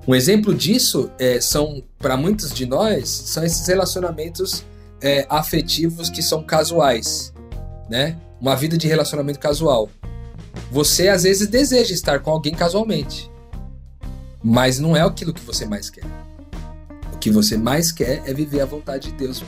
Um 0.07 0.15
exemplo 0.15 0.55
disso 0.55 1.11
é, 1.19 1.41
são, 1.41 1.83
para 1.99 2.17
muitos 2.17 2.53
de 2.53 2.65
nós, 2.65 3.09
são 3.09 3.45
esses 3.45 3.67
relacionamentos 3.67 4.65
é, 5.01 5.27
afetivos 5.29 6.09
que 6.09 6.23
são 6.23 6.43
casuais, 6.43 7.33
né? 7.89 8.17
Uma 8.41 8.55
vida 8.55 8.79
de 8.79 8.87
relacionamento 8.87 9.39
casual. 9.39 9.91
Você 10.71 11.09
às 11.09 11.25
vezes 11.25 11.49
deseja 11.49 11.93
estar 11.93 12.21
com 12.21 12.31
alguém 12.31 12.55
casualmente, 12.55 13.31
mas 14.43 14.79
não 14.79 14.97
é 14.97 15.01
aquilo 15.01 15.35
que 15.35 15.45
você 15.45 15.67
mais 15.67 15.91
quer. 15.91 16.05
O 17.13 17.19
que 17.19 17.31
você 17.31 17.57
mais 17.57 17.91
quer 17.91 18.23
é 18.25 18.33
viver 18.33 18.61
a 18.61 18.67
vontade 18.67 19.11
de 19.11 19.17
Deus 19.17 19.43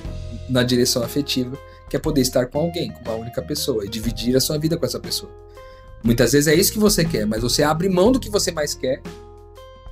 na 0.48 0.64
direção 0.64 1.05
afetiva, 1.05 1.57
que 1.88 1.96
é 1.96 2.01
poder 2.01 2.20
estar 2.20 2.46
com 2.46 2.59
alguém, 2.59 2.90
com 2.90 3.03
uma 3.03 3.14
única 3.14 3.42
pessoa 3.42 3.84
e 3.84 3.88
dividir 3.88 4.36
a 4.36 4.40
sua 4.40 4.59
vida 4.59 4.76
com 4.76 4.84
essa 4.84 4.98
pessoa. 4.98 5.30
Muitas 6.03 6.32
vezes 6.32 6.48
é 6.48 6.55
isso 6.55 6.72
que 6.72 6.78
você 6.78 7.05
quer, 7.05 7.26
mas 7.26 7.42
você 7.42 7.62
abre 7.62 7.88
mão 7.88 8.11
do 8.11 8.18
que 8.18 8.30
você 8.30 8.51
mais 8.51 8.74
quer 8.74 9.01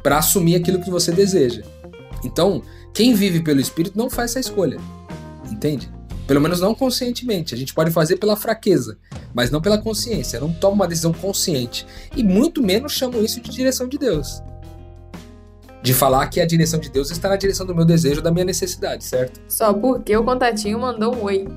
para 0.03 0.19
assumir 0.19 0.57
aquilo 0.57 0.81
que 0.81 0.91
você 0.91 1.13
deseja. 1.13 1.63
Então, 2.25 2.63
quem 2.93 3.15
vive 3.15 3.41
pelo 3.41 3.61
espírito 3.61 3.97
não 3.97 4.11
faz 4.11 4.31
essa 4.31 4.41
escolha. 4.41 4.79
Entende? 5.51 5.91
Pelo 6.27 6.41
menos 6.41 6.61
não 6.61 6.75
conscientemente. 6.75 7.55
A 7.55 7.59
gente 7.59 7.73
pode 7.73 7.91
fazer 7.91 8.17
pela 8.17 8.37
fraqueza, 8.37 8.99
mas 9.33 9.51
não 9.51 9.63
pela 9.63 9.79
consciência. 9.79 10.39
Não 10.39 10.53
toma 10.53 10.75
uma 10.75 10.89
decisão 10.89 11.13
consciente. 11.13 11.87
E 12.15 12.23
muito 12.23 12.63
menos 12.63 12.93
chamo 12.93 13.23
isso 13.23 13.41
de 13.41 13.51
direção 13.51 13.89
de 13.89 13.97
Deus. 13.97 14.43
De 15.83 15.95
falar 15.95 16.27
que 16.27 16.41
a 16.41 16.47
direção 16.47 16.79
de 16.79 16.91
Deus 16.91 17.11
está 17.11 17.31
na 17.31 17.37
direção 17.37 17.65
do 17.65 17.75
meu 17.75 17.85
desejo, 17.85 18.21
da 18.21 18.31
minha 18.31 18.45
necessidade, 18.45 19.05
certo? 19.05 19.41
Só 19.49 19.73
porque 19.73 20.15
o 20.17 20.25
contatinho 20.25 20.79
mandou 20.79 21.17
um 21.17 21.23
oi. 21.23 21.49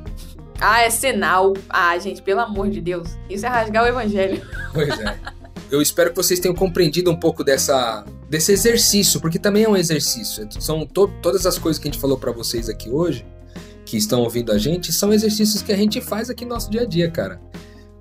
Ah, 0.59 0.83
é 0.83 0.89
sinal. 0.89 1.53
Ah, 1.67 1.97
gente, 1.97 2.21
pelo 2.21 2.39
amor 2.39 2.69
de 2.69 2.79
Deus. 2.79 3.09
Isso 3.29 3.45
é 3.45 3.49
rasgar 3.49 3.83
o 3.83 3.87
evangelho. 3.87 4.41
Pois 4.71 4.89
é. 4.99 5.17
Eu 5.71 5.81
espero 5.81 6.09
que 6.09 6.17
vocês 6.17 6.37
tenham 6.37 6.53
compreendido 6.53 7.09
um 7.09 7.15
pouco 7.15 7.45
dessa, 7.45 8.03
desse 8.29 8.51
exercício, 8.51 9.21
porque 9.21 9.39
também 9.39 9.63
é 9.63 9.69
um 9.69 9.77
exercício. 9.77 10.45
São 10.59 10.85
to 10.85 11.07
todas 11.21 11.45
as 11.45 11.57
coisas 11.57 11.81
que 11.81 11.87
a 11.87 11.91
gente 11.91 12.01
falou 12.01 12.17
para 12.17 12.33
vocês 12.33 12.67
aqui 12.67 12.89
hoje, 12.89 13.25
que 13.85 13.95
estão 13.95 14.19
ouvindo 14.19 14.51
a 14.51 14.57
gente, 14.57 14.91
são 14.91 15.13
exercícios 15.13 15.61
que 15.61 15.71
a 15.71 15.77
gente 15.77 16.01
faz 16.01 16.29
aqui 16.29 16.43
no 16.43 16.53
nosso 16.53 16.69
dia 16.69 16.81
a 16.81 16.85
dia, 16.85 17.09
cara. 17.09 17.39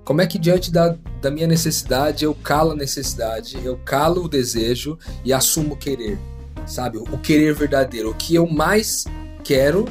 Como 0.03 0.21
é 0.21 0.27
que 0.27 0.37
diante 0.37 0.69
da, 0.69 0.97
da 1.21 1.31
minha 1.31 1.47
necessidade 1.47 2.25
eu 2.25 2.35
calo 2.35 2.71
a 2.71 2.75
necessidade, 2.75 3.57
eu 3.63 3.77
calo 3.85 4.25
o 4.25 4.27
desejo 4.27 4.99
e 5.23 5.31
assumo 5.31 5.75
o 5.75 5.77
querer, 5.77 6.19
sabe? 6.65 6.97
O 6.97 7.17
querer 7.19 7.53
verdadeiro, 7.53 8.09
o 8.09 8.15
que 8.15 8.35
eu 8.35 8.45
mais 8.45 9.05
quero 9.45 9.85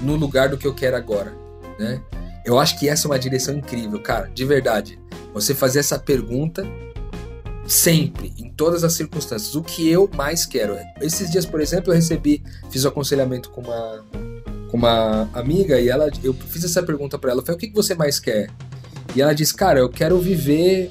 no 0.00 0.16
lugar 0.16 0.48
do 0.48 0.56
que 0.56 0.66
eu 0.66 0.74
quero 0.74 0.96
agora, 0.96 1.36
né? 1.78 2.00
Eu 2.42 2.58
acho 2.58 2.78
que 2.78 2.88
essa 2.88 3.06
é 3.06 3.10
uma 3.10 3.18
direção 3.18 3.54
incrível, 3.54 4.00
cara, 4.00 4.30
de 4.32 4.46
verdade. 4.46 4.98
Você 5.34 5.54
fazer 5.54 5.80
essa 5.80 5.98
pergunta 5.98 6.66
sempre, 7.68 8.32
em 8.38 8.48
todas 8.50 8.82
as 8.82 8.94
circunstâncias, 8.94 9.54
o 9.54 9.62
que 9.62 9.88
eu 9.88 10.10
mais 10.14 10.46
quero. 10.46 10.76
Esses 11.02 11.30
dias, 11.30 11.44
por 11.44 11.60
exemplo, 11.60 11.92
eu 11.92 11.94
recebi, 11.94 12.42
fiz 12.70 12.84
um 12.84 12.88
aconselhamento 12.88 13.50
com 13.50 13.60
uma 13.60 14.04
com 14.70 14.76
uma 14.76 15.30
amiga 15.32 15.80
e 15.80 15.88
ela 15.88 16.10
eu 16.22 16.34
fiz 16.34 16.62
essa 16.62 16.82
pergunta 16.82 17.18
para 17.18 17.30
ela, 17.30 17.42
foi 17.42 17.54
o 17.54 17.58
que, 17.58 17.68
que 17.68 17.74
você 17.74 17.94
mais 17.94 18.18
quer? 18.18 18.50
E 19.14 19.22
ela 19.22 19.34
disse, 19.34 19.54
cara, 19.54 19.78
eu 19.80 19.88
quero 19.88 20.18
viver 20.18 20.90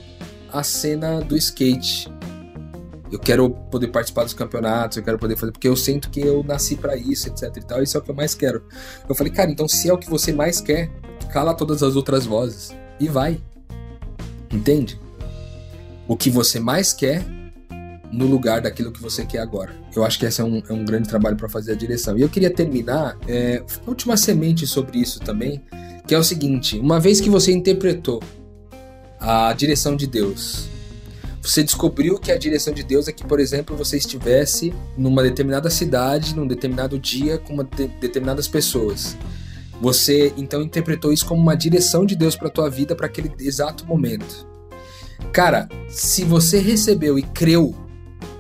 a 0.51 0.63
cena 0.63 1.19
do 1.19 1.36
skate. 1.38 2.11
Eu 3.11 3.19
quero 3.19 3.49
poder 3.49 3.88
participar 3.88 4.23
dos 4.23 4.34
campeonatos, 4.34 4.97
eu 4.97 5.03
quero 5.03 5.17
poder 5.17 5.38
fazer, 5.38 5.51
porque 5.51 5.67
eu 5.67 5.75
sinto 5.75 6.09
que 6.09 6.19
eu 6.19 6.43
nasci 6.43 6.75
para 6.75 6.95
isso, 6.95 7.30
etc 7.30 7.55
e 7.55 7.61
tal, 7.61 7.82
isso 7.82 7.95
é 7.95 7.99
o 7.99 8.03
que 8.03 8.11
eu 8.11 8.15
mais 8.15 8.36
quero. 8.36 8.63
Eu 9.07 9.15
falei, 9.15 9.32
cara, 9.32 9.49
então 9.49 9.67
se 9.67 9.89
é 9.89 9.93
o 9.93 9.97
que 9.97 10.09
você 10.09 10.34
mais 10.34 10.59
quer, 10.59 10.89
cala 11.32 11.53
todas 11.53 11.82
as 11.84 11.95
outras 11.95 12.25
vozes 12.25 12.75
e 12.99 13.07
vai. 13.07 13.41
Entende? 14.51 14.99
O 16.08 16.16
que 16.16 16.30
você 16.30 16.60
mais 16.60 16.93
quer 16.93 17.26
no 18.12 18.26
lugar 18.26 18.62
daquilo 18.62 18.91
que 18.91 19.01
você 19.01 19.26
quer 19.26 19.39
agora. 19.39 19.72
Eu 19.95 20.03
acho 20.03 20.18
que 20.18 20.26
esse 20.26 20.41
é 20.41 20.43
um, 20.43 20.62
é 20.68 20.74
um 20.74 20.86
grande 20.86 21.10
trabalho 21.10 21.36
para 21.36 21.49
fazer 21.49 21.74
a 21.74 21.76
direção. 21.76 22.18
E 22.18 22.22
eu 22.22 22.30
queria 22.30 22.49
terminar, 22.49 23.18
é, 23.28 23.64
última 23.86 24.16
semente 24.16 24.66
sobre 24.66 24.99
isso 24.99 25.20
também, 25.20 25.62
que 26.08 26.16
é 26.16 26.18
o 26.18 26.24
seguinte: 26.24 26.80
uma 26.80 26.99
vez 26.99 27.20
que 27.20 27.30
você 27.30 27.51
interpretou 27.51 28.22
a 29.20 29.51
direção 29.53 29.95
de 29.95 30.08
Deus, 30.08 30.68
você 31.41 31.64
descobriu 31.64 32.18
que 32.18 32.32
a 32.32 32.38
direção 32.38 32.74
de 32.74 32.84
Deus 32.84 33.08
é 33.08 33.12
que, 33.12 33.24
por 33.24 33.39
exemplo, 33.39 33.76
você 33.76 33.97
estivesse 33.97 34.74
numa 34.97 35.24
determinada 35.24 35.70
cidade, 35.70 36.36
num 36.36 36.47
determinado 36.47 36.97
dia, 36.99 37.38
com 37.38 37.55
de 37.58 37.88
determinadas 37.99 38.47
pessoas. 38.47 39.18
Você 39.80 40.34
então 40.38 40.62
interpretou 40.62 41.14
isso 41.14 41.26
como 41.26 41.41
uma 41.41 41.55
direção 41.55 42.05
de 42.05 42.16
Deus 42.16 42.36
para 42.36 42.49
tua 42.49 42.70
vida 42.70 42.95
para 42.95 43.05
aquele 43.05 43.32
exato 43.39 43.86
momento. 43.86 44.46
Cara, 45.32 45.70
se 45.89 46.24
você 46.24 46.59
recebeu 46.59 47.18
e 47.18 47.24
creu 47.24 47.76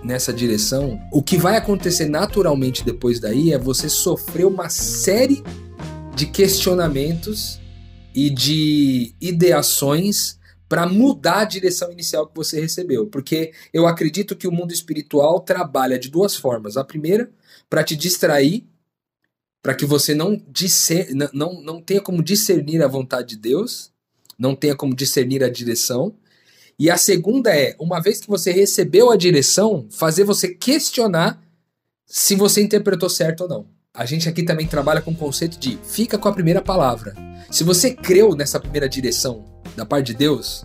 nessa 0.03 0.31
direção, 0.33 0.99
o 1.11 1.21
que 1.21 1.37
vai 1.37 1.57
acontecer 1.57 2.07
naturalmente 2.07 2.83
depois 2.83 3.19
daí 3.19 3.51
é 3.51 3.57
você 3.57 3.89
sofrer 3.89 4.45
uma 4.45 4.69
série 4.69 5.43
de 6.15 6.25
questionamentos 6.25 7.59
e 8.15 8.29
de 8.29 9.13
ideações 9.21 10.37
para 10.67 10.87
mudar 10.87 11.41
a 11.41 11.45
direção 11.45 11.91
inicial 11.91 12.27
que 12.27 12.35
você 12.35 12.59
recebeu, 12.59 13.07
porque 13.07 13.53
eu 13.71 13.87
acredito 13.87 14.35
que 14.35 14.47
o 14.47 14.51
mundo 14.51 14.73
espiritual 14.73 15.39
trabalha 15.39 15.97
de 15.97 16.09
duas 16.09 16.35
formas. 16.35 16.75
A 16.75 16.83
primeira, 16.83 17.29
para 17.69 17.83
te 17.83 17.95
distrair, 17.95 18.65
para 19.61 19.75
que 19.75 19.85
você 19.85 20.13
não, 20.13 20.41
não, 21.33 21.61
não 21.61 21.81
tenha 21.81 22.01
como 22.01 22.23
discernir 22.23 22.81
a 22.81 22.87
vontade 22.87 23.29
de 23.29 23.37
Deus, 23.37 23.91
não 24.37 24.55
tenha 24.55 24.75
como 24.75 24.95
discernir 24.95 25.43
a 25.43 25.49
direção. 25.49 26.13
E 26.79 26.91
a 26.91 26.97
segunda 26.97 27.49
é, 27.49 27.75
uma 27.79 27.99
vez 27.99 28.19
que 28.21 28.27
você 28.27 28.51
recebeu 28.51 29.09
a 29.09 29.17
direção, 29.17 29.87
fazer 29.89 30.23
você 30.23 30.49
questionar 30.49 31.41
se 32.05 32.35
você 32.35 32.61
interpretou 32.61 33.09
certo 33.09 33.41
ou 33.41 33.49
não. 33.49 33.65
A 33.91 34.05
gente 34.05 34.29
aqui 34.29 34.43
também 34.43 34.67
trabalha 34.67 35.01
com 35.01 35.09
o 35.09 35.15
conceito 35.15 35.57
de 35.57 35.75
fica 35.83 36.19
com 36.19 36.27
a 36.27 36.31
primeira 36.33 36.61
palavra. 36.61 37.15
Se 37.49 37.63
você 37.63 37.95
creu 37.95 38.35
nessa 38.35 38.59
primeira 38.59 38.87
direção 38.87 39.43
da 39.75 39.87
parte 39.87 40.07
de 40.07 40.13
Deus, 40.13 40.63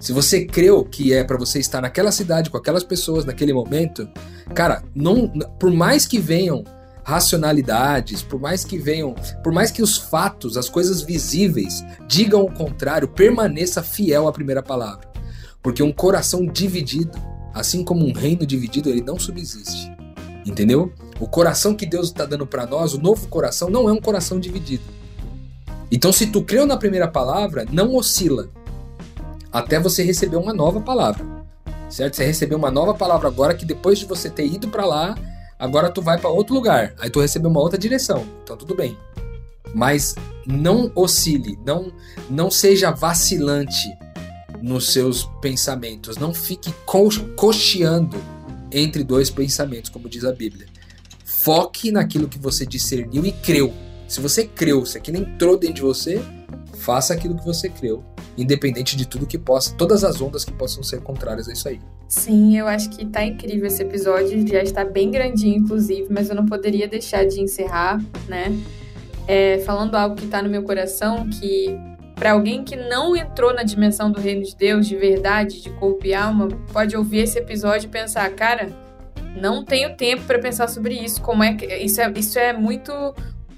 se 0.00 0.14
você 0.14 0.46
creu 0.46 0.82
que 0.82 1.12
é 1.12 1.22
para 1.22 1.36
você 1.36 1.58
estar 1.58 1.82
naquela 1.82 2.10
cidade 2.10 2.48
com 2.48 2.56
aquelas 2.56 2.82
pessoas 2.82 3.26
naquele 3.26 3.52
momento, 3.52 4.08
cara, 4.54 4.82
não, 4.94 5.28
por 5.60 5.70
mais 5.70 6.06
que 6.06 6.18
venham 6.18 6.64
racionalidades, 7.04 8.22
por 8.22 8.40
mais 8.40 8.64
que 8.64 8.78
venham, 8.78 9.14
por 9.44 9.52
mais 9.52 9.70
que 9.70 9.82
os 9.82 9.98
fatos, 9.98 10.56
as 10.56 10.70
coisas 10.70 11.02
visíveis 11.02 11.84
digam 12.06 12.44
o 12.44 12.52
contrário, 12.52 13.08
permaneça 13.08 13.82
fiel 13.82 14.26
à 14.26 14.32
primeira 14.32 14.62
palavra. 14.62 15.08
Porque 15.62 15.82
um 15.82 15.92
coração 15.92 16.46
dividido, 16.46 17.18
assim 17.52 17.84
como 17.84 18.06
um 18.06 18.12
reino 18.12 18.46
dividido, 18.46 18.88
ele 18.88 19.02
não 19.02 19.18
subsiste. 19.18 19.90
Entendeu? 20.46 20.92
O 21.20 21.26
coração 21.26 21.74
que 21.74 21.84
Deus 21.84 22.08
está 22.08 22.24
dando 22.24 22.46
para 22.46 22.66
nós, 22.66 22.94
o 22.94 23.00
novo 23.00 23.28
coração, 23.28 23.68
não 23.68 23.88
é 23.88 23.92
um 23.92 24.00
coração 24.00 24.38
dividido. 24.38 24.84
Então, 25.90 26.12
se 26.12 26.26
tu 26.26 26.42
creu 26.42 26.66
na 26.66 26.76
primeira 26.76 27.08
palavra, 27.08 27.66
não 27.70 27.94
oscila 27.94 28.50
até 29.52 29.80
você 29.80 30.02
receber 30.02 30.36
uma 30.36 30.52
nova 30.52 30.80
palavra. 30.80 31.24
Certo? 31.88 32.16
Você 32.16 32.24
recebeu 32.24 32.58
uma 32.58 32.70
nova 32.70 32.94
palavra 32.94 33.28
agora 33.28 33.54
que 33.54 33.64
depois 33.64 33.98
de 33.98 34.04
você 34.04 34.28
ter 34.28 34.46
ido 34.46 34.68
para 34.68 34.84
lá, 34.84 35.16
agora 35.58 35.90
tu 35.90 36.02
vai 36.02 36.18
para 36.18 36.28
outro 36.28 36.54
lugar. 36.54 36.94
Aí 36.98 37.08
tu 37.08 37.20
recebeu 37.20 37.50
uma 37.50 37.60
outra 37.60 37.78
direção. 37.78 38.26
Então 38.44 38.56
tudo 38.56 38.74
bem. 38.74 38.96
Mas 39.74 40.14
não 40.46 40.90
oscile, 40.94 41.58
não 41.64 41.92
não 42.28 42.50
seja 42.50 42.90
vacilante 42.90 43.88
nos 44.62 44.92
seus 44.92 45.24
pensamentos. 45.40 46.16
Não 46.16 46.34
fique 46.34 46.72
co 46.84 47.08
cocheando 47.36 48.16
entre 48.70 49.02
dois 49.02 49.30
pensamentos, 49.30 49.90
como 49.90 50.08
diz 50.08 50.24
a 50.24 50.32
Bíblia. 50.32 50.66
Foque 51.24 51.90
naquilo 51.90 52.28
que 52.28 52.38
você 52.38 52.66
discerniu 52.66 53.24
e 53.24 53.32
creu. 53.32 53.72
Se 54.06 54.20
você 54.20 54.44
creu, 54.44 54.84
se 54.84 54.98
aquilo 54.98 55.18
entrou 55.18 55.58
dentro 55.58 55.76
de 55.76 55.82
você, 55.82 56.22
faça 56.78 57.12
aquilo 57.12 57.36
que 57.36 57.44
você 57.44 57.68
creu, 57.68 58.02
independente 58.36 58.96
de 58.96 59.06
tudo 59.06 59.26
que 59.26 59.36
possa, 59.36 59.74
todas 59.74 60.04
as 60.04 60.20
ondas 60.20 60.44
que 60.44 60.52
possam 60.52 60.82
ser 60.82 61.00
contrárias 61.00 61.48
a 61.48 61.52
isso 61.52 61.68
aí. 61.68 61.80
Sim, 62.08 62.56
eu 62.56 62.66
acho 62.66 62.88
que 62.90 63.04
tá 63.04 63.22
incrível 63.22 63.66
esse 63.66 63.82
episódio, 63.82 64.46
já 64.48 64.62
está 64.62 64.84
bem 64.84 65.10
grandinho, 65.10 65.58
inclusive, 65.58 66.06
mas 66.10 66.30
eu 66.30 66.34
não 66.34 66.46
poderia 66.46 66.88
deixar 66.88 67.26
de 67.26 67.40
encerrar, 67.40 68.02
né? 68.26 68.58
É, 69.26 69.58
falando 69.58 69.94
algo 69.94 70.16
que 70.16 70.26
tá 70.26 70.40
no 70.40 70.48
meu 70.48 70.62
coração, 70.62 71.28
que 71.28 71.76
para 72.18 72.32
alguém 72.32 72.64
que 72.64 72.74
não 72.74 73.16
entrou 73.16 73.54
na 73.54 73.62
dimensão 73.62 74.10
do 74.10 74.20
reino 74.20 74.42
de 74.42 74.54
Deus 74.56 74.88
de 74.88 74.96
verdade, 74.96 75.62
de 75.62 75.70
corpo 75.70 76.04
e 76.04 76.12
alma, 76.12 76.48
pode 76.72 76.96
ouvir 76.96 77.18
esse 77.18 77.38
episódio 77.38 77.86
e 77.86 77.90
pensar, 77.90 78.28
cara, 78.30 78.70
não 79.36 79.64
tenho 79.64 79.96
tempo 79.96 80.24
para 80.24 80.38
pensar 80.38 80.68
sobre 80.68 80.94
isso. 80.94 81.22
Como 81.22 81.44
é 81.44 81.54
que 81.54 81.64
isso 81.76 82.00
é, 82.00 82.12
isso 82.16 82.38
é 82.38 82.52
muito 82.52 82.92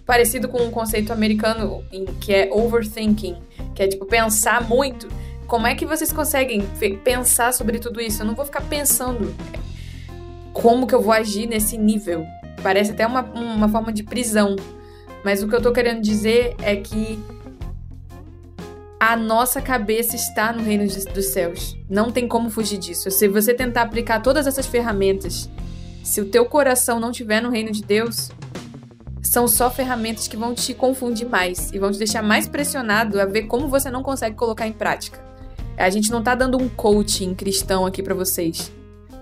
parecido 0.05 0.49
com 0.49 0.59
um 0.59 0.71
conceito 0.71 1.13
americano 1.13 1.83
que 2.21 2.35
é 2.35 2.51
overthinking, 2.53 3.37
que 3.75 3.83
é 3.83 3.89
tipo 3.89 4.05
pensar 4.05 4.69
muito. 4.69 5.09
Como 5.47 5.67
é 5.67 5.75
que 5.75 5.87
vocês 5.87 6.13
conseguem 6.13 6.63
pensar 7.03 7.55
sobre 7.55 7.79
tudo 7.79 8.01
isso? 8.01 8.23
Eu 8.23 8.27
não 8.27 8.35
vou 8.35 8.45
ficar 8.45 8.61
pensando 8.63 9.35
como 10.53 10.87
que 10.87 10.95
eu 10.95 11.01
vou 11.01 11.13
agir 11.13 11.47
nesse 11.47 11.79
nível. 11.79 12.27
Parece 12.63 12.91
até 12.91 13.07
uma, 13.07 13.23
uma 13.23 13.69
forma 13.69 13.91
de 13.91 14.03
prisão. 14.03 14.55
Mas 15.25 15.43
o 15.43 15.49
que 15.49 15.55
eu 15.55 15.63
tô 15.63 15.73
querendo 15.73 16.01
dizer 16.01 16.55
é 16.63 16.77
que 16.77 17.19
a 19.01 19.17
nossa 19.17 19.63
cabeça 19.63 20.15
está 20.15 20.53
no 20.53 20.63
reino 20.63 20.87
dos 20.87 21.25
céus. 21.33 21.75
Não 21.89 22.13
tem 22.13 22.29
como 22.29 22.51
fugir 22.51 22.77
disso. 22.77 23.11
Se 23.11 23.27
você 23.27 23.55
tentar 23.55 23.81
aplicar 23.81 24.21
todas 24.21 24.47
essas 24.47 24.67
ferramentas, 24.67 25.49
se 26.05 26.21
o 26.21 26.27
teu 26.27 26.45
coração 26.45 27.01
não 27.01 27.11
estiver 27.11 27.41
no 27.41 27.49
reino 27.49 27.73
de 27.73 27.83
Deus, 27.83 28.31
são 29.23 29.49
só 29.49 29.71
ferramentas 29.71 30.29
que 30.29 30.37
vão 30.37 30.55
te 30.55 30.75
confundir 30.75 31.27
mais 31.27 31.73
e 31.73 31.79
vão 31.79 31.91
te 31.91 31.97
deixar 31.97 32.23
mais 32.23 32.47
pressionado 32.47 33.19
a 33.19 33.25
ver 33.25 33.45
como 33.45 33.69
você 33.69 33.91
não 33.91 34.03
consegue 34.03 34.37
colocar 34.37 34.67
em 34.67 34.73
prática. 34.73 35.19
A 35.79 35.89
gente 35.89 36.11
não 36.11 36.23
tá 36.23 36.35
dando 36.35 36.59
um 36.59 36.69
coaching 36.69 37.35
cristão 37.35 37.87
aqui 37.87 38.03
para 38.03 38.15
vocês 38.15 38.71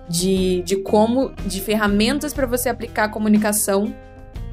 de, 0.09 0.61
de 0.63 0.77
como, 0.77 1.31
de 1.47 1.61
ferramentas 1.61 2.33
para 2.35 2.47
você 2.47 2.69
aplicar 2.69 3.05
a 3.05 3.09
comunicação, 3.09 3.95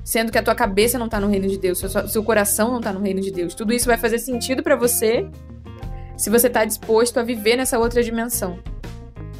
sendo 0.05 0.31
que 0.31 0.37
a 0.37 0.43
tua 0.43 0.53
cabeça 0.53 0.99
não 0.99 1.09
tá 1.09 1.19
no 1.19 1.27
reino 1.27 1.47
de 1.47 1.57
Deus, 1.57 1.79
seu, 1.79 2.07
seu 2.07 2.23
coração 2.23 2.71
não 2.71 2.79
tá 2.79 2.93
no 2.93 3.01
reino 3.01 3.19
de 3.19 3.31
Deus. 3.31 3.55
Tudo 3.55 3.73
isso 3.73 3.87
vai 3.87 3.97
fazer 3.97 4.19
sentido 4.19 4.61
para 4.61 4.75
você 4.75 5.27
se 6.15 6.29
você 6.29 6.47
tá 6.47 6.63
disposto 6.63 7.19
a 7.19 7.23
viver 7.23 7.57
nessa 7.57 7.79
outra 7.79 8.03
dimensão. 8.03 8.59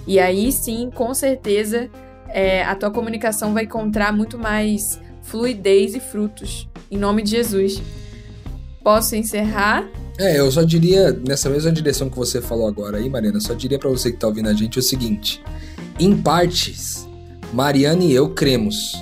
E 0.08 0.20
aí 0.20 0.52
sim, 0.52 0.90
com 0.94 1.14
certeza, 1.14 1.88
é, 2.30 2.64
a 2.64 2.76
tua 2.76 2.90
comunicação 2.90 3.54
vai 3.54 3.66
encontrar 3.66 4.12
muito 4.12 4.40
mais 4.40 5.00
fluidez 5.22 5.94
e 5.94 6.00
frutos. 6.00 6.68
Em 6.90 6.98
nome 6.98 7.22
de 7.22 7.30
Jesus. 7.32 7.80
Posso 8.84 9.16
encerrar? 9.16 9.88
É, 10.18 10.40
eu 10.40 10.52
só 10.52 10.64
diria, 10.64 11.12
nessa 11.12 11.50
mesma 11.50 11.72
direção 11.72 12.10
que 12.10 12.16
você 12.16 12.42
falou 12.42 12.68
agora 12.68 12.98
aí, 12.98 13.10
Mariana, 13.10 13.40
só 13.40 13.54
diria 13.54 13.78
para 13.78 13.90
você 13.90 14.12
que 14.12 14.18
tá 14.18 14.28
ouvindo 14.28 14.50
a 14.50 14.54
gente 14.54 14.80
o 14.80 14.82
seguinte: 14.82 15.44
em 16.00 16.16
partes, 16.16 17.08
Mariana 17.54 18.04
e 18.04 18.14
eu 18.14 18.30
cremos. 18.30 18.94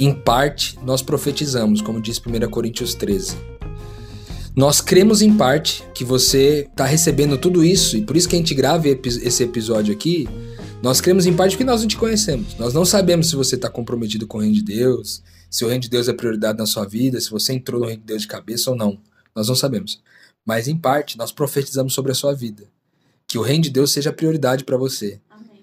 Em 0.00 0.14
parte, 0.14 0.78
nós 0.82 1.02
profetizamos, 1.02 1.82
como 1.82 2.00
diz 2.00 2.18
1 2.18 2.48
Coríntios 2.48 2.94
13. 2.94 3.36
Nós 4.56 4.80
cremos 4.80 5.20
em 5.20 5.36
parte 5.36 5.84
que 5.94 6.06
você 6.06 6.66
está 6.70 6.86
recebendo 6.86 7.36
tudo 7.36 7.62
isso, 7.62 7.98
e 7.98 8.02
por 8.02 8.16
isso 8.16 8.26
que 8.26 8.34
a 8.34 8.38
gente 8.38 8.54
grava 8.54 8.88
esse 8.88 9.42
episódio 9.42 9.92
aqui. 9.92 10.26
Nós 10.82 11.02
cremos 11.02 11.26
em 11.26 11.34
parte 11.34 11.52
porque 11.52 11.64
nós 11.64 11.82
não 11.82 11.88
te 11.88 11.98
conhecemos. 11.98 12.56
Nós 12.58 12.72
não 12.72 12.86
sabemos 12.86 13.28
se 13.28 13.36
você 13.36 13.56
está 13.56 13.68
comprometido 13.68 14.26
com 14.26 14.38
o 14.38 14.40
reino 14.40 14.54
de 14.54 14.62
Deus, 14.62 15.22
se 15.50 15.66
o 15.66 15.68
reino 15.68 15.82
de 15.82 15.90
Deus 15.90 16.08
é 16.08 16.14
prioridade 16.14 16.56
na 16.56 16.64
sua 16.64 16.86
vida, 16.86 17.20
se 17.20 17.30
você 17.30 17.52
entrou 17.52 17.78
no 17.78 17.86
reino 17.86 18.00
de 18.00 18.06
Deus 18.06 18.22
de 18.22 18.28
cabeça 18.28 18.70
ou 18.70 18.76
não. 18.76 18.98
Nós 19.36 19.48
não 19.48 19.54
sabemos. 19.54 20.00
Mas 20.46 20.66
em 20.66 20.78
parte, 20.78 21.18
nós 21.18 21.30
profetizamos 21.30 21.92
sobre 21.92 22.10
a 22.10 22.14
sua 22.14 22.32
vida. 22.32 22.64
Que 23.26 23.36
o 23.36 23.42
reino 23.42 23.64
de 23.64 23.70
Deus 23.70 23.92
seja 23.92 24.10
prioridade 24.10 24.64
para 24.64 24.78
você. 24.78 25.20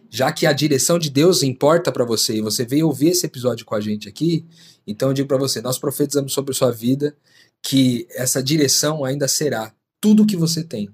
Já 0.09 0.31
que 0.31 0.45
a 0.45 0.53
direção 0.53 0.97
de 0.97 1.09
Deus 1.09 1.43
importa 1.43 1.91
para 1.91 2.05
você 2.05 2.37
e 2.37 2.41
você 2.41 2.65
veio 2.65 2.87
ouvir 2.87 3.09
esse 3.09 3.25
episódio 3.25 3.65
com 3.65 3.75
a 3.75 3.81
gente 3.81 4.07
aqui, 4.07 4.45
então 4.85 5.09
eu 5.09 5.13
digo 5.13 5.27
para 5.27 5.37
você, 5.37 5.61
nós 5.61 5.77
profetizamos 5.77 6.33
sobre 6.33 6.53
sua 6.53 6.71
vida 6.71 7.15
que 7.61 8.07
essa 8.11 8.41
direção 8.41 9.03
ainda 9.03 9.27
será 9.27 9.73
tudo 9.99 10.25
que 10.25 10.37
você 10.37 10.63
tem. 10.63 10.89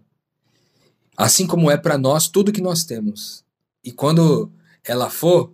Assim 1.15 1.45
como 1.45 1.69
é 1.69 1.77
para 1.77 1.97
nós 1.97 2.27
tudo 2.27 2.51
que 2.51 2.61
nós 2.61 2.83
temos. 2.83 3.43
E 3.83 3.91
quando 3.91 4.51
ela 4.83 5.09
for, 5.09 5.53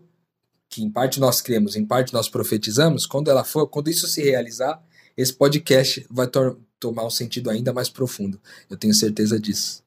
que 0.69 0.81
em 0.81 0.89
parte 0.89 1.19
nós 1.19 1.41
cremos, 1.41 1.75
em 1.75 1.85
parte 1.85 2.13
nós 2.13 2.29
profetizamos, 2.29 3.05
quando 3.05 3.29
ela 3.29 3.43
for, 3.43 3.67
quando 3.67 3.89
isso 3.89 4.07
se 4.07 4.21
realizar, 4.21 4.81
esse 5.17 5.33
podcast 5.33 6.05
vai 6.09 6.27
to 6.27 6.57
tomar 6.79 7.05
um 7.05 7.09
sentido 7.09 7.49
ainda 7.49 7.73
mais 7.73 7.89
profundo. 7.89 8.39
Eu 8.69 8.77
tenho 8.77 8.93
certeza 8.93 9.37
disso. 9.37 9.83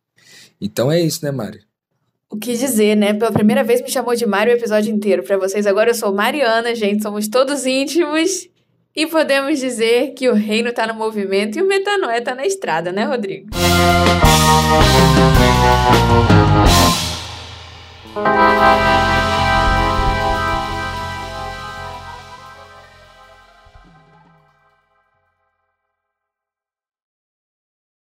Então 0.61 0.93
é 0.93 1.01
isso, 1.01 1.25
né, 1.25 1.31
Mari? 1.31 1.65
O 2.33 2.39
que 2.39 2.55
dizer, 2.55 2.97
né? 2.97 3.13
Pela 3.13 3.31
primeira 3.31 3.63
vez 3.63 3.83
me 3.83 3.91
chamou 3.91 4.15
de 4.15 4.25
Mari 4.25 4.51
o 4.51 4.55
episódio 4.55 4.91
inteiro 4.91 5.23
para 5.23 5.37
vocês. 5.37 5.67
Agora 5.67 5.91
eu 5.91 5.95
sou 5.95 6.15
Mariana, 6.15 6.75
gente, 6.75 7.03
somos 7.03 7.29
todos 7.29 7.67
íntimos. 7.67 8.49
E 8.97 9.07
podemos 9.07 9.61
dizer 9.61 10.15
que 10.15 10.31
o 10.31 10.35
reino 10.35 10.71
está 10.71 10.87
no 10.87 10.95
movimento 10.95 11.59
e 11.59 11.63
o 11.63 11.69
metanoia 11.69 12.17
está 12.17 12.35
na 12.35 12.47
estrada, 12.47 12.91
né, 12.91 13.05
Rodrigo? 13.05 13.51
Música 18.15 19.22